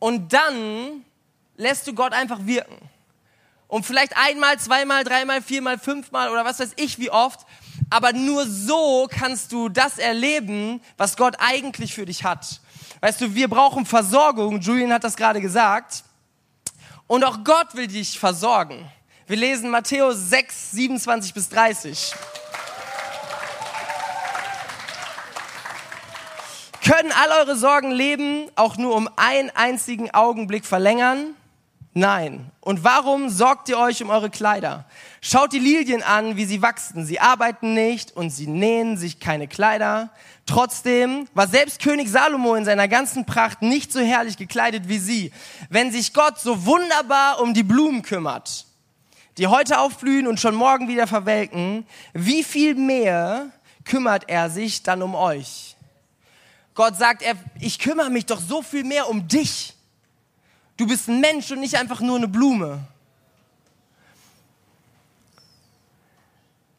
Und 0.00 0.32
dann 0.32 1.04
lässt 1.56 1.86
du 1.86 1.94
Gott 1.94 2.12
einfach 2.12 2.44
wirken. 2.44 2.76
Und 3.72 3.86
vielleicht 3.86 4.14
einmal, 4.18 4.58
zweimal, 4.58 5.02
dreimal, 5.02 5.40
viermal, 5.40 5.78
fünfmal 5.78 6.28
oder 6.30 6.44
was 6.44 6.60
weiß 6.60 6.72
ich 6.76 6.98
wie 6.98 7.08
oft. 7.08 7.40
Aber 7.88 8.12
nur 8.12 8.46
so 8.46 9.08
kannst 9.10 9.50
du 9.50 9.70
das 9.70 9.96
erleben, 9.96 10.82
was 10.98 11.16
Gott 11.16 11.36
eigentlich 11.38 11.94
für 11.94 12.04
dich 12.04 12.22
hat. 12.22 12.60
Weißt 13.00 13.22
du, 13.22 13.34
wir 13.34 13.48
brauchen 13.48 13.86
Versorgung. 13.86 14.60
Julian 14.60 14.92
hat 14.92 15.04
das 15.04 15.16
gerade 15.16 15.40
gesagt. 15.40 16.04
Und 17.06 17.24
auch 17.24 17.44
Gott 17.44 17.74
will 17.74 17.86
dich 17.86 18.18
versorgen. 18.18 18.92
Wir 19.26 19.38
lesen 19.38 19.70
Matthäus 19.70 20.18
6, 20.28 20.72
27 20.72 21.32
bis 21.32 21.48
30. 21.48 22.12
Können 26.84 27.10
all 27.12 27.40
eure 27.40 27.56
Sorgen 27.56 27.90
leben 27.90 28.50
auch 28.54 28.76
nur 28.76 28.94
um 28.94 29.08
einen 29.16 29.48
einzigen 29.48 30.10
Augenblick 30.10 30.66
verlängern? 30.66 31.36
Nein. 31.94 32.50
Und 32.60 32.84
warum 32.84 33.28
sorgt 33.28 33.68
ihr 33.68 33.78
euch 33.78 34.02
um 34.02 34.08
eure 34.08 34.30
Kleider? 34.30 34.86
Schaut 35.20 35.52
die 35.52 35.58
Lilien 35.58 36.02
an, 36.02 36.36
wie 36.36 36.46
sie 36.46 36.62
wachsen. 36.62 37.04
Sie 37.04 37.20
arbeiten 37.20 37.74
nicht 37.74 38.16
und 38.16 38.30
sie 38.30 38.46
nähen 38.46 38.96
sich 38.96 39.20
keine 39.20 39.46
Kleider. 39.46 40.10
Trotzdem 40.46 41.28
war 41.34 41.46
selbst 41.48 41.82
König 41.82 42.08
Salomo 42.08 42.54
in 42.54 42.64
seiner 42.64 42.88
ganzen 42.88 43.26
Pracht 43.26 43.60
nicht 43.60 43.92
so 43.92 44.00
herrlich 44.00 44.38
gekleidet 44.38 44.88
wie 44.88 44.98
sie. 44.98 45.32
Wenn 45.68 45.92
sich 45.92 46.14
Gott 46.14 46.40
so 46.40 46.64
wunderbar 46.64 47.40
um 47.40 47.52
die 47.52 47.62
Blumen 47.62 48.02
kümmert, 48.02 48.66
die 49.36 49.46
heute 49.46 49.78
aufblühen 49.78 50.26
und 50.26 50.40
schon 50.40 50.54
morgen 50.54 50.88
wieder 50.88 51.06
verwelken, 51.06 51.86
wie 52.14 52.42
viel 52.42 52.74
mehr 52.74 53.50
kümmert 53.84 54.28
er 54.28 54.48
sich 54.48 54.82
dann 54.82 55.02
um 55.02 55.14
euch? 55.14 55.76
Gott 56.74 56.96
sagt, 56.96 57.20
er, 57.20 57.34
ich 57.60 57.78
kümmere 57.78 58.08
mich 58.08 58.24
doch 58.24 58.40
so 58.40 58.62
viel 58.62 58.84
mehr 58.84 59.10
um 59.10 59.28
dich. 59.28 59.74
Du 60.76 60.86
bist 60.86 61.08
ein 61.08 61.20
Mensch 61.20 61.50
und 61.50 61.60
nicht 61.60 61.76
einfach 61.76 62.00
nur 62.00 62.16
eine 62.16 62.28
Blume. 62.28 62.80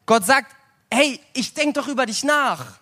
Gott 0.06 0.26
sagt, 0.26 0.54
hey, 0.90 1.20
ich 1.32 1.54
denk 1.54 1.74
doch 1.74 1.88
über 1.88 2.06
dich 2.06 2.24
nach. 2.24 2.78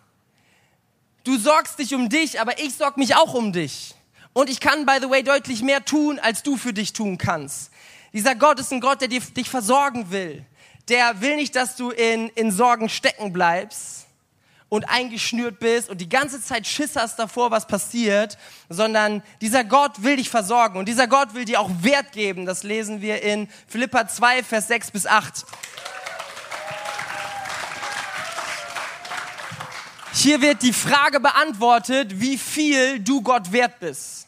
Du 1.24 1.38
sorgst 1.38 1.78
dich 1.78 1.94
um 1.94 2.08
dich, 2.08 2.40
aber 2.40 2.58
ich 2.58 2.74
sorg 2.74 2.96
mich 2.96 3.14
auch 3.14 3.34
um 3.34 3.52
dich. 3.52 3.94
Und 4.32 4.50
ich 4.50 4.60
kann, 4.60 4.86
by 4.86 4.98
the 5.00 5.08
way, 5.08 5.22
deutlich 5.22 5.62
mehr 5.62 5.84
tun, 5.84 6.18
als 6.18 6.42
du 6.42 6.56
für 6.56 6.72
dich 6.72 6.92
tun 6.92 7.18
kannst. 7.18 7.70
Dieser 8.12 8.34
Gott 8.34 8.58
ist 8.58 8.72
ein 8.72 8.80
Gott, 8.80 9.00
der 9.00 9.08
dich 9.08 9.48
versorgen 9.48 10.10
will. 10.10 10.44
Der 10.88 11.20
will 11.20 11.36
nicht, 11.36 11.54
dass 11.54 11.76
du 11.76 11.90
in, 11.90 12.28
in 12.30 12.50
Sorgen 12.50 12.88
stecken 12.88 13.32
bleibst, 13.32 14.06
und 14.72 14.88
eingeschnürt 14.88 15.58
bist 15.58 15.90
und 15.90 16.00
die 16.00 16.08
ganze 16.08 16.40
Zeit 16.40 16.66
Schiss 16.66 16.96
hast 16.96 17.18
davor, 17.18 17.50
was 17.50 17.66
passiert, 17.66 18.38
sondern 18.70 19.22
dieser 19.42 19.64
Gott 19.64 20.02
will 20.02 20.16
dich 20.16 20.30
versorgen 20.30 20.78
und 20.78 20.88
dieser 20.88 21.08
Gott 21.08 21.34
will 21.34 21.44
dir 21.44 21.60
auch 21.60 21.68
Wert 21.82 22.12
geben. 22.12 22.46
Das 22.46 22.62
lesen 22.62 23.02
wir 23.02 23.22
in 23.22 23.50
Philippa 23.68 24.08
2, 24.08 24.42
Vers 24.42 24.68
6 24.68 24.92
bis 24.92 25.06
8. 25.06 25.44
Hier 30.14 30.40
wird 30.40 30.62
die 30.62 30.72
Frage 30.72 31.20
beantwortet, 31.20 32.18
wie 32.18 32.38
viel 32.38 32.98
du 32.98 33.20
Gott 33.20 33.52
wert 33.52 33.78
bist. 33.78 34.26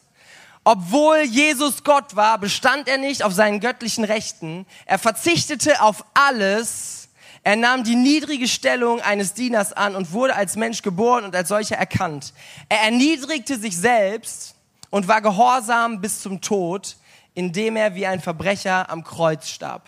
Obwohl 0.63 1.21
Jesus 1.23 1.83
Gott 1.83 2.15
war, 2.15 2.37
bestand 2.37 2.87
er 2.87 2.99
nicht 2.99 3.23
auf 3.23 3.33
seinen 3.33 3.61
göttlichen 3.61 4.03
Rechten. 4.03 4.67
Er 4.85 4.99
verzichtete 4.99 5.81
auf 5.81 6.05
alles, 6.13 7.04
er 7.45 7.55
nahm 7.55 7.83
die 7.83 7.95
niedrige 7.95 8.47
Stellung 8.47 9.01
eines 9.01 9.35
Dieners 9.35 9.71
an 9.71 9.95
und 9.95 10.11
wurde 10.11 10.35
als 10.35 10.55
Mensch 10.55 10.81
geboren 10.81 11.25
und 11.25 11.35
als 11.35 11.49
solcher 11.49 11.75
erkannt. 11.75 12.33
Er 12.69 12.79
erniedrigte 12.79 13.59
sich 13.59 13.77
selbst 13.77 14.55
und 14.89 15.07
war 15.07 15.21
gehorsam 15.21 16.01
bis 16.01 16.23
zum 16.23 16.41
Tod, 16.41 16.97
indem 17.35 17.75
er 17.75 17.93
wie 17.93 18.07
ein 18.07 18.19
Verbrecher 18.19 18.89
am 18.89 19.03
Kreuz 19.03 19.47
starb. 19.47 19.87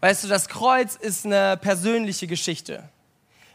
Weißt 0.00 0.24
du, 0.24 0.28
das 0.28 0.48
Kreuz 0.48 0.96
ist 0.96 1.26
eine 1.26 1.56
persönliche 1.56 2.26
Geschichte. 2.26 2.88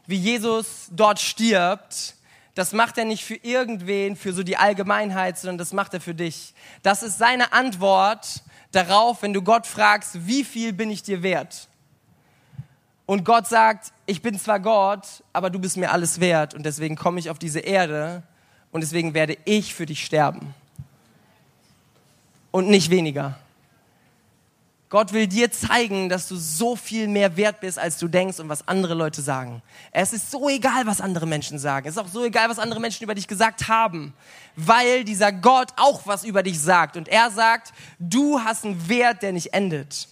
Wie 0.08 0.16
Jesus 0.16 0.88
dort 0.92 1.20
stirbt, 1.20 2.16
das 2.54 2.72
macht 2.72 2.98
er 2.98 3.04
nicht 3.04 3.26
für 3.26 3.36
irgendwen, 3.36 4.16
für 4.16 4.32
so 4.32 4.44
die 4.44 4.56
Allgemeinheit, 4.56 5.38
sondern 5.38 5.58
das 5.58 5.74
macht 5.74 5.94
er 5.94 6.00
für 6.00 6.16
dich. 6.16 6.54
Das 6.84 7.04
ist 7.04 7.18
seine 7.18 7.52
Antwort 7.52 8.44
darauf, 8.72 9.24
wenn 9.24 9.34
du 9.34 9.42
Gott 9.42 9.68
fragst, 9.68 10.26
wie 10.26 10.46
viel 10.46 10.72
bin 10.72 10.90
ich 10.90 11.04
dir 11.04 11.22
wert? 11.22 11.68
Und 13.06 13.24
Gott 13.24 13.48
sagt, 13.48 13.92
ich 14.06 14.22
bin 14.22 14.40
zwar 14.40 14.60
Gott, 14.60 15.24
aber 15.32 15.50
du 15.50 15.60
bist 15.60 15.78
mir 15.78 15.92
alles 15.92 16.20
wert 16.20 16.54
und 16.54 16.66
deswegen 16.66 16.96
komme 16.96 17.20
ich 17.20 17.30
auf 17.30 17.38
diese 17.38 17.60
Erde 17.60 18.24
und 18.72 18.82
deswegen 18.82 19.14
werde 19.14 19.38
ich 19.46 19.76
für 19.76 19.86
dich 19.86 20.04
sterben. 20.04 20.54
Und 22.52 22.70
nicht 22.70 22.90
weniger. 22.90 23.38
Gott 24.90 25.14
will 25.14 25.28
dir 25.28 25.52
zeigen, 25.52 26.10
dass 26.10 26.28
du 26.28 26.36
so 26.36 26.76
viel 26.76 27.08
mehr 27.08 27.36
wert 27.38 27.60
bist, 27.60 27.78
als 27.78 27.98
du 27.98 28.08
denkst 28.08 28.40
und 28.40 28.50
was 28.50 28.68
andere 28.68 28.94
Leute 28.94 29.22
sagen. 29.22 29.62
Es 29.92 30.14
ist 30.14 30.32
so 30.32 30.48
egal, 30.48 30.86
was 30.86 31.02
andere 31.02 31.26
Menschen 31.26 31.60
sagen. 31.60 31.88
Es 31.88 31.96
ist 31.96 32.02
auch 32.02 32.08
so 32.08 32.24
egal, 32.24 32.50
was 32.50 32.60
andere 32.60 32.80
Menschen 32.80 33.04
über 33.04 33.16
dich 33.16 33.28
gesagt 33.28 33.68
haben, 33.68 34.14
weil 34.56 35.04
dieser 35.04 35.32
Gott 35.32 35.70
auch 35.76 36.06
was 36.06 36.24
über 36.24 36.44
dich 36.44 36.60
sagt. 36.60 36.98
Und 36.98 37.10
er 37.10 37.30
sagt, 37.30 37.74
du 38.00 38.40
hast 38.40 38.64
einen 38.64 38.88
Wert, 38.88 39.22
der 39.22 39.34
nicht 39.34 39.54
endet. 39.54 40.08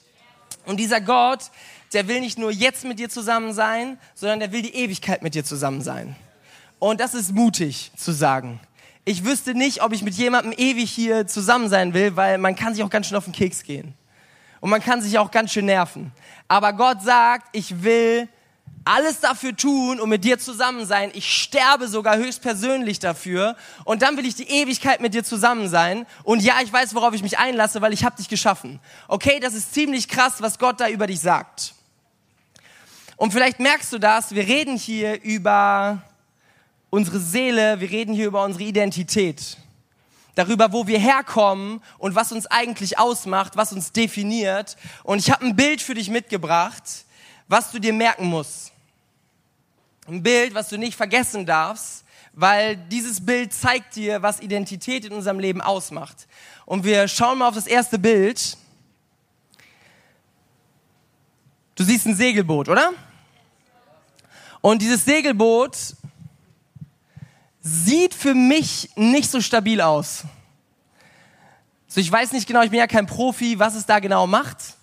Und 0.66 0.78
dieser 0.78 1.02
Gott, 1.02 1.52
der 1.94 2.08
will 2.08 2.20
nicht 2.20 2.38
nur 2.38 2.52
jetzt 2.52 2.84
mit 2.86 3.00
dir 3.00 3.10
zusammen 3.10 3.54
sein, 3.54 3.98
sondern 4.16 4.39
der 4.39 4.52
will 4.52 4.62
die 4.62 4.76
Ewigkeit 4.76 5.22
mit 5.22 5.36
dir 5.36 5.44
zusammen 5.44 5.82
sein. 5.82 6.16
Und 6.80 7.00
das 7.00 7.14
ist 7.14 7.34
mutig 7.34 7.91
zu 7.96 8.12
sagen. 8.12 8.60
Ich 9.06 9.26
wüsste 9.26 9.54
nicht, 9.54 9.82
ob 9.82 9.94
ich 9.94 10.02
mit 10.02 10.14
jemandem 10.16 10.54
ewig 10.56 10.89
hier 10.89 11.28
zusammen 11.28 11.70
sein 11.70 11.94
will, 11.94 12.16
weil 12.16 12.38
man 12.38 12.56
kann 12.56 12.74
sich 12.74 12.84
auch 12.84 12.89
ganz 12.89 13.08
schön 13.08 13.18
auf 13.18 13.26
den 13.26 13.34
Keks 13.34 13.64
gehen. 13.64 13.94
Und 14.62 14.70
man 14.70 14.82
kann 14.82 15.02
sich 15.02 15.18
auch 15.18 15.30
ganz 15.30 15.52
schön 15.52 15.66
nerven. 15.66 16.12
Aber 16.48 16.74
Gott 16.74 17.02
sagt, 17.02 17.48
ich 17.52 17.84
will 17.84 18.30
alles 18.86 19.20
dafür 19.20 19.56
tun 19.56 20.00
und 20.00 20.10
mit 20.10 20.24
dir 20.24 20.39
zusammen 20.39 20.86
sein. 20.86 21.12
Ich 21.14 21.34
sterbe 21.34 21.88
sogar 21.88 22.18
höchstpersönlich 22.18 23.00
dafür. 23.00 23.56
Und 23.86 24.02
dann 24.02 24.18
will 24.18 24.26
ich 24.26 24.36
die 24.36 24.50
Ewigkeit 24.50 25.02
mit 25.02 25.14
dir 25.14 25.24
zusammen 25.24 25.70
sein. 25.70 26.06
Und 26.24 26.41
ja, 26.41 26.56
ich 26.64 26.72
weiß, 26.72 26.96
worauf 26.96 27.14
ich 27.14 27.24
mich 27.24 27.38
einlasse, 27.38 27.82
weil 27.82 27.94
ich 27.94 28.04
habe 28.04 28.16
dich 28.16 28.30
geschaffen. 28.30 28.80
Okay, 29.08 29.39
das 29.39 29.54
ist 29.54 29.74
ziemlich 29.74 30.08
krass, 30.08 30.36
was 30.41 30.60
Gott 30.60 30.80
da 30.80 30.89
über 30.89 31.08
dich 31.08 31.20
sagt. 31.20 31.74
Und 33.24 33.32
vielleicht 33.32 33.61
merkst 33.61 33.93
du 33.93 33.99
das, 33.99 34.36
wir 34.36 34.45
reden 34.45 34.76
hier 34.76 35.24
über 35.24 36.01
unsere 36.89 37.21
Seele, 37.21 37.80
wir 37.80 37.89
reden 37.89 38.13
hier 38.13 38.28
über 38.28 38.43
unsere 38.43 38.65
Identität. 38.65 39.55
Darüber, 40.36 40.74
wo 40.74 40.88
wir 40.88 40.99
herkommen 40.99 41.82
und 41.99 42.15
was 42.15 42.34
uns 42.34 42.47
eigentlich 42.47 42.99
ausmacht, 42.99 43.55
was 43.55 43.71
uns 43.71 43.93
definiert. 43.93 44.76
Und 45.03 45.19
ich 45.19 45.32
habe 45.32 45.45
ein 45.45 45.55
Bild 45.55 45.82
für 45.82 45.93
dich 45.93 46.09
mitgebracht, 46.09 46.84
was 47.47 47.71
du 47.71 47.80
dir 47.80 47.93
merken 47.93 48.26
musst. 48.26 48.74
Ein 50.05 50.21
Bild, 50.21 50.53
was 50.53 50.67
du 50.67 50.78
nicht 50.78 50.97
vergessen 50.97 51.45
darfst, 51.45 52.03
weil 52.34 52.76
dieses 52.76 53.26
Bild 53.26 53.53
zeigt 53.53 53.95
dir, 53.95 54.21
was 54.21 54.41
Identität 54.41 55.05
in 55.05 55.13
unserem 55.13 55.39
Leben 55.39 55.61
ausmacht. 55.61 56.28
Und 56.65 56.84
wir 56.84 57.07
schauen 57.07 57.38
mal 57.38 57.47
auf 57.47 57.55
das 57.55 57.67
erste 57.67 57.97
Bild. 57.97 58.57
Du 61.76 61.86
siehst 61.86 62.05
ein 62.05 62.17
Segelboot, 62.17 62.67
oder? 62.67 62.91
Und 64.64 64.82
dieses 64.82 65.03
Segelboot 65.03 65.76
sieht 67.59 68.14
für 68.14 68.34
mich 68.34 68.89
nicht 68.95 69.30
so 69.30 69.41
stabil 69.41 69.82
aus. 69.82 70.24
So, 71.89 71.99
ich 71.99 72.09
weiß 72.09 72.32
nicht 72.32 72.47
genau, 72.47 72.61
ich 72.61 72.70
bin 72.70 72.80
ja 72.80 72.88
kein 72.88 73.05
Profi, 73.05 73.59
was 73.59 73.76
es 73.76 73.86
da 73.86 73.99
genau 73.99 74.26
macht, 74.26 74.78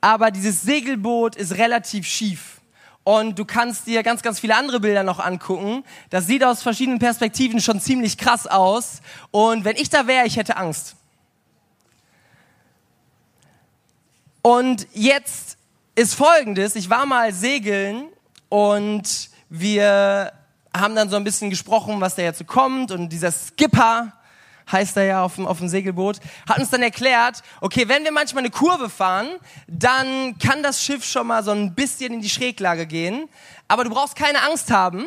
aber 0.00 0.30
dieses 0.30 0.62
Segelboot 0.62 1.36
ist 1.36 1.58
relativ 1.58 2.06
schief. 2.06 2.62
Und 3.04 3.38
du 3.38 3.44
kannst 3.44 3.86
dir 3.86 4.02
ganz, 4.02 4.22
ganz 4.22 4.40
viele 4.40 4.56
andere 4.56 4.80
Bilder 4.80 5.02
noch 5.02 5.18
angucken. 5.18 5.84
Das 6.08 6.26
sieht 6.26 6.42
aus 6.42 6.62
verschiedenen 6.62 6.98
Perspektiven 6.98 7.60
schon 7.60 7.78
ziemlich 7.78 8.16
krass 8.16 8.46
aus. 8.46 9.02
Und 9.30 9.66
wenn 9.66 9.76
ich 9.76 9.90
da 9.90 10.06
wäre, 10.06 10.26
ich 10.26 10.38
hätte 10.38 10.56
Angst. 10.56 10.96
Und 14.40 14.86
jetzt 14.94 15.58
ist 15.94 16.14
Folgendes. 16.14 16.74
Ich 16.74 16.88
war 16.88 17.04
mal 17.04 17.34
segeln 17.34 18.08
und 18.50 19.30
wir 19.48 20.32
haben 20.76 20.94
dann 20.94 21.08
so 21.08 21.16
ein 21.16 21.24
bisschen 21.24 21.48
gesprochen, 21.50 22.00
was 22.00 22.16
da 22.16 22.22
jetzt 22.22 22.38
so 22.38 22.44
kommt. 22.44 22.90
Und 22.90 23.08
dieser 23.08 23.32
Skipper 23.32 24.12
heißt 24.70 24.96
er 24.96 25.04
ja 25.04 25.24
auf 25.24 25.36
dem, 25.36 25.46
auf 25.46 25.58
dem 25.58 25.68
Segelboot, 25.68 26.18
hat 26.48 26.58
uns 26.58 26.70
dann 26.70 26.82
erklärt, 26.82 27.42
okay, 27.60 27.88
wenn 27.88 28.04
wir 28.04 28.12
manchmal 28.12 28.42
eine 28.42 28.50
Kurve 28.50 28.90
fahren, 28.90 29.28
dann 29.66 30.38
kann 30.38 30.62
das 30.62 30.82
Schiff 30.82 31.04
schon 31.04 31.26
mal 31.26 31.42
so 31.42 31.50
ein 31.50 31.74
bisschen 31.74 32.12
in 32.12 32.20
die 32.20 32.28
Schräglage 32.28 32.86
gehen, 32.86 33.28
aber 33.66 33.84
du 33.84 33.90
brauchst 33.90 34.14
keine 34.14 34.42
Angst 34.42 34.70
haben. 34.70 35.06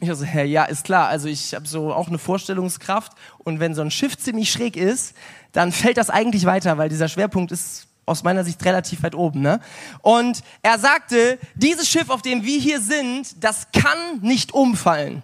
Ich 0.00 0.12
so, 0.12 0.24
hä, 0.24 0.44
ja, 0.44 0.64
ist 0.64 0.84
klar, 0.84 1.08
also 1.08 1.28
ich 1.28 1.54
habe 1.54 1.66
so 1.66 1.92
auch 1.92 2.08
eine 2.08 2.18
Vorstellungskraft 2.18 3.12
und 3.38 3.60
wenn 3.60 3.74
so 3.74 3.82
ein 3.82 3.90
Schiff 3.90 4.18
ziemlich 4.18 4.50
schräg 4.50 4.76
ist, 4.76 5.14
dann 5.52 5.72
fällt 5.72 5.96
das 5.96 6.10
eigentlich 6.10 6.44
weiter, 6.46 6.78
weil 6.78 6.88
dieser 6.88 7.08
Schwerpunkt 7.08 7.52
ist 7.52 7.86
aus 8.06 8.22
meiner 8.22 8.44
Sicht 8.44 8.64
relativ 8.64 9.02
weit 9.02 9.14
oben. 9.14 9.40
Ne? 9.42 9.60
Und 10.00 10.42
er 10.62 10.78
sagte, 10.78 11.38
dieses 11.54 11.88
Schiff, 11.88 12.08
auf 12.08 12.22
dem 12.22 12.44
wir 12.44 12.58
hier 12.58 12.80
sind, 12.80 13.42
das 13.42 13.66
kann 13.72 14.20
nicht 14.22 14.54
umfallen. 14.54 15.22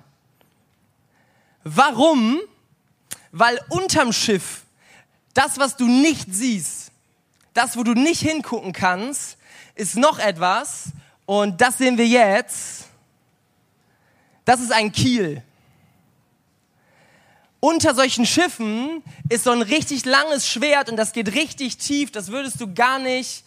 Warum? 1.64 2.40
Weil 3.30 3.60
unterm 3.68 4.12
Schiff, 4.12 4.62
das, 5.32 5.58
was 5.58 5.76
du 5.76 5.86
nicht 5.86 6.34
siehst, 6.34 6.90
das, 7.54 7.76
wo 7.76 7.84
du 7.84 7.94
nicht 7.94 8.20
hingucken 8.20 8.72
kannst, 8.72 9.38
ist 9.74 9.96
noch 9.96 10.18
etwas. 10.18 10.86
Und 11.24 11.60
das 11.60 11.78
sehen 11.78 11.96
wir 11.96 12.06
jetzt. 12.06 12.86
Das 14.44 14.60
ist 14.60 14.72
ein 14.72 14.90
Kiel. 14.90 15.42
Unter 17.64 17.94
solchen 17.94 18.26
Schiffen 18.26 19.04
ist 19.28 19.44
so 19.44 19.52
ein 19.52 19.62
richtig 19.62 20.04
langes 20.04 20.48
Schwert 20.48 20.90
und 20.90 20.96
das 20.96 21.12
geht 21.12 21.32
richtig 21.32 21.76
tief. 21.76 22.10
Das 22.10 22.32
würdest 22.32 22.60
du 22.60 22.74
gar 22.74 22.98
nicht 22.98 23.44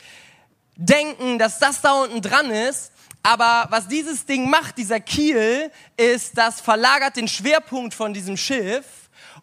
denken, 0.78 1.38
dass 1.38 1.60
das 1.60 1.82
da 1.82 2.02
unten 2.02 2.22
dran 2.22 2.50
ist. 2.50 2.94
Aber 3.24 3.68
was 3.72 3.90
dieses 3.90 4.26
Ding 4.26 4.50
macht, 4.50 4.78
dieser 4.78 5.02
Kiel, 5.02 5.70
ist, 5.98 6.38
das 6.38 6.62
verlagert 6.62 7.18
den 7.18 7.28
Schwerpunkt 7.28 7.94
von 7.94 8.14
diesem 8.14 8.38
Schiff. 8.38 8.86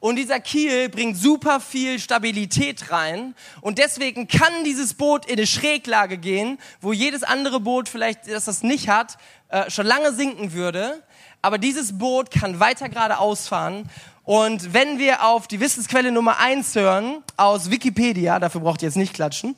Und 0.01 0.17
dieser 0.17 0.41
Kiel 0.41 0.89
bringt 0.89 1.19
super 1.19 1.61
viel 1.61 1.99
Stabilität 1.99 2.91
rein. 2.91 3.35
Und 3.61 3.77
deswegen 3.77 4.27
kann 4.27 4.65
dieses 4.65 4.95
Boot 4.95 5.27
in 5.27 5.35
eine 5.35 5.47
Schräglage 5.47 6.17
gehen, 6.17 6.59
wo 6.81 6.95
jedes 6.95 7.25
andere 7.25 7.61
Boot 7.61 7.91
vielleicht, 7.91 8.27
das 8.27 8.47
das 8.47 8.63
nicht 8.63 8.89
hat, 8.89 9.19
äh, 9.51 9.71
schon 9.71 9.85
lange 9.85 10.15
sinken 10.15 10.55
würde. 10.55 11.03
Aber 11.43 11.59
dieses 11.59 11.99
Boot 11.99 12.31
kann 12.31 12.61
weiter 12.61 12.89
geradeaus 12.89 13.49
fahren. 13.49 13.91
Und 14.25 14.73
wenn 14.73 14.99
wir 14.99 15.25
auf 15.25 15.49
die 15.49 15.59
Wissensquelle 15.59 16.13
Nummer 16.13 16.39
eins 16.39 16.75
hören, 16.77 17.25
aus 17.37 17.71
Wikipedia, 17.71 18.39
dafür 18.39 18.61
braucht 18.61 18.83
ihr 18.83 18.89
jetzt 18.89 18.97
nicht 18.97 19.13
klatschen, 19.13 19.57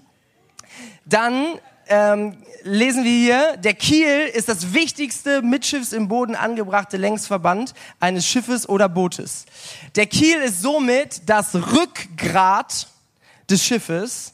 dann 1.05 1.59
ähm, 1.89 2.39
lesen 2.63 3.05
wir 3.05 3.11
hier, 3.11 3.57
der 3.59 3.75
Kiel 3.75 4.31
ist 4.33 4.49
das 4.49 4.73
wichtigste 4.73 5.43
mitschiffs 5.43 5.93
im 5.93 6.09
Boden 6.09 6.35
angebrachte 6.35 6.97
Längsverband 6.97 7.75
eines 8.01 8.27
Schiffes 8.27 8.67
oder 8.67 8.89
Bootes. 8.89 9.45
Der 9.95 10.07
Kiel 10.07 10.39
ist 10.39 10.63
somit 10.63 11.29
das 11.29 11.55
Rückgrat 11.55 12.89
des 13.51 13.63
Schiffes. 13.63 14.33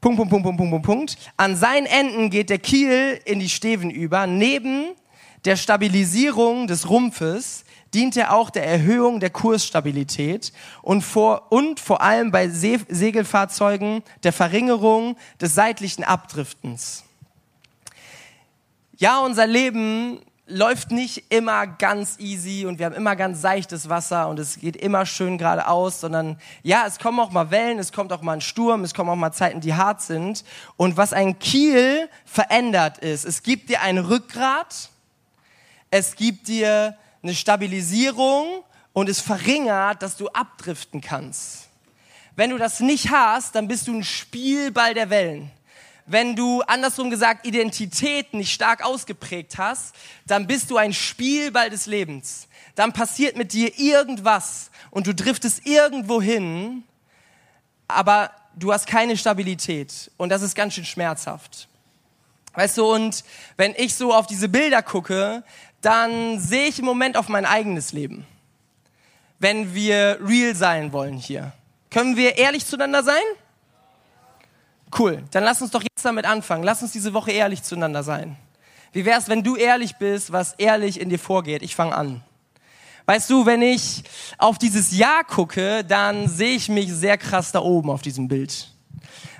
Punkt, 0.00 0.16
Punkt, 0.16 0.30
Punkt, 0.30 0.44
Punkt, 0.44 0.70
Punkt, 0.70 0.86
Punkt. 0.86 1.16
An 1.36 1.56
seinen 1.56 1.86
Enden 1.86 2.30
geht 2.30 2.48
der 2.48 2.58
Kiel 2.58 3.20
in 3.24 3.40
die 3.40 3.48
Steven 3.48 3.90
über. 3.90 4.28
Neben 4.28 4.94
der 5.44 5.56
Stabilisierung 5.56 6.66
des 6.66 6.88
Rumpfes 6.88 7.64
dient 7.94 8.16
er 8.16 8.32
auch 8.34 8.50
der 8.50 8.66
Erhöhung 8.66 9.20
der 9.20 9.30
Kursstabilität 9.30 10.52
und 10.82 11.02
vor, 11.02 11.50
und 11.50 11.80
vor 11.80 12.02
allem 12.02 12.30
bei 12.30 12.48
See 12.48 12.78
Segelfahrzeugen 12.88 14.02
der 14.22 14.32
Verringerung 14.32 15.16
des 15.40 15.54
seitlichen 15.54 16.04
Abdriftens. 16.04 17.04
Ja, 18.96 19.20
unser 19.20 19.46
Leben 19.46 20.20
läuft 20.46 20.90
nicht 20.90 21.32
immer 21.32 21.66
ganz 21.66 22.18
easy 22.18 22.66
und 22.66 22.78
wir 22.78 22.86
haben 22.86 22.94
immer 22.94 23.16
ganz 23.16 23.40
seichtes 23.40 23.88
Wasser 23.88 24.28
und 24.28 24.38
es 24.38 24.58
geht 24.58 24.76
immer 24.76 25.06
schön 25.06 25.38
geradeaus, 25.38 26.00
sondern 26.00 26.38
ja, 26.62 26.84
es 26.86 26.98
kommen 26.98 27.18
auch 27.20 27.30
mal 27.30 27.50
Wellen, 27.50 27.78
es 27.78 27.92
kommt 27.92 28.12
auch 28.12 28.22
mal 28.22 28.34
ein 28.34 28.40
Sturm, 28.40 28.84
es 28.84 28.92
kommen 28.92 29.10
auch 29.10 29.16
mal 29.16 29.32
Zeiten, 29.32 29.60
die 29.60 29.74
hart 29.74 30.02
sind. 30.02 30.44
Und 30.76 30.96
was 30.96 31.12
ein 31.12 31.38
Kiel 31.38 32.08
verändert 32.24 32.98
ist, 32.98 33.24
es 33.24 33.42
gibt 33.42 33.70
dir 33.70 33.80
ein 33.80 33.98
Rückgrat, 33.98 34.90
es 35.90 36.16
gibt 36.16 36.48
dir 36.48 36.96
eine 37.22 37.34
Stabilisierung 37.34 38.64
und 38.92 39.08
es 39.08 39.20
verringert, 39.20 40.02
dass 40.02 40.16
du 40.16 40.28
abdriften 40.28 41.00
kannst. 41.00 41.68
Wenn 42.36 42.50
du 42.50 42.58
das 42.58 42.80
nicht 42.80 43.10
hast, 43.10 43.54
dann 43.54 43.68
bist 43.68 43.88
du 43.88 43.94
ein 43.94 44.04
Spielball 44.04 44.94
der 44.94 45.10
Wellen. 45.10 45.50
Wenn 46.06 46.34
du, 46.34 46.62
andersrum 46.62 47.10
gesagt, 47.10 47.46
Identität 47.46 48.34
nicht 48.34 48.52
stark 48.52 48.84
ausgeprägt 48.84 49.58
hast, 49.58 49.94
dann 50.26 50.46
bist 50.46 50.70
du 50.70 50.76
ein 50.76 50.92
Spielball 50.92 51.70
des 51.70 51.86
Lebens. 51.86 52.48
Dann 52.74 52.92
passiert 52.92 53.36
mit 53.36 53.52
dir 53.52 53.78
irgendwas 53.78 54.70
und 54.90 55.06
du 55.06 55.14
driftest 55.14 55.66
irgendwo 55.66 56.22
hin, 56.22 56.84
aber 57.86 58.30
du 58.56 58.72
hast 58.72 58.86
keine 58.86 59.16
Stabilität 59.16 60.10
und 60.16 60.30
das 60.30 60.42
ist 60.42 60.54
ganz 60.54 60.74
schön 60.74 60.84
schmerzhaft. 60.84 61.68
Weißt 62.54 62.78
du, 62.78 62.92
und 62.92 63.22
wenn 63.56 63.74
ich 63.76 63.94
so 63.94 64.12
auf 64.12 64.26
diese 64.26 64.48
Bilder 64.48 64.82
gucke, 64.82 65.44
dann 65.80 66.38
sehe 66.38 66.68
ich 66.68 66.78
im 66.78 66.84
Moment 66.84 67.16
auf 67.16 67.28
mein 67.28 67.46
eigenes 67.46 67.92
Leben. 67.92 68.26
Wenn 69.38 69.74
wir 69.74 70.18
real 70.22 70.54
sein 70.54 70.92
wollen 70.92 71.16
hier. 71.16 71.52
Können 71.90 72.16
wir 72.16 72.36
ehrlich 72.36 72.66
zueinander 72.66 73.02
sein? 73.02 73.22
Cool. 74.96 75.22
Dann 75.30 75.44
lass 75.44 75.62
uns 75.62 75.70
doch 75.70 75.82
jetzt 75.82 76.04
damit 76.04 76.26
anfangen. 76.26 76.62
Lass 76.64 76.82
uns 76.82 76.92
diese 76.92 77.14
Woche 77.14 77.32
ehrlich 77.32 77.62
zueinander 77.62 78.02
sein. 78.02 78.36
Wie 78.92 79.04
wär's, 79.04 79.28
wenn 79.28 79.42
du 79.42 79.56
ehrlich 79.56 79.96
bist, 79.96 80.32
was 80.32 80.54
ehrlich 80.54 81.00
in 81.00 81.08
dir 81.08 81.18
vorgeht? 81.18 81.62
Ich 81.62 81.76
fange 81.76 81.94
an. 81.94 82.22
Weißt 83.06 83.30
du, 83.30 83.46
wenn 83.46 83.62
ich 83.62 84.04
auf 84.38 84.58
dieses 84.58 84.96
Jahr 84.96 85.24
gucke, 85.24 85.84
dann 85.84 86.28
sehe 86.28 86.54
ich 86.54 86.68
mich 86.68 86.92
sehr 86.92 87.16
krass 87.18 87.50
da 87.52 87.60
oben 87.60 87.90
auf 87.90 88.02
diesem 88.02 88.28
Bild. 88.28 88.68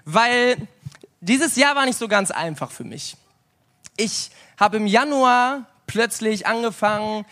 Weil 0.05 0.57
dieses 1.20 1.57
Jahr 1.57 1.76
war 1.76 1.84
nicht 1.84 1.99
so 1.99 2.09
ganz 2.09 2.30
einfach 2.30 2.70
für 2.70 2.84
mich. 2.84 3.16
Ich 3.97 4.30
habe 4.59 4.78
im 4.78 4.86
Januar 4.86 5.66
plötzlich 5.91 6.47
angefangen, 6.47 7.26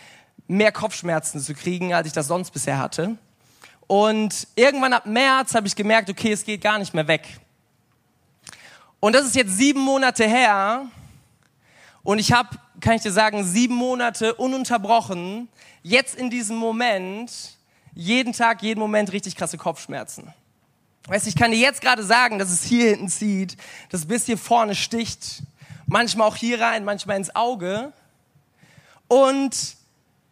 mehr 0.47 0.73
Kopfschmerzen 0.73 1.39
zu 1.39 1.53
kriegen, 1.53 1.93
als 1.93 2.07
ich 2.07 2.13
das 2.13 2.27
sonst 2.27 2.51
bisher 2.51 2.77
hatte. 2.77 3.17
Und 3.87 4.47
irgendwann 4.55 4.91
ab 4.91 5.05
März 5.05 5.55
habe 5.55 5.65
ich 5.65 5.77
gemerkt, 5.77 6.09
okay, 6.09 6.33
es 6.33 6.43
geht 6.43 6.61
gar 6.61 6.77
nicht 6.77 6.93
mehr 6.93 7.07
weg. 7.07 7.25
Und 8.99 9.15
das 9.15 9.25
ist 9.25 9.35
jetzt 9.35 9.57
sieben 9.57 9.79
Monate 9.79 10.27
her. 10.27 10.87
Und 12.03 12.19
ich 12.19 12.33
habe, 12.33 12.49
kann 12.81 12.95
ich 12.95 13.01
dir 13.01 13.13
sagen, 13.13 13.45
sieben 13.45 13.75
Monate 13.75 14.35
ununterbrochen, 14.35 15.47
jetzt 15.81 16.15
in 16.15 16.29
diesem 16.29 16.57
Moment, 16.57 17.31
jeden 17.95 18.33
Tag, 18.33 18.61
jeden 18.61 18.81
Moment 18.81 19.13
richtig 19.13 19.37
krasse 19.37 19.57
Kopfschmerzen. 19.57 20.33
Weißt 21.07 21.25
du, 21.25 21.29
ich 21.29 21.37
kann 21.37 21.51
dir 21.51 21.57
jetzt 21.57 21.79
gerade 21.79 22.03
sagen, 22.03 22.39
dass 22.39 22.51
es 22.51 22.63
hier 22.63 22.89
hinten 22.89 23.07
zieht, 23.07 23.55
dass 23.89 24.01
es 24.01 24.07
bis 24.07 24.25
hier 24.25 24.37
vorne 24.37 24.75
sticht, 24.75 25.43
manchmal 25.87 26.27
auch 26.27 26.35
hier 26.35 26.59
rein, 26.59 26.83
manchmal 26.83 27.15
ins 27.15 27.33
Auge. 27.37 27.93
Und 29.09 29.75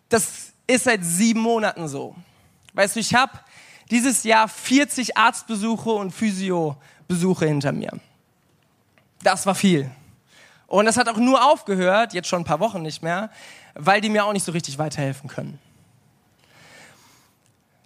das 0.08 0.54
ist 0.68 0.86
seit 0.86 1.04
sieben 1.04 1.42
Monaten 1.42 1.90
so. 1.90 2.16
Weißt 2.74 2.96
du, 2.96 3.02
ich 3.02 3.14
habe 3.14 3.34
dieses 3.92 4.24
Jahr 4.24 4.48
40 4.48 5.18
Arztbesuche 5.18 5.90
und 5.90 6.12
Physiobesuche 6.12 7.46
hinter 7.46 7.74
mir. 7.74 7.92
Das 9.24 9.46
war 9.46 9.56
viel. 9.56 9.92
Und 10.68 10.86
das 10.86 10.98
hat 10.98 11.10
auch 11.10 11.18
nur 11.18 11.44
aufgehört, 11.44 12.14
jetzt 12.14 12.28
schon 12.28 12.42
ein 12.42 12.46
paar 12.46 12.60
Wochen 12.60 12.82
nicht 12.82 13.02
mehr, 13.02 13.32
weil 13.74 14.00
die 14.00 14.10
mir 14.10 14.26
auch 14.26 14.34
nicht 14.34 14.46
so 14.46 14.52
richtig 14.52 14.78
weiterhelfen 14.78 15.30
können. 15.30 15.60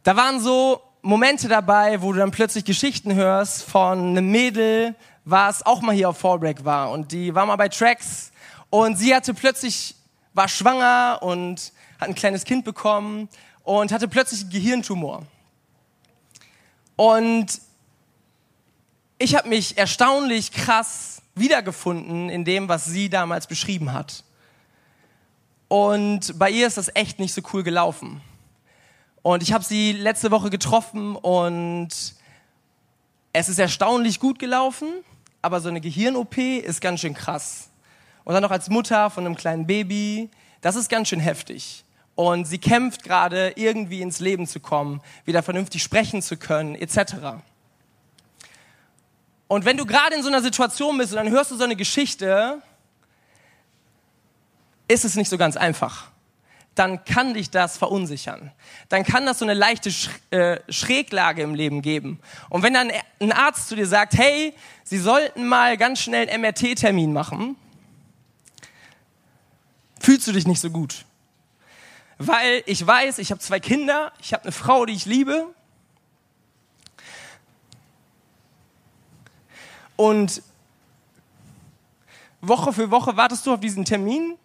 Da 0.03 0.15
waren 0.15 0.39
so 0.39 0.81
Momente 1.03 1.47
dabei, 1.47 2.01
wo 2.01 2.11
du 2.11 2.19
dann 2.19 2.31
plötzlich 2.31 2.65
Geschichten 2.65 3.13
hörst 3.13 3.63
von 3.63 3.99
einem 3.99 4.29
Mädel, 4.29 4.95
was 5.25 5.65
auch 5.65 5.81
mal 5.81 5.95
hier 5.95 6.09
auf 6.09 6.17
Fallback 6.17 6.65
war. 6.65 6.91
Und 6.91 7.11
die 7.11 7.33
war 7.35 7.45
mal 7.45 7.55
bei 7.55 7.69
Tracks 7.69 8.31
und 8.71 8.97
sie 8.97 9.13
hatte 9.15 9.33
plötzlich 9.33 9.95
war 10.33 10.47
schwanger 10.47 11.19
und 11.21 11.73
hat 11.99 12.09
ein 12.09 12.15
kleines 12.15 12.43
Kind 12.43 12.65
bekommen 12.65 13.29
und 13.63 13.91
hatte 13.91 14.07
plötzlich 14.07 14.41
einen 14.41 14.49
Gehirntumor. 14.49 15.25
Und 16.95 17.47
ich 19.17 19.35
habe 19.35 19.49
mich 19.49 19.77
erstaunlich 19.77 20.51
krass 20.51 21.21
wiedergefunden 21.35 22.29
in 22.29 22.45
dem, 22.45 22.67
was 22.69 22.85
sie 22.85 23.09
damals 23.09 23.47
beschrieben 23.47 23.93
hat. 23.93 24.23
Und 25.67 26.37
bei 26.37 26.49
ihr 26.49 26.67
ist 26.67 26.77
das 26.77 26.93
echt 26.95 27.19
nicht 27.19 27.33
so 27.33 27.41
cool 27.53 27.63
gelaufen. 27.63 28.21
Und 29.21 29.43
ich 29.43 29.53
habe 29.53 29.63
sie 29.63 29.93
letzte 29.93 30.31
Woche 30.31 30.49
getroffen 30.49 31.15
und 31.15 31.89
es 33.33 33.49
ist 33.49 33.59
erstaunlich 33.59 34.19
gut 34.19 34.39
gelaufen, 34.39 34.89
aber 35.41 35.61
so 35.61 35.69
eine 35.69 35.79
Gehirn-OP 35.79 36.37
ist 36.37 36.81
ganz 36.81 36.99
schön 36.99 37.13
krass. 37.13 37.70
Und 38.31 38.35
dann 38.35 38.43
noch 38.43 38.51
als 38.51 38.69
Mutter 38.69 39.09
von 39.09 39.25
einem 39.25 39.35
kleinen 39.35 39.67
Baby, 39.67 40.29
das 40.61 40.77
ist 40.77 40.87
ganz 40.87 41.09
schön 41.09 41.19
heftig. 41.19 41.83
Und 42.15 42.45
sie 42.45 42.59
kämpft 42.59 43.03
gerade, 43.03 43.51
irgendwie 43.57 44.01
ins 44.01 44.21
Leben 44.21 44.47
zu 44.47 44.61
kommen, 44.61 45.01
wieder 45.25 45.43
vernünftig 45.43 45.83
sprechen 45.83 46.21
zu 46.21 46.37
können, 46.37 46.75
etc. 46.75 47.41
Und 49.49 49.65
wenn 49.65 49.75
du 49.75 49.85
gerade 49.85 50.15
in 50.15 50.23
so 50.23 50.29
einer 50.29 50.41
Situation 50.41 50.97
bist 50.97 51.11
und 51.11 51.17
dann 51.17 51.29
hörst 51.29 51.51
du 51.51 51.57
so 51.57 51.65
eine 51.65 51.75
Geschichte, 51.75 52.61
ist 54.87 55.03
es 55.03 55.17
nicht 55.17 55.27
so 55.27 55.37
ganz 55.37 55.57
einfach. 55.57 56.09
dann 56.75 57.03
kann 57.03 57.33
dich 57.33 57.49
das 57.49 57.77
verunsichern. 57.77 58.51
Dann 58.87 59.03
kann 59.03 59.25
das 59.25 59.39
so 59.39 59.45
eine 59.45 59.53
leichte 59.53 59.91
Sch 59.91 60.09
äh, 60.29 60.59
Schräglage 60.69 61.41
im 61.41 61.53
Leben 61.53 61.81
geben. 61.81 62.19
Und 62.49 62.63
wenn 62.63 62.73
dann 62.73 62.91
ein 63.19 63.33
Arzt 63.33 63.67
zu 63.67 63.75
dir 63.75 63.87
sagt, 63.87 64.13
hey, 64.17 64.53
Sie 64.85 64.97
sollten 64.97 65.47
mal 65.47 65.77
ganz 65.77 65.99
schnell 65.99 66.29
einen 66.29 66.41
MRT-Termin 66.41 67.11
machen, 67.11 67.57
fühlst 70.01 70.27
du 70.27 70.31
dich 70.31 70.47
nicht 70.47 70.59
so 70.59 70.69
gut. 70.69 71.05
Weil 72.17 72.63
ich 72.65 72.85
weiß, 72.85 73.19
ich 73.19 73.31
habe 73.31 73.39
zwei 73.39 73.59
Kinder, 73.59 74.11
ich 74.19 74.33
habe 74.33 74.43
eine 74.43 74.51
Frau, 74.51 74.85
die 74.85 74.93
ich 74.93 75.05
liebe. 75.05 75.53
Und 79.95 80.41
Woche 82.41 82.73
für 82.73 82.89
Woche 82.89 83.17
wartest 83.17 83.45
du 83.45 83.53
auf 83.53 83.59
diesen 83.59 83.85
Termin 83.85 84.35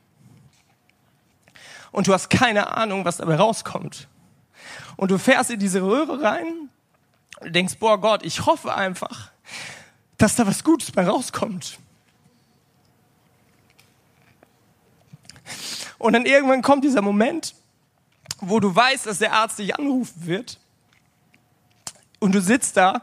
und 1.92 2.06
du 2.06 2.12
hast 2.12 2.28
keine 2.28 2.76
Ahnung, 2.76 3.06
was 3.06 3.16
dabei 3.16 3.36
rauskommt. 3.36 4.08
Und 4.96 5.10
du 5.10 5.18
fährst 5.18 5.50
in 5.50 5.58
diese 5.58 5.80
Röhre 5.82 6.22
rein 6.22 6.68
und 7.40 7.54
denkst, 7.54 7.78
boah 7.78 7.98
Gott, 7.98 8.24
ich 8.24 8.44
hoffe 8.44 8.74
einfach, 8.74 9.30
dass 10.18 10.36
da 10.36 10.46
was 10.46 10.62
Gutes 10.62 10.92
bei 10.92 11.06
rauskommt. 11.06 11.78
Und 15.98 16.12
dann 16.12 16.26
irgendwann 16.26 16.62
kommt 16.62 16.84
dieser 16.84 17.02
Moment, 17.02 17.54
wo 18.40 18.60
du 18.60 18.74
weißt, 18.74 19.06
dass 19.06 19.18
der 19.18 19.32
Arzt 19.32 19.58
dich 19.58 19.76
anrufen 19.76 20.26
wird. 20.26 20.58
Und 22.18 22.34
du 22.34 22.40
sitzt 22.40 22.76
da 22.76 23.02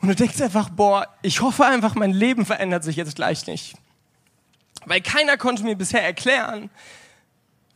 und 0.00 0.08
du 0.08 0.14
denkst 0.14 0.40
einfach, 0.40 0.70
boah, 0.70 1.06
ich 1.22 1.40
hoffe 1.40 1.64
einfach, 1.64 1.94
mein 1.94 2.12
Leben 2.12 2.46
verändert 2.46 2.84
sich 2.84 2.96
jetzt 2.96 3.16
gleich 3.16 3.46
nicht. 3.46 3.76
Weil 4.86 5.00
keiner 5.00 5.36
konnte 5.36 5.62
mir 5.62 5.76
bisher 5.76 6.02
erklären, 6.02 6.70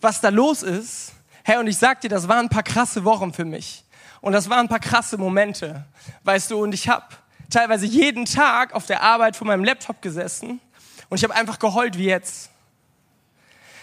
was 0.00 0.20
da 0.20 0.28
los 0.28 0.62
ist. 0.62 1.12
Hey, 1.42 1.58
und 1.58 1.66
ich 1.66 1.78
sag 1.78 2.00
dir, 2.00 2.08
das 2.08 2.28
waren 2.28 2.46
ein 2.46 2.50
paar 2.50 2.62
krasse 2.62 3.04
Wochen 3.04 3.32
für 3.32 3.44
mich. 3.44 3.84
Und 4.20 4.32
das 4.32 4.48
waren 4.48 4.60
ein 4.60 4.68
paar 4.68 4.80
krasse 4.80 5.18
Momente. 5.18 5.84
Weißt 6.24 6.50
du, 6.50 6.62
und 6.62 6.72
ich 6.72 6.88
habe 6.88 7.06
teilweise 7.50 7.86
jeden 7.86 8.24
Tag 8.24 8.74
auf 8.74 8.86
der 8.86 9.02
Arbeit 9.02 9.36
vor 9.36 9.46
meinem 9.46 9.64
Laptop 9.64 10.00
gesessen 10.02 10.60
und 11.08 11.18
ich 11.18 11.24
habe 11.24 11.34
einfach 11.34 11.58
geheult 11.58 11.98
wie 11.98 12.06
jetzt. 12.06 12.50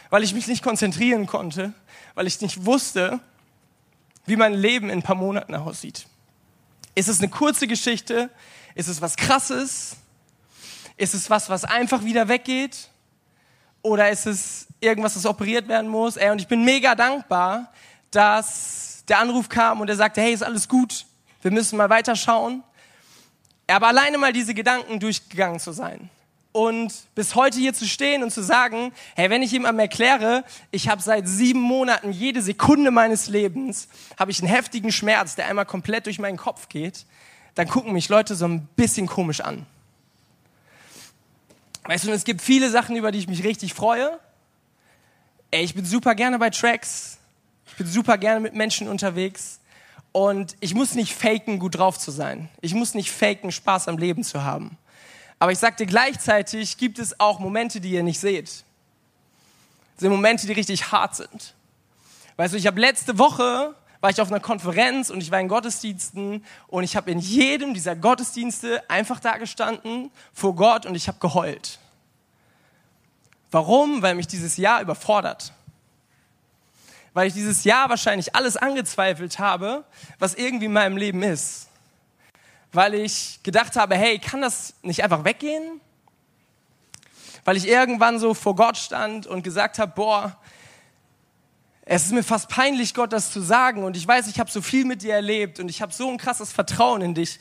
Weil 0.10 0.24
ich 0.24 0.34
mich 0.34 0.48
nicht 0.48 0.64
konzentrieren 0.64 1.26
konnte, 1.28 1.74
weil 2.16 2.28
ich 2.28 2.42
nicht 2.42 2.66
wusste, 2.66 3.20
wie 4.26 4.36
mein 4.36 4.54
Leben 4.54 4.90
in 4.90 5.00
ein 5.00 5.04
paar 5.04 5.16
Monaten 5.16 5.56
aussieht. 5.56 6.08
Ist 6.96 7.08
es 7.08 7.20
eine 7.20 7.30
kurze 7.30 7.68
Geschichte? 7.68 8.30
Ist 8.76 8.88
es 8.88 9.02
was 9.02 9.16
Krasses? 9.16 9.98
Ist 10.98 11.14
es 11.14 11.30
was, 11.30 11.50
was 11.50 11.64
einfach 11.64 12.04
wieder 12.04 12.28
weggeht? 12.28 12.90
Oder 13.82 14.10
ist 14.10 14.26
es 14.26 14.68
irgendwas, 14.80 15.14
das 15.14 15.26
operiert 15.26 15.68
werden 15.68 15.90
muss? 15.90 16.18
Ey, 16.18 16.32
und 16.32 16.42
ich 16.42 16.48
bin 16.48 16.66
mega 16.66 16.96
dankbar, 16.96 17.72
dass 18.12 19.04
der 19.08 19.20
Anruf 19.20 19.48
kam 19.50 19.82
und 19.82 19.90
er 19.90 19.96
sagte, 19.96 20.22
hey, 20.22 20.34
ist 20.34 20.44
alles 20.44 20.68
gut, 20.68 21.06
wir 21.42 21.52
müssen 21.52 21.78
mal 21.78 21.90
weiterschauen. 21.90 22.64
Aber 23.68 23.88
alleine 23.88 24.18
mal 24.18 24.34
diese 24.34 24.54
Gedanken 24.54 25.00
durchgegangen 25.00 25.60
zu 25.60 25.72
sein 25.72 26.10
und 26.58 26.92
bis 27.14 27.36
heute 27.36 27.60
hier 27.60 27.76
zu 27.76 27.86
stehen 27.86 28.24
und 28.24 28.32
zu 28.32 28.42
sagen, 28.42 28.92
hey, 29.16 29.30
wenn 29.30 29.44
ich 29.44 29.52
jemandem 29.52 29.82
erkläre, 29.82 30.44
ich 30.72 30.90
habe 30.90 31.04
seit 31.04 31.28
sieben 31.28 31.62
Monaten 31.62 32.12
jede 32.12 32.42
Sekunde 32.42 32.90
meines 32.90 33.28
Lebens, 33.28 33.88
habe 34.18 34.32
ich 34.32 34.40
einen 34.40 34.52
heftigen 34.52 34.92
Schmerz, 34.92 35.36
der 35.36 35.46
einmal 35.46 35.68
komplett 35.68 36.08
durch 36.08 36.18
meinen 36.18 36.38
Kopf 36.38 36.68
geht, 36.68 37.06
dann 37.54 37.68
gucken 37.68 37.94
mich 37.94 38.10
Leute 38.10 38.34
so 38.34 38.46
ein 38.46 38.66
bisschen 38.76 39.06
komisch 39.06 39.42
an. 39.42 39.68
Weißt 41.84 42.06
du, 42.06 42.12
es 42.12 42.24
gibt 42.24 42.42
viele 42.42 42.72
Sachen, 42.72 42.96
über 42.96 43.12
die 43.12 43.20
ich 43.20 43.28
mich 43.28 43.44
richtig 43.44 43.76
freue. 43.76 44.20
Ey, 45.52 45.64
ich 45.64 45.76
bin 45.76 45.86
super 45.86 46.16
gerne 46.16 46.40
bei 46.40 46.50
Tracks. 46.50 47.20
Ich 47.68 47.76
bin 47.76 47.86
super 47.86 48.18
gerne 48.18 48.40
mit 48.40 48.56
Menschen 48.56 48.88
unterwegs. 48.88 49.60
Und 50.12 50.58
ich 50.60 50.74
muss 50.74 50.96
nicht 50.96 51.14
faken, 51.14 51.60
gut 51.60 51.78
drauf 51.78 52.00
zu 52.00 52.10
sein. 52.10 52.50
Ich 52.62 52.74
muss 52.74 52.96
nicht 52.96 53.12
faken, 53.12 53.52
Spaß 53.52 53.90
am 53.90 54.00
Leben 54.00 54.24
zu 54.24 54.44
haben. 54.44 54.76
Aber 55.40 55.52
ich 55.52 55.60
sag 55.60 55.78
dir 55.78 55.86
gleichzeitig, 55.86 56.78
gibt 56.78 57.00
es 57.00 57.20
auch 57.20 57.40
Momente, 57.40 57.80
die 57.80 57.92
ihr 57.92 58.04
nicht 58.04 58.20
seht. 58.20 58.48
Das 59.96 60.02
sind 60.02 60.12
Momente, 60.12 60.48
die 60.48 60.54
richtig 60.54 60.92
hart 60.92 61.16
sind. 61.16 61.54
Weißt 62.38 62.54
du, 62.54 62.58
ich 62.58 62.68
habe 62.68 62.80
letzte 62.80 63.18
Woche 63.18 63.76
war 64.00 64.12
ich 64.12 64.22
auf 64.22 64.30
einer 64.30 64.40
Konferenz 64.40 65.10
und 65.10 65.22
ich 65.22 65.32
war 65.32 65.40
in 65.40 65.48
Gottesdiensten 65.48 66.46
und 66.68 66.84
ich 66.84 66.96
habe 66.96 67.10
in 67.12 67.20
jedem 67.20 67.74
dieser 67.74 67.96
Gottesdienste 67.96 68.88
einfach 68.90 69.20
da 69.20 69.38
gestanden 69.38 70.12
vor 70.34 70.56
Gott 70.56 70.86
und 70.86 70.96
ich 70.96 71.08
habe 71.08 71.18
geheult. 71.20 71.80
Warum? 73.50 74.02
Weil 74.02 74.16
mich 74.16 74.28
dieses 74.28 74.58
Jahr 74.58 74.82
überfordert. 74.82 75.54
Weil 77.14 77.28
ich 77.28 77.34
dieses 77.34 77.64
Jahr 77.64 77.90
wahrscheinlich 77.90 78.36
alles 78.36 78.58
angezweifelt 78.58 79.40
habe, 79.40 79.84
was 80.20 80.36
irgendwie 80.36 80.66
in 80.66 80.74
meinem 80.74 80.98
Leben 80.98 81.24
ist. 81.24 81.67
Weil 82.72 82.94
ich 82.94 83.40
gedacht 83.44 83.76
habe, 83.76 83.96
hey, 83.96 84.20
kann 84.20 84.42
das 84.42 84.76
nicht 84.82 85.04
einfach 85.04 85.24
weggehen? 85.24 85.82
Weil 87.46 87.58
ich 87.58 87.68
irgendwann 87.68 88.20
so 88.20 88.34
vor 88.34 88.56
Gott 88.56 88.78
stand 88.78 89.26
und 89.26 89.44
gesagt 89.44 89.80
habe, 89.80 89.94
boah, 89.96 90.38
es 91.86 92.06
ist 92.06 92.12
mir 92.12 92.24
fast 92.24 92.50
peinlich, 92.50 92.94
Gott 92.94 93.14
das 93.14 93.32
zu 93.32 93.40
sagen. 93.40 93.84
Und 93.84 93.96
ich 93.96 94.06
weiß, 94.06 94.28
ich 94.28 94.40
habe 94.40 94.52
so 94.52 94.62
viel 94.62 94.84
mit 94.84 95.02
dir 95.02 95.14
erlebt 95.14 95.60
und 95.60 95.70
ich 95.70 95.82
habe 95.82 95.94
so 95.94 96.10
ein 96.10 96.18
krasses 96.18 96.52
Vertrauen 96.52 97.02
in 97.02 97.14
dich. 97.14 97.40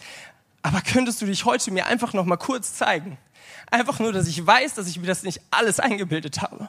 Aber 0.63 0.81
könntest 0.81 1.21
du 1.21 1.27
dich 1.27 1.45
heute 1.45 1.71
mir 1.73 1.87
einfach 1.87 2.13
noch 2.13 2.25
mal 2.25 2.37
kurz 2.37 2.75
zeigen? 2.75 3.19
Einfach 3.71 3.99
nur, 3.99 4.13
dass 4.13 4.29
ich 4.29 4.45
weiß, 4.45 4.75
dass 4.75 4.87
ich 4.87 4.99
mir 5.01 5.07
das 5.07 5.25
nicht 5.25 5.41
alles 5.51 5.81
eingebildet 5.81 6.41
habe. 6.41 6.69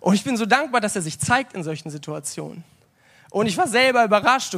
Und 0.00 0.14
ich 0.14 0.24
bin 0.24 0.36
so 0.36 0.46
dankbar, 0.46 0.80
dass 0.80 0.96
er 0.96 1.02
sich 1.02 1.18
zeigt 1.18 1.54
in 1.54 1.62
solchen 1.62 1.90
Situationen. 1.90 2.64
Und 3.36 3.48
ich 3.48 3.58
war 3.58 3.68
selber 3.68 4.02
überrascht. 4.02 4.56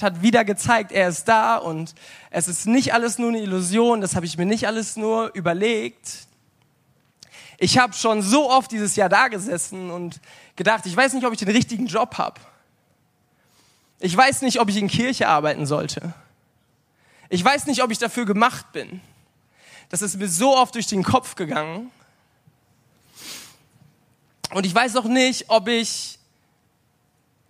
Hat 0.00 0.22
wieder 0.22 0.46
gezeigt, 0.46 0.92
er 0.92 1.10
ist 1.10 1.26
da 1.26 1.56
und 1.56 1.94
es 2.30 2.48
ist 2.48 2.66
nicht 2.66 2.94
alles 2.94 3.18
nur 3.18 3.28
eine 3.28 3.40
Illusion. 3.40 4.00
Das 4.00 4.16
habe 4.16 4.24
ich 4.24 4.38
mir 4.38 4.46
nicht 4.46 4.66
alles 4.66 4.96
nur 4.96 5.30
überlegt. 5.34 6.26
Ich 7.58 7.76
habe 7.76 7.92
schon 7.92 8.22
so 8.22 8.50
oft 8.50 8.72
dieses 8.72 8.96
Jahr 8.96 9.10
da 9.10 9.28
gesessen 9.28 9.90
und 9.90 10.22
gedacht, 10.56 10.86
ich 10.86 10.96
weiß 10.96 11.12
nicht, 11.12 11.26
ob 11.26 11.34
ich 11.34 11.38
den 11.38 11.50
richtigen 11.50 11.86
Job 11.86 12.16
habe. 12.16 12.40
Ich 14.00 14.16
weiß 14.16 14.40
nicht, 14.40 14.58
ob 14.58 14.70
ich 14.70 14.78
in 14.78 14.88
Kirche 14.88 15.28
arbeiten 15.28 15.66
sollte. 15.66 16.14
Ich 17.28 17.44
weiß 17.44 17.66
nicht, 17.66 17.82
ob 17.82 17.90
ich 17.90 17.98
dafür 17.98 18.24
gemacht 18.24 18.72
bin. 18.72 19.02
Das 19.90 20.00
ist 20.00 20.16
mir 20.16 20.30
so 20.30 20.56
oft 20.56 20.74
durch 20.74 20.86
den 20.86 21.02
Kopf 21.02 21.34
gegangen. 21.34 21.90
Und 24.54 24.64
ich 24.64 24.74
weiß 24.74 24.96
auch 24.96 25.04
nicht, 25.04 25.50
ob 25.50 25.68
ich 25.68 26.18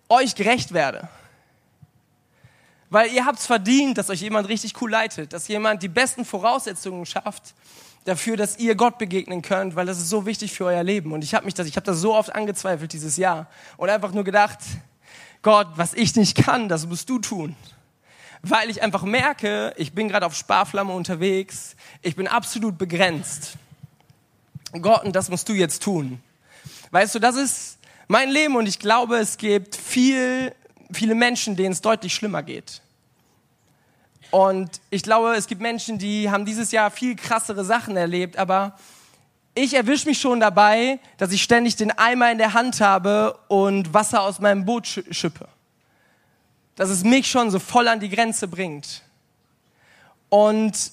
euch 0.09 0.35
gerecht 0.35 0.73
werde. 0.73 1.09
Weil 2.91 3.11
ihr 3.13 3.25
habt 3.25 3.39
es 3.39 3.47
verdient, 3.47 3.99
dass 3.99 4.11
euch 4.11 4.21
jemand 4.21 4.49
richtig 4.49 4.81
cool 4.81 4.91
leitet, 4.91 5.33
dass 5.33 5.49
jemand 5.49 5.83
die 5.83 5.89
besten 5.89 6.25
Voraussetzungen 6.25 7.07
schafft, 7.07 7.55
dafür, 8.05 8.37
dass 8.37 8.59
ihr 8.59 8.75
Gott 8.75 8.99
begegnen 8.99 9.43
könnt, 9.43 9.77
weil 9.77 9.87
das 9.87 9.99
ist 9.99 10.11
so 10.11 10.27
wichtig 10.27 10.53
für 10.53 10.67
euer 10.67 10.83
Leben. 10.83 11.13
Und 11.13 11.25
ich 11.25 11.35
habe 11.35 11.45
mich 11.45 11.55
das, 11.55 11.67
ich 11.67 11.77
habe 11.77 11.87
das 11.87 11.99
so 11.99 12.15
oft 12.15 12.35
angezweifelt 12.35 12.93
dieses 12.93 13.17
Jahr 13.17 13.49
und 13.77 13.89
einfach 13.89 14.13
nur 14.13 14.25
gedacht, 14.25 14.59
Gott, 15.43 15.69
was 15.77 15.95
ich 15.95 16.15
nicht 16.17 16.37
kann, 16.37 16.69
das 16.69 16.87
musst 16.87 17.09
du 17.09 17.19
tun. 17.19 17.57
Weil 18.43 18.69
ich 18.69 18.83
einfach 18.83 19.03
merke, 19.03 19.73
ich 19.77 19.95
bin 19.95 20.09
gerade 20.09 20.27
auf 20.27 20.35
Sparflamme 20.35 20.93
unterwegs, 20.93 21.77
ich 22.03 22.15
bin 22.15 22.29
absolut 22.29 22.77
begrenzt. 22.77 23.55
Gott, 24.81 25.05
und 25.05 25.17
das 25.17 25.31
musst 25.31 25.49
du 25.49 25.55
jetzt 25.55 25.83
tun. 25.83 26.23
Weißt 26.91 27.15
du, 27.15 27.19
das 27.19 27.37
ist 27.37 27.79
mein 28.09 28.31
Leben 28.31 28.57
und 28.57 28.67
ich 28.67 28.79
glaube, 28.79 29.17
es 29.17 29.37
gibt 29.37 29.77
viel, 29.77 30.55
viele 30.93 31.15
Menschen, 31.15 31.57
denen 31.57 31.73
es 31.73 31.81
deutlich 31.81 32.15
schlimmer 32.15 32.43
geht. 32.43 32.83
Und 34.31 34.81
ich 34.91 35.03
glaube, 35.03 35.35
es 35.37 35.47
gibt 35.47 35.61
Menschen, 35.61 35.99
die 35.99 36.31
haben 36.31 36.45
dieses 36.45 36.73
Jahr 36.73 36.91
viel 36.91 37.15
krassere 37.15 37.65
Sachen 37.65 37.97
erlebt, 37.97 38.37
aber 38.37 38.77
ich 39.55 39.75
erwische 39.75 40.09
mich 40.09 40.21
schon 40.21 40.41
dabei, 40.41 40.99
dass 41.17 41.31
ich 41.31 41.43
ständig 41.43 41.77
den 41.77 41.93
Eimer 41.93 42.33
in 42.33 42.39
der 42.39 42.55
Hand 42.55 42.81
habe 42.81 43.39
und 43.47 43.95
Wasser 43.95 44.23
aus 44.23 44.41
meinem 44.41 44.65
Boot 44.65 44.87
schippe. 44.87 45.49
Dass 46.75 46.91
es 46.91 47.05
mich 47.05 47.31
schon 47.31 47.53
so 47.53 47.61
voll 47.61 47.87
an 47.87 48.01
die 48.01 48.09
Grenze 48.09 48.49
bringt. 48.49 49.03
Und 50.29 50.91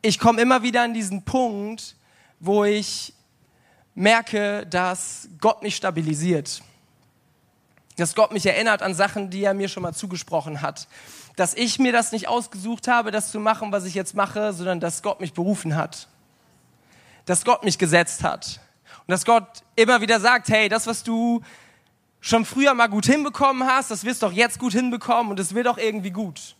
ich 0.00 0.18
komme 0.18 0.40
immer 0.40 0.62
wieder 0.62 0.82
an 0.82 0.94
diesen 0.94 1.22
Punkt, 1.22 1.96
wo 2.40 2.64
ich 2.64 3.12
merke, 3.94 4.66
dass 4.66 5.28
Gott 5.40 5.62
mich 5.62 5.76
stabilisiert 5.76 6.62
dass 7.96 8.14
Gott 8.14 8.32
mich 8.32 8.46
erinnert 8.46 8.82
an 8.82 8.94
Sachen, 8.94 9.30
die 9.30 9.44
er 9.44 9.54
mir 9.54 9.68
schon 9.68 9.82
mal 9.82 9.92
zugesprochen 9.92 10.62
hat. 10.62 10.88
Dass 11.36 11.54
ich 11.54 11.78
mir 11.78 11.92
das 11.92 12.12
nicht 12.12 12.28
ausgesucht 12.28 12.88
habe, 12.88 13.10
das 13.10 13.30
zu 13.30 13.40
machen, 13.40 13.72
was 13.72 13.84
ich 13.84 13.94
jetzt 13.94 14.14
mache, 14.14 14.52
sondern 14.52 14.80
dass 14.80 15.02
Gott 15.02 15.20
mich 15.20 15.32
berufen 15.32 15.76
hat. 15.76 16.08
Dass 17.26 17.44
Gott 17.44 17.64
mich 17.64 17.78
gesetzt 17.78 18.22
hat. 18.22 18.60
Und 19.06 19.12
dass 19.12 19.24
Gott 19.24 19.46
immer 19.76 20.00
wieder 20.00 20.20
sagt, 20.20 20.48
hey, 20.48 20.68
das, 20.68 20.86
was 20.86 21.02
du 21.02 21.42
schon 22.20 22.44
früher 22.44 22.74
mal 22.74 22.88
gut 22.88 23.06
hinbekommen 23.06 23.68
hast, 23.68 23.90
das 23.90 24.04
wirst 24.04 24.22
du 24.22 24.26
auch 24.26 24.32
jetzt 24.32 24.58
gut 24.58 24.72
hinbekommen 24.72 25.30
und 25.30 25.38
es 25.38 25.54
wird 25.54 25.68
auch 25.68 25.78
irgendwie 25.78 26.10
gut. 26.10 26.56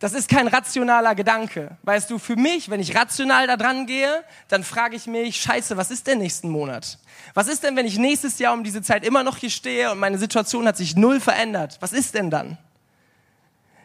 Das 0.00 0.12
ist 0.12 0.28
kein 0.28 0.48
rationaler 0.48 1.14
Gedanke. 1.14 1.76
Weißt 1.82 2.10
du, 2.10 2.18
für 2.18 2.36
mich, 2.36 2.68
wenn 2.68 2.80
ich 2.80 2.96
rational 2.96 3.46
da 3.46 3.56
dran 3.56 3.86
gehe, 3.86 4.24
dann 4.48 4.64
frage 4.64 4.96
ich 4.96 5.06
mich, 5.06 5.40
scheiße, 5.40 5.76
was 5.76 5.90
ist 5.90 6.06
denn 6.06 6.18
nächsten 6.18 6.48
Monat? 6.48 6.98
Was 7.32 7.46
ist 7.46 7.62
denn, 7.62 7.76
wenn 7.76 7.86
ich 7.86 7.98
nächstes 7.98 8.38
Jahr 8.38 8.52
um 8.52 8.64
diese 8.64 8.82
Zeit 8.82 9.04
immer 9.04 9.22
noch 9.22 9.36
hier 9.36 9.50
stehe 9.50 9.90
und 9.92 9.98
meine 9.98 10.18
Situation 10.18 10.66
hat 10.66 10.76
sich 10.76 10.96
null 10.96 11.20
verändert? 11.20 11.78
Was 11.80 11.92
ist 11.92 12.14
denn 12.14 12.30
dann? 12.30 12.58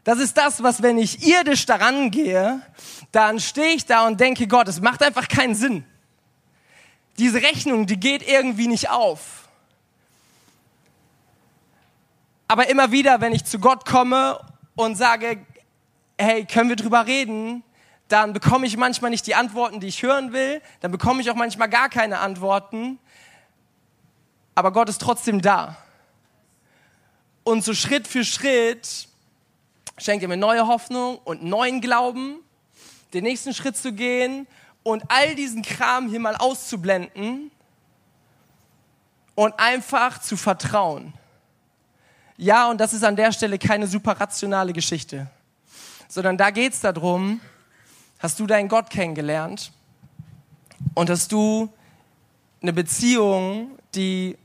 Das 0.03 0.19
ist 0.19 0.37
das, 0.37 0.63
was, 0.63 0.81
wenn 0.81 0.97
ich 0.97 1.25
irdisch 1.27 1.65
daran 1.65 2.09
gehe, 2.09 2.61
dann 3.11 3.39
stehe 3.39 3.75
ich 3.75 3.85
da 3.85 4.07
und 4.07 4.19
denke, 4.19 4.47
Gott, 4.47 4.67
es 4.67 4.81
macht 4.81 5.03
einfach 5.03 5.27
keinen 5.27 5.55
Sinn. 5.55 5.85
Diese 7.17 7.41
Rechnung, 7.41 7.85
die 7.85 7.99
geht 7.99 8.27
irgendwie 8.27 8.67
nicht 8.67 8.89
auf. 8.89 9.47
Aber 12.47 12.69
immer 12.69 12.91
wieder, 12.91 13.21
wenn 13.21 13.33
ich 13.33 13.45
zu 13.45 13.59
Gott 13.59 13.85
komme 13.85 14.39
und 14.75 14.95
sage, 14.95 15.45
hey, 16.19 16.45
können 16.45 16.69
wir 16.69 16.75
drüber 16.75 17.07
reden? 17.07 17.63
Dann 18.09 18.33
bekomme 18.33 18.67
ich 18.67 18.75
manchmal 18.75 19.11
nicht 19.11 19.25
die 19.25 19.35
Antworten, 19.35 19.79
die 19.79 19.87
ich 19.87 20.03
hören 20.03 20.33
will. 20.33 20.61
Dann 20.81 20.91
bekomme 20.91 21.21
ich 21.21 21.31
auch 21.31 21.35
manchmal 21.35 21.69
gar 21.69 21.89
keine 21.89 22.19
Antworten. 22.19 22.99
Aber 24.53 24.73
Gott 24.73 24.89
ist 24.89 24.99
trotzdem 24.99 25.41
da. 25.41 25.77
Und 27.43 27.63
so 27.63 27.73
Schritt 27.73 28.07
für 28.07 28.25
Schritt 28.25 29.07
schenkt 29.97 30.23
er 30.23 30.27
mir 30.27 30.37
neue 30.37 30.67
Hoffnung 30.67 31.19
und 31.23 31.43
neuen 31.43 31.81
Glauben, 31.81 32.39
den 33.13 33.23
nächsten 33.23 33.53
Schritt 33.53 33.77
zu 33.77 33.93
gehen 33.93 34.45
und 34.83 35.03
all 35.07 35.35
diesen 35.35 35.61
Kram 35.61 36.09
hier 36.09 36.19
mal 36.19 36.35
auszublenden 36.35 37.51
und 39.35 39.57
einfach 39.57 40.19
zu 40.19 40.35
vertrauen. 40.35 41.13
Ja, 42.37 42.69
und 42.69 42.79
das 42.79 42.93
ist 42.93 43.03
an 43.03 43.15
der 43.15 43.31
Stelle 43.31 43.57
keine 43.57 43.87
super 43.87 44.19
rationale 44.19 44.73
Geschichte 44.73 45.29
sondern 46.09 46.37
da 46.37 46.49
geht 46.49 46.73
es 46.73 46.81
darum, 46.81 47.39
hast 48.17 48.39
du 48.39 48.47
deinen 48.47 48.67
Gott 48.67 48.89
kennengelernt 48.89 49.71
und 50.95 51.09
hast 51.09 51.31
du 51.31 51.71
eine 52.61 52.73
Beziehung, 52.73 53.77
die 53.95 54.37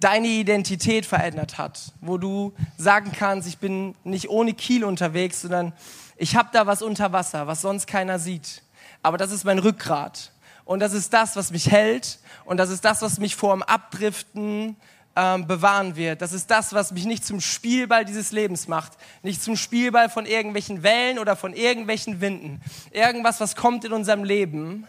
deine 0.00 0.26
Identität 0.26 1.04
verändert 1.04 1.58
hat, 1.58 1.92
wo 2.00 2.16
du 2.16 2.54
sagen 2.78 3.12
kannst, 3.12 3.46
ich 3.46 3.58
bin 3.58 3.94
nicht 4.02 4.30
ohne 4.30 4.54
Kiel 4.54 4.84
unterwegs, 4.84 5.42
sondern 5.42 5.74
ich 6.16 6.34
habe 6.34 6.48
da 6.52 6.66
was 6.66 6.80
unter 6.80 7.12
Wasser, 7.12 7.46
was 7.46 7.60
sonst 7.60 7.86
keiner 7.86 8.18
sieht. 8.18 8.62
Aber 9.02 9.18
das 9.18 9.30
ist 9.30 9.44
mein 9.44 9.58
Rückgrat. 9.58 10.32
Und 10.64 10.80
das 10.80 10.94
ist 10.94 11.12
das, 11.12 11.36
was 11.36 11.50
mich 11.50 11.70
hält. 11.70 12.18
Und 12.44 12.56
das 12.56 12.70
ist 12.70 12.84
das, 12.84 13.02
was 13.02 13.18
mich 13.18 13.36
vor 13.36 13.54
dem 13.54 13.62
Abdriften 13.62 14.76
ähm, 15.16 15.46
bewahren 15.46 15.96
wird. 15.96 16.22
Das 16.22 16.32
ist 16.32 16.50
das, 16.50 16.72
was 16.72 16.92
mich 16.92 17.04
nicht 17.04 17.24
zum 17.24 17.40
Spielball 17.40 18.04
dieses 18.04 18.32
Lebens 18.32 18.68
macht. 18.68 18.92
Nicht 19.22 19.42
zum 19.42 19.56
Spielball 19.56 20.08
von 20.08 20.26
irgendwelchen 20.26 20.82
Wellen 20.82 21.18
oder 21.18 21.36
von 21.36 21.52
irgendwelchen 21.52 22.20
Winden. 22.20 22.60
Irgendwas, 22.92 23.40
was 23.40 23.56
kommt 23.56 23.84
in 23.84 23.92
unserem 23.92 24.24
Leben. 24.24 24.86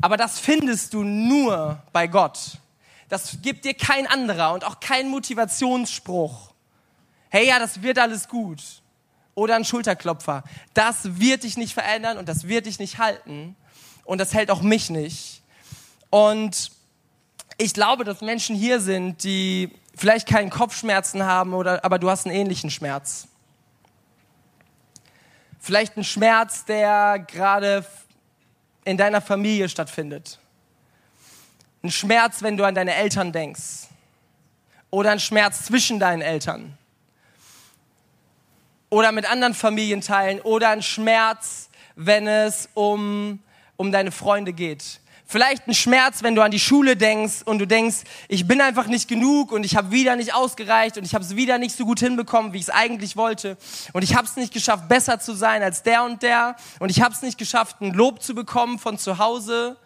Aber 0.00 0.16
das 0.16 0.38
findest 0.38 0.92
du 0.94 1.02
nur 1.02 1.82
bei 1.92 2.06
Gott. 2.06 2.58
Das 3.08 3.38
gibt 3.42 3.64
dir 3.64 3.74
kein 3.74 4.06
anderer 4.06 4.54
und 4.54 4.64
auch 4.64 4.80
kein 4.80 5.08
Motivationsspruch. 5.08 6.52
Hey, 7.30 7.48
ja, 7.48 7.58
das 7.58 7.82
wird 7.82 7.98
alles 7.98 8.28
gut. 8.28 8.62
Oder 9.34 9.56
ein 9.56 9.64
Schulterklopfer. 9.64 10.44
Das 10.74 11.18
wird 11.18 11.44
dich 11.44 11.56
nicht 11.56 11.74
verändern 11.74 12.18
und 12.18 12.28
das 12.28 12.48
wird 12.48 12.66
dich 12.66 12.78
nicht 12.78 12.98
halten. 12.98 13.56
Und 14.04 14.18
das 14.20 14.34
hält 14.34 14.50
auch 14.50 14.62
mich 14.62 14.90
nicht. 14.90 15.42
Und 16.10 16.70
ich 17.56 17.74
glaube, 17.74 18.04
dass 18.04 18.20
Menschen 18.20 18.56
hier 18.56 18.80
sind, 18.80 19.22
die 19.24 19.70
vielleicht 19.94 20.28
keinen 20.28 20.50
Kopfschmerzen 20.50 21.24
haben, 21.24 21.54
oder, 21.54 21.84
aber 21.84 21.98
du 21.98 22.10
hast 22.10 22.26
einen 22.26 22.34
ähnlichen 22.34 22.70
Schmerz. 22.70 23.28
Vielleicht 25.60 25.96
einen 25.96 26.04
Schmerz, 26.04 26.64
der 26.64 27.20
gerade 27.20 27.86
in 28.84 28.96
deiner 28.96 29.20
Familie 29.20 29.68
stattfindet. 29.68 30.38
Ein 31.82 31.90
Schmerz, 31.90 32.42
wenn 32.42 32.56
du 32.56 32.64
an 32.64 32.74
deine 32.74 32.94
Eltern 32.94 33.32
denkst. 33.32 33.88
Oder 34.90 35.12
ein 35.12 35.20
Schmerz 35.20 35.64
zwischen 35.64 35.98
deinen 35.98 36.22
Eltern. 36.22 36.76
Oder 38.90 39.12
mit 39.12 39.30
anderen 39.30 39.54
Familienteilen. 39.54 40.40
Oder 40.40 40.70
ein 40.70 40.82
Schmerz, 40.82 41.70
wenn 41.94 42.26
es 42.26 42.68
um, 42.74 43.42
um 43.76 43.90
deine 43.90 44.10
Freunde 44.10 44.52
geht 44.52 45.00
Vielleicht 45.26 45.66
ein 45.66 45.74
Schmerz, 45.74 46.22
wenn 46.22 46.34
du 46.34 46.42
an 46.42 46.50
die 46.50 46.60
Schule 46.60 46.96
denkst 46.96 47.42
und 47.44 47.58
du 47.58 47.66
denkst, 47.66 47.98
ich 48.28 48.46
bin 48.46 48.60
einfach 48.60 48.86
nicht 48.86 49.08
genug 49.08 49.52
und 49.52 49.64
ich 49.64 49.74
habe 49.74 49.90
wieder 49.90 50.16
nicht 50.16 50.34
ausgereicht 50.34 50.98
und 50.98 51.04
ich 51.04 51.14
habe 51.14 51.24
es 51.24 51.34
wieder 51.34 51.58
nicht 51.58 51.76
so 51.76 51.86
gut 51.86 52.00
hinbekommen, 52.00 52.52
wie 52.52 52.58
ich 52.58 52.64
es 52.64 52.70
eigentlich 52.70 53.16
wollte 53.16 53.56
und 53.94 54.04
ich 54.04 54.14
habe 54.14 54.26
es 54.26 54.36
nicht 54.36 54.52
geschafft, 54.52 54.86
besser 54.88 55.18
zu 55.20 55.34
sein 55.34 55.62
als 55.62 55.82
der 55.82 56.04
und 56.04 56.22
der 56.22 56.56
und 56.78 56.90
ich 56.90 57.00
habe 57.00 57.14
es 57.14 57.22
nicht 57.22 57.38
geschafft, 57.38 57.80
ein 57.80 57.94
Lob 57.94 58.22
zu 58.22 58.34
bekommen 58.34 58.78
von 58.78 58.98
zu 58.98 59.18
Hause. 59.18 59.78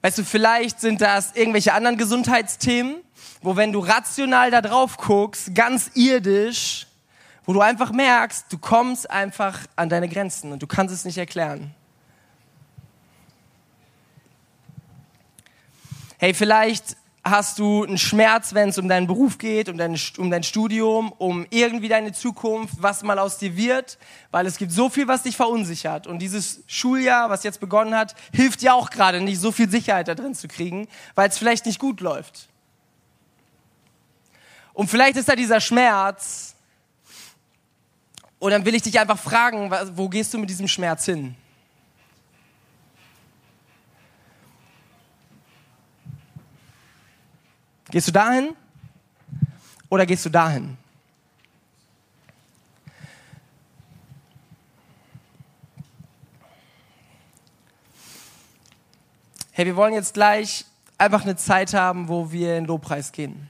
Weißt 0.00 0.18
du, 0.18 0.24
vielleicht 0.24 0.80
sind 0.80 1.00
das 1.02 1.32
irgendwelche 1.34 1.74
anderen 1.74 1.98
Gesundheitsthemen, 1.98 2.96
wo 3.42 3.56
wenn 3.56 3.72
du 3.72 3.80
rational 3.80 4.50
da 4.50 4.62
drauf 4.62 4.96
guckst, 4.96 5.54
ganz 5.54 5.90
irdisch, 5.94 6.85
wo 7.46 7.52
du 7.52 7.60
einfach 7.60 7.92
merkst, 7.92 8.46
du 8.50 8.58
kommst 8.58 9.10
einfach 9.10 9.60
an 9.76 9.88
deine 9.88 10.08
Grenzen 10.08 10.52
und 10.52 10.62
du 10.62 10.66
kannst 10.66 10.92
es 10.92 11.04
nicht 11.04 11.16
erklären. 11.16 11.74
Hey, 16.18 16.34
vielleicht 16.34 16.96
hast 17.22 17.58
du 17.58 17.84
einen 17.84 17.98
Schmerz, 17.98 18.54
wenn 18.54 18.68
es 18.70 18.78
um 18.78 18.88
deinen 18.88 19.06
Beruf 19.06 19.38
geht, 19.38 19.68
um 19.68 19.76
dein, 19.76 19.98
um 20.18 20.30
dein 20.30 20.42
Studium, 20.42 21.12
um 21.18 21.46
irgendwie 21.50 21.88
deine 21.88 22.12
Zukunft, 22.12 22.74
was 22.78 23.02
mal 23.02 23.18
aus 23.18 23.38
dir 23.38 23.56
wird, 23.56 23.98
weil 24.30 24.46
es 24.46 24.58
gibt 24.58 24.72
so 24.72 24.88
viel, 24.88 25.08
was 25.08 25.24
dich 25.24 25.36
verunsichert. 25.36 26.06
Und 26.06 26.20
dieses 26.20 26.62
Schuljahr, 26.66 27.28
was 27.28 27.42
jetzt 27.42 27.60
begonnen 27.60 27.94
hat, 27.94 28.14
hilft 28.32 28.62
dir 28.62 28.74
auch 28.74 28.90
gerade 28.90 29.20
nicht, 29.20 29.40
so 29.40 29.52
viel 29.52 29.68
Sicherheit 29.68 30.08
da 30.08 30.14
drin 30.14 30.34
zu 30.34 30.48
kriegen, 30.48 30.88
weil 31.14 31.28
es 31.28 31.38
vielleicht 31.38 31.66
nicht 31.66 31.78
gut 31.78 32.00
läuft. 32.00 32.48
Und 34.72 34.88
vielleicht 34.88 35.16
ist 35.16 35.28
da 35.28 35.36
dieser 35.36 35.60
Schmerz, 35.60 36.55
und 38.38 38.50
dann 38.50 38.64
will 38.64 38.74
ich 38.74 38.82
dich 38.82 39.00
einfach 39.00 39.18
fragen, 39.18 39.70
wo 39.94 40.08
gehst 40.08 40.34
du 40.34 40.38
mit 40.38 40.50
diesem 40.50 40.68
Schmerz 40.68 41.04
hin? 41.06 41.34
Gehst 47.90 48.08
du 48.08 48.12
dahin 48.12 48.54
oder 49.88 50.04
gehst 50.04 50.26
du 50.26 50.28
dahin? 50.28 50.76
Hey, 59.52 59.64
wir 59.64 59.76
wollen 59.76 59.94
jetzt 59.94 60.12
gleich 60.12 60.66
einfach 60.98 61.22
eine 61.22 61.36
Zeit 61.36 61.72
haben, 61.72 62.08
wo 62.08 62.30
wir 62.30 62.58
in 62.58 62.66
Lobpreis 62.66 63.12
gehen. 63.12 63.48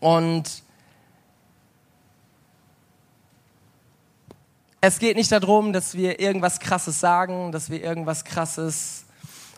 Und 0.00 0.63
Es 4.86 4.98
geht 4.98 5.16
nicht 5.16 5.32
darum, 5.32 5.72
dass 5.72 5.94
wir 5.94 6.20
irgendwas 6.20 6.60
Krasses 6.60 7.00
sagen, 7.00 7.52
dass 7.52 7.70
wir 7.70 7.82
irgendwas 7.82 8.22
Krasses, 8.22 9.06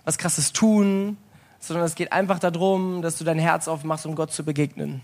was 0.05 0.19
Krasses 0.19 0.53
tun, 0.53 1.17
sondern 1.59 1.85
es 1.85 1.97
geht 1.97 2.13
einfach 2.13 2.39
darum, 2.39 3.03
dass 3.03 3.19
du 3.19 3.25
dein 3.25 3.41
Herz 3.41 3.67
aufmachst, 3.67 4.07
um 4.07 4.15
Gott 4.15 4.33
zu 4.33 4.45
begegnen. 4.45 5.01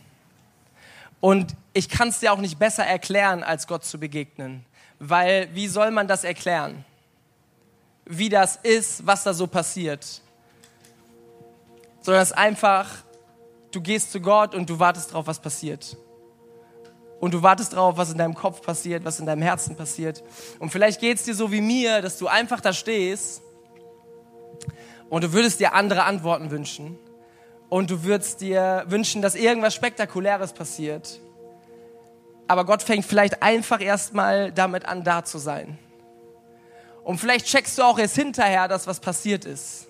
Und 1.20 1.56
ich 1.72 1.88
kann 1.88 2.10
es 2.10 2.20
dir 2.20 2.32
auch 2.32 2.38
nicht 2.38 2.60
besser 2.60 2.84
erklären, 2.84 3.42
als 3.42 3.66
Gott 3.66 3.84
zu 3.84 3.98
begegnen. 3.98 4.64
Weil 5.00 5.48
wie 5.54 5.66
soll 5.66 5.90
man 5.90 6.06
das 6.06 6.22
erklären? 6.22 6.84
Wie 8.04 8.28
das 8.28 8.54
ist, 8.62 9.04
was 9.04 9.24
da 9.24 9.34
so 9.34 9.48
passiert. 9.48 10.22
Sondern 12.00 12.22
es 12.22 12.30
ist 12.30 12.38
einfach, 12.38 12.88
du 13.72 13.80
gehst 13.80 14.12
zu 14.12 14.20
Gott 14.20 14.54
und 14.54 14.70
du 14.70 14.78
wartest 14.78 15.12
drauf, 15.12 15.26
was 15.26 15.40
passiert 15.40 15.96
und 17.22 17.32
du 17.32 17.40
wartest 17.40 17.74
drauf, 17.74 17.96
was 17.98 18.10
in 18.10 18.18
deinem 18.18 18.34
Kopf 18.34 18.62
passiert, 18.62 19.04
was 19.04 19.20
in 19.20 19.26
deinem 19.26 19.42
Herzen 19.42 19.76
passiert. 19.76 20.24
Und 20.58 20.70
vielleicht 20.70 21.00
geht 21.00 21.18
es 21.18 21.22
dir 21.22 21.36
so 21.36 21.52
wie 21.52 21.60
mir, 21.60 22.02
dass 22.02 22.18
du 22.18 22.26
einfach 22.26 22.60
da 22.60 22.72
stehst 22.72 23.42
und 25.08 25.22
du 25.22 25.32
würdest 25.32 25.60
dir 25.60 25.72
andere 25.72 26.02
Antworten 26.02 26.50
wünschen 26.50 26.98
und 27.68 27.92
du 27.92 28.02
würdest 28.02 28.40
dir 28.40 28.86
wünschen, 28.88 29.22
dass 29.22 29.36
irgendwas 29.36 29.72
Spektakuläres 29.72 30.52
passiert. 30.52 31.20
Aber 32.48 32.64
Gott 32.64 32.82
fängt 32.82 33.06
vielleicht 33.06 33.40
einfach 33.40 33.80
erstmal 33.80 34.50
damit 34.50 34.84
an, 34.84 35.04
da 35.04 35.24
zu 35.24 35.38
sein. 35.38 35.78
Und 37.04 37.18
vielleicht 37.18 37.46
checkst 37.46 37.78
du 37.78 37.84
auch 37.84 38.00
erst 38.00 38.16
hinterher, 38.16 38.66
dass 38.66 38.88
was 38.88 38.98
passiert 38.98 39.44
ist. 39.44 39.86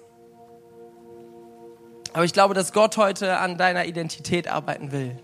Aber 2.12 2.24
ich 2.24 2.35
glaube, 2.35 2.53
dass 2.53 2.74
Gott 2.74 2.99
heute 2.99 3.39
an 3.39 3.57
deiner 3.57 3.87
Identität 3.87 4.49
arbeiten 4.49 4.93
will. 4.93 5.16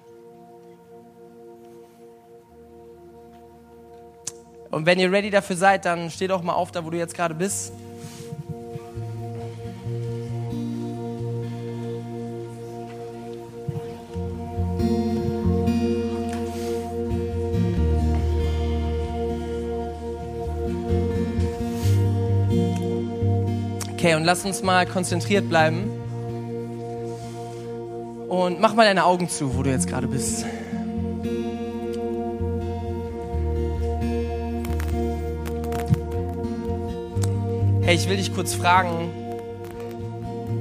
Und 4.70 4.86
wenn 4.86 4.98
ihr 4.98 5.10
ready 5.10 5.30
dafür 5.30 5.56
seid, 5.56 5.84
dann 5.84 6.10
steht 6.10 6.30
doch 6.30 6.42
mal 6.42 6.52
auf, 6.52 6.70
da 6.72 6.84
wo 6.84 6.90
du 6.90 6.98
jetzt 6.98 7.14
gerade 7.14 7.34
bist. 7.34 7.72
Okay, 23.92 24.14
und 24.14 24.24
lass 24.24 24.44
uns 24.44 24.62
mal 24.62 24.86
konzentriert 24.86 25.48
bleiben. 25.48 25.90
Und 28.28 28.60
mach 28.60 28.74
mal 28.74 28.84
deine 28.84 29.04
Augen 29.04 29.28
zu, 29.28 29.56
wo 29.56 29.62
du 29.62 29.70
jetzt 29.70 29.88
gerade 29.88 30.06
bist. 30.06 30.44
Hey, 37.88 37.96
ich 37.96 38.06
will 38.06 38.18
dich 38.18 38.34
kurz 38.34 38.52
fragen, 38.52 39.08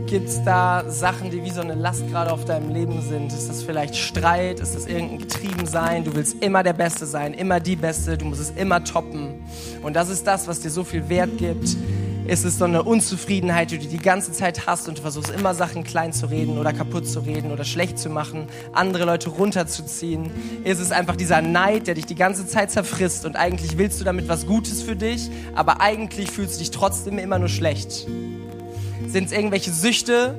gibt 0.05 0.29
es 0.29 0.41
da 0.45 0.89
Sachen, 0.89 1.29
die 1.29 1.43
wie 1.43 1.49
so 1.49 1.59
eine 1.59 1.75
Last 1.75 2.07
gerade 2.07 2.31
auf 2.31 2.45
deinem 2.45 2.73
Leben 2.73 3.01
sind? 3.01 3.33
Ist 3.33 3.49
das 3.49 3.63
vielleicht 3.63 3.97
Streit? 3.97 4.61
Ist 4.61 4.75
das 4.75 4.85
irgendein 4.85 5.17
Getriebensein? 5.17 6.05
Du 6.05 6.15
willst 6.15 6.41
immer 6.41 6.63
der 6.63 6.71
Beste 6.71 7.05
sein, 7.05 7.33
immer 7.33 7.59
die 7.59 7.75
Beste, 7.75 8.17
du 8.17 8.23
musst 8.23 8.39
es 8.39 8.51
immer 8.51 8.81
toppen. 8.81 9.43
Und 9.81 9.97
das 9.97 10.07
ist 10.07 10.25
das, 10.25 10.47
was 10.47 10.61
dir 10.61 10.69
so 10.69 10.85
viel 10.85 11.09
Wert 11.09 11.37
gibt. 11.37 11.75
Ist 12.27 12.43
es 12.43 12.57
so 12.57 12.65
eine 12.65 12.83
Unzufriedenheit, 12.83 13.71
die 13.71 13.77
du 13.77 13.87
die 13.87 13.99
ganze 13.99 14.33
Zeit 14.33 14.67
hast 14.67 14.89
und 14.89 14.97
du 14.97 15.01
versuchst 15.01 15.29
immer 15.29 15.55
Sachen 15.55 15.85
klein 15.85 16.11
zu 16.11 16.25
reden 16.29 16.57
oder 16.57 16.73
kaputt 16.73 17.07
zu 17.07 17.21
reden 17.21 17.53
oder 17.53 17.63
schlecht 17.63 17.97
zu 17.97 18.09
machen, 18.09 18.47
andere 18.73 19.05
Leute 19.05 19.29
runterzuziehen? 19.29 20.29
Ist 20.65 20.81
es 20.81 20.91
einfach 20.91 21.15
dieser 21.15 21.41
Neid, 21.41 21.87
der 21.87 21.95
dich 21.95 22.05
die 22.05 22.15
ganze 22.15 22.45
Zeit 22.45 22.69
zerfrisst 22.69 23.25
und 23.25 23.37
eigentlich 23.37 23.77
willst 23.77 24.01
du 24.01 24.03
damit 24.03 24.27
was 24.27 24.45
Gutes 24.45 24.81
für 24.81 24.97
dich, 24.97 25.29
aber 25.55 25.79
eigentlich 25.79 26.29
fühlst 26.29 26.55
du 26.55 26.59
dich 26.59 26.71
trotzdem 26.71 27.17
immer 27.17 27.39
nur 27.39 27.47
schlecht? 27.47 28.05
Sind 29.07 29.27
es 29.27 29.31
irgendwelche 29.31 29.71
Süchte? 29.71 30.35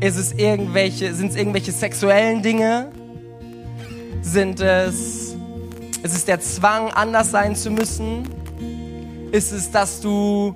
Ist 0.00 0.18
es 0.18 0.32
irgendwelche, 0.34 1.14
sind 1.14 1.30
es 1.30 1.36
irgendwelche 1.36 1.72
sexuellen 1.72 2.42
Dinge? 2.42 2.92
Sind 4.20 4.60
es, 4.60 5.34
ist 6.02 6.14
es 6.14 6.26
der 6.26 6.40
Zwang, 6.40 6.90
anders 6.90 7.30
sein 7.30 7.56
zu 7.56 7.70
müssen? 7.70 8.28
Ist 9.30 9.52
es, 9.52 9.70
dass 9.70 10.02
du 10.02 10.54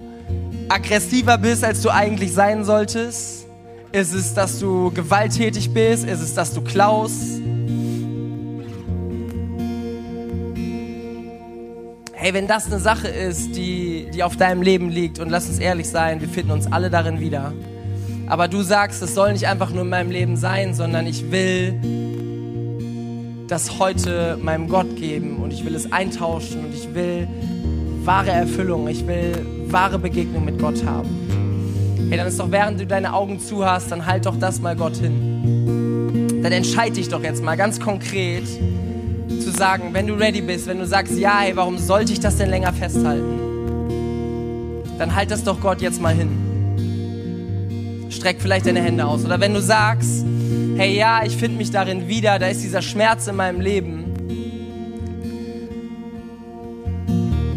aggressiver 0.68 1.38
bist, 1.38 1.64
als 1.64 1.82
du 1.82 1.90
eigentlich 1.90 2.32
sein 2.32 2.64
solltest? 2.64 3.46
Ist 3.92 4.12
es, 4.12 4.34
dass 4.34 4.58
du 4.58 4.90
gewalttätig 4.90 5.72
bist? 5.72 6.04
Ist 6.04 6.20
es, 6.20 6.34
dass 6.34 6.52
du 6.52 6.60
klaust? 6.60 7.40
Hey, 12.12 12.34
wenn 12.34 12.46
das 12.46 12.66
eine 12.66 12.80
Sache 12.80 13.08
ist, 13.08 13.54
die, 13.54 14.08
die 14.12 14.22
auf 14.22 14.36
deinem 14.36 14.62
Leben 14.62 14.88
liegt, 14.90 15.18
und 15.18 15.30
lass 15.30 15.48
uns 15.48 15.58
ehrlich 15.58 15.88
sein, 15.88 16.20
wir 16.20 16.28
finden 16.28 16.50
uns 16.50 16.70
alle 16.70 16.90
darin 16.90 17.20
wieder. 17.20 17.52
Aber 18.26 18.48
du 18.48 18.62
sagst, 18.62 19.00
es 19.02 19.14
soll 19.14 19.32
nicht 19.32 19.46
einfach 19.46 19.70
nur 19.70 19.82
in 19.82 19.90
meinem 19.90 20.10
Leben 20.10 20.36
sein, 20.36 20.74
sondern 20.74 21.06
ich 21.06 21.30
will 21.30 21.74
das 23.46 23.78
heute 23.78 24.36
meinem 24.42 24.68
Gott 24.68 24.96
geben 24.96 25.36
und 25.36 25.52
ich 25.52 25.64
will 25.64 25.74
es 25.76 25.92
eintauschen 25.92 26.64
und 26.64 26.74
ich 26.74 26.92
will 26.94 27.28
wahre 28.06 28.30
Erfüllung, 28.30 28.86
ich 28.88 29.06
will 29.06 29.34
wahre 29.66 29.98
Begegnung 29.98 30.44
mit 30.44 30.58
Gott 30.58 30.84
haben. 30.84 31.08
Hey, 32.08 32.16
dann 32.16 32.28
ist 32.28 32.38
doch, 32.38 32.50
während 32.52 32.80
du 32.80 32.86
deine 32.86 33.12
Augen 33.12 33.40
zu 33.40 33.66
hast, 33.66 33.90
dann 33.90 34.06
halt 34.06 34.26
doch 34.26 34.38
das 34.38 34.60
mal 34.60 34.76
Gott 34.76 34.96
hin. 34.96 36.40
Dann 36.42 36.52
entscheide 36.52 36.94
dich 36.94 37.08
doch 37.08 37.22
jetzt 37.22 37.42
mal 37.42 37.56
ganz 37.56 37.80
konkret, 37.80 38.44
zu 39.28 39.50
sagen, 39.50 39.88
wenn 39.92 40.06
du 40.06 40.14
ready 40.14 40.40
bist, 40.40 40.68
wenn 40.68 40.78
du 40.78 40.86
sagst, 40.86 41.18
ja, 41.18 41.40
hey, 41.40 41.56
warum 41.56 41.78
sollte 41.78 42.12
ich 42.12 42.20
das 42.20 42.36
denn 42.36 42.48
länger 42.48 42.72
festhalten? 42.72 43.40
Dann 44.98 45.14
halt 45.14 45.32
das 45.32 45.42
doch 45.42 45.60
Gott 45.60 45.82
jetzt 45.82 46.00
mal 46.00 46.14
hin. 46.14 48.06
Streck 48.10 48.36
vielleicht 48.40 48.66
deine 48.66 48.80
Hände 48.80 49.04
aus. 49.04 49.24
Oder 49.24 49.40
wenn 49.40 49.52
du 49.52 49.60
sagst, 49.60 50.24
hey, 50.76 50.96
ja, 50.96 51.24
ich 51.24 51.36
finde 51.36 51.58
mich 51.58 51.72
darin 51.72 52.06
wieder, 52.08 52.38
da 52.38 52.46
ist 52.46 52.62
dieser 52.62 52.82
Schmerz 52.82 53.26
in 53.26 53.34
meinem 53.36 53.60
Leben. 53.60 54.05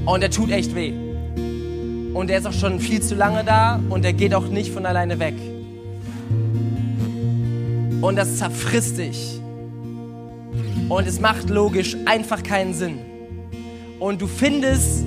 Und 0.09 0.21
der 0.21 0.31
tut 0.31 0.49
echt 0.49 0.73
weh. 0.73 0.91
Und 2.15 2.29
der 2.31 2.39
ist 2.39 2.47
auch 2.47 2.53
schon 2.53 2.79
viel 2.79 2.99
zu 2.99 3.13
lange 3.13 3.43
da 3.43 3.79
und 3.91 4.03
der 4.03 4.13
geht 4.13 4.33
auch 4.33 4.47
nicht 4.47 4.71
von 4.71 4.87
alleine 4.87 5.19
weg. 5.19 5.35
Und 8.01 8.15
das 8.15 8.37
zerfrisst 8.37 8.97
dich. 8.97 9.39
Und 10.89 11.07
es 11.07 11.19
macht 11.19 11.51
logisch 11.51 11.95
einfach 12.05 12.41
keinen 12.41 12.73
Sinn. 12.73 12.97
Und 13.99 14.19
du 14.19 14.25
findest 14.25 15.05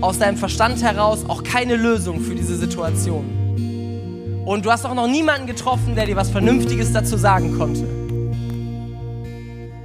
aus 0.00 0.20
deinem 0.20 0.36
Verstand 0.36 0.80
heraus 0.80 1.24
auch 1.26 1.42
keine 1.42 1.74
Lösung 1.74 2.20
für 2.20 2.36
diese 2.36 2.54
Situation. 2.54 4.44
Und 4.46 4.64
du 4.64 4.70
hast 4.70 4.84
auch 4.84 4.94
noch 4.94 5.08
niemanden 5.08 5.48
getroffen, 5.48 5.96
der 5.96 6.06
dir 6.06 6.14
was 6.14 6.30
Vernünftiges 6.30 6.92
dazu 6.92 7.16
sagen 7.16 7.58
konnte. 7.58 7.84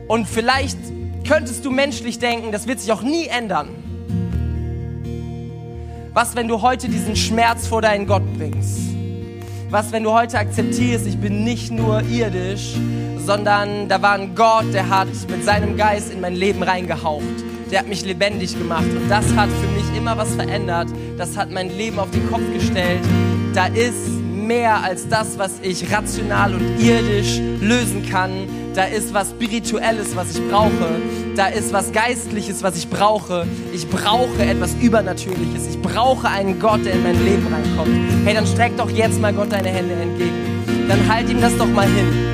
Und 0.07 0.27
vielleicht 0.27 0.77
könntest 1.27 1.65
du 1.65 1.71
menschlich 1.71 2.19
denken, 2.19 2.51
das 2.51 2.67
wird 2.67 2.79
sich 2.79 2.91
auch 2.91 3.01
nie 3.01 3.25
ändern. 3.25 3.80
Was, 6.13 6.35
wenn 6.35 6.49
du 6.49 6.61
heute 6.61 6.89
diesen 6.89 7.15
Schmerz 7.15 7.67
vor 7.67 7.81
deinen 7.81 8.05
Gott 8.05 8.23
bringst? 8.37 8.79
Was, 9.69 9.93
wenn 9.93 10.03
du 10.03 10.11
heute 10.11 10.39
akzeptierst, 10.39 11.07
ich 11.07 11.17
bin 11.17 11.45
nicht 11.45 11.71
nur 11.71 12.01
irdisch, 12.01 12.73
sondern 13.25 13.87
da 13.87 14.01
war 14.01 14.15
ein 14.15 14.35
Gott, 14.35 14.73
der 14.73 14.89
hat 14.89 15.07
mit 15.29 15.45
seinem 15.45 15.77
Geist 15.77 16.11
in 16.11 16.19
mein 16.19 16.35
Leben 16.35 16.63
reingehaucht. 16.63 17.23
Der 17.71 17.79
hat 17.79 17.87
mich 17.87 18.03
lebendig 18.03 18.57
gemacht 18.57 18.89
und 18.89 19.09
das 19.09 19.25
hat 19.35 19.47
für 19.47 19.67
mich 19.67 19.97
immer 19.97 20.17
was 20.17 20.35
verändert. 20.35 20.89
Das 21.17 21.37
hat 21.37 21.49
mein 21.49 21.69
Leben 21.69 21.97
auf 21.97 22.11
den 22.11 22.29
Kopf 22.29 22.43
gestellt. 22.53 22.99
Da 23.53 23.67
ist 23.67 24.09
mehr 24.09 24.83
als 24.83 25.07
das, 25.07 25.39
was 25.39 25.61
ich 25.61 25.93
rational 25.93 26.55
und 26.55 26.77
irdisch 26.77 27.39
lösen 27.61 28.05
kann. 28.05 28.49
Da 28.73 28.85
ist 28.85 29.13
was 29.13 29.31
Spirituelles, 29.31 30.15
was 30.15 30.31
ich 30.31 30.49
brauche. 30.49 31.01
Da 31.35 31.47
ist 31.47 31.73
was 31.73 31.91
Geistliches, 31.91 32.63
was 32.63 32.77
ich 32.77 32.89
brauche. 32.89 33.45
Ich 33.73 33.87
brauche 33.89 34.43
etwas 34.43 34.75
Übernatürliches. 34.75 35.67
Ich 35.67 35.81
brauche 35.81 36.29
einen 36.29 36.57
Gott, 36.59 36.85
der 36.85 36.93
in 36.93 37.03
mein 37.03 37.25
Leben 37.25 37.47
reinkommt. 37.47 38.25
Hey, 38.25 38.33
dann 38.33 38.47
streck 38.47 38.77
doch 38.77 38.89
jetzt 38.89 39.19
mal 39.19 39.33
Gott 39.33 39.51
deine 39.51 39.69
Hände 39.69 39.93
entgegen. 39.95 40.87
Dann 40.87 41.13
halt 41.13 41.29
ihm 41.29 41.41
das 41.41 41.57
doch 41.57 41.67
mal 41.67 41.85
hin. 41.85 42.30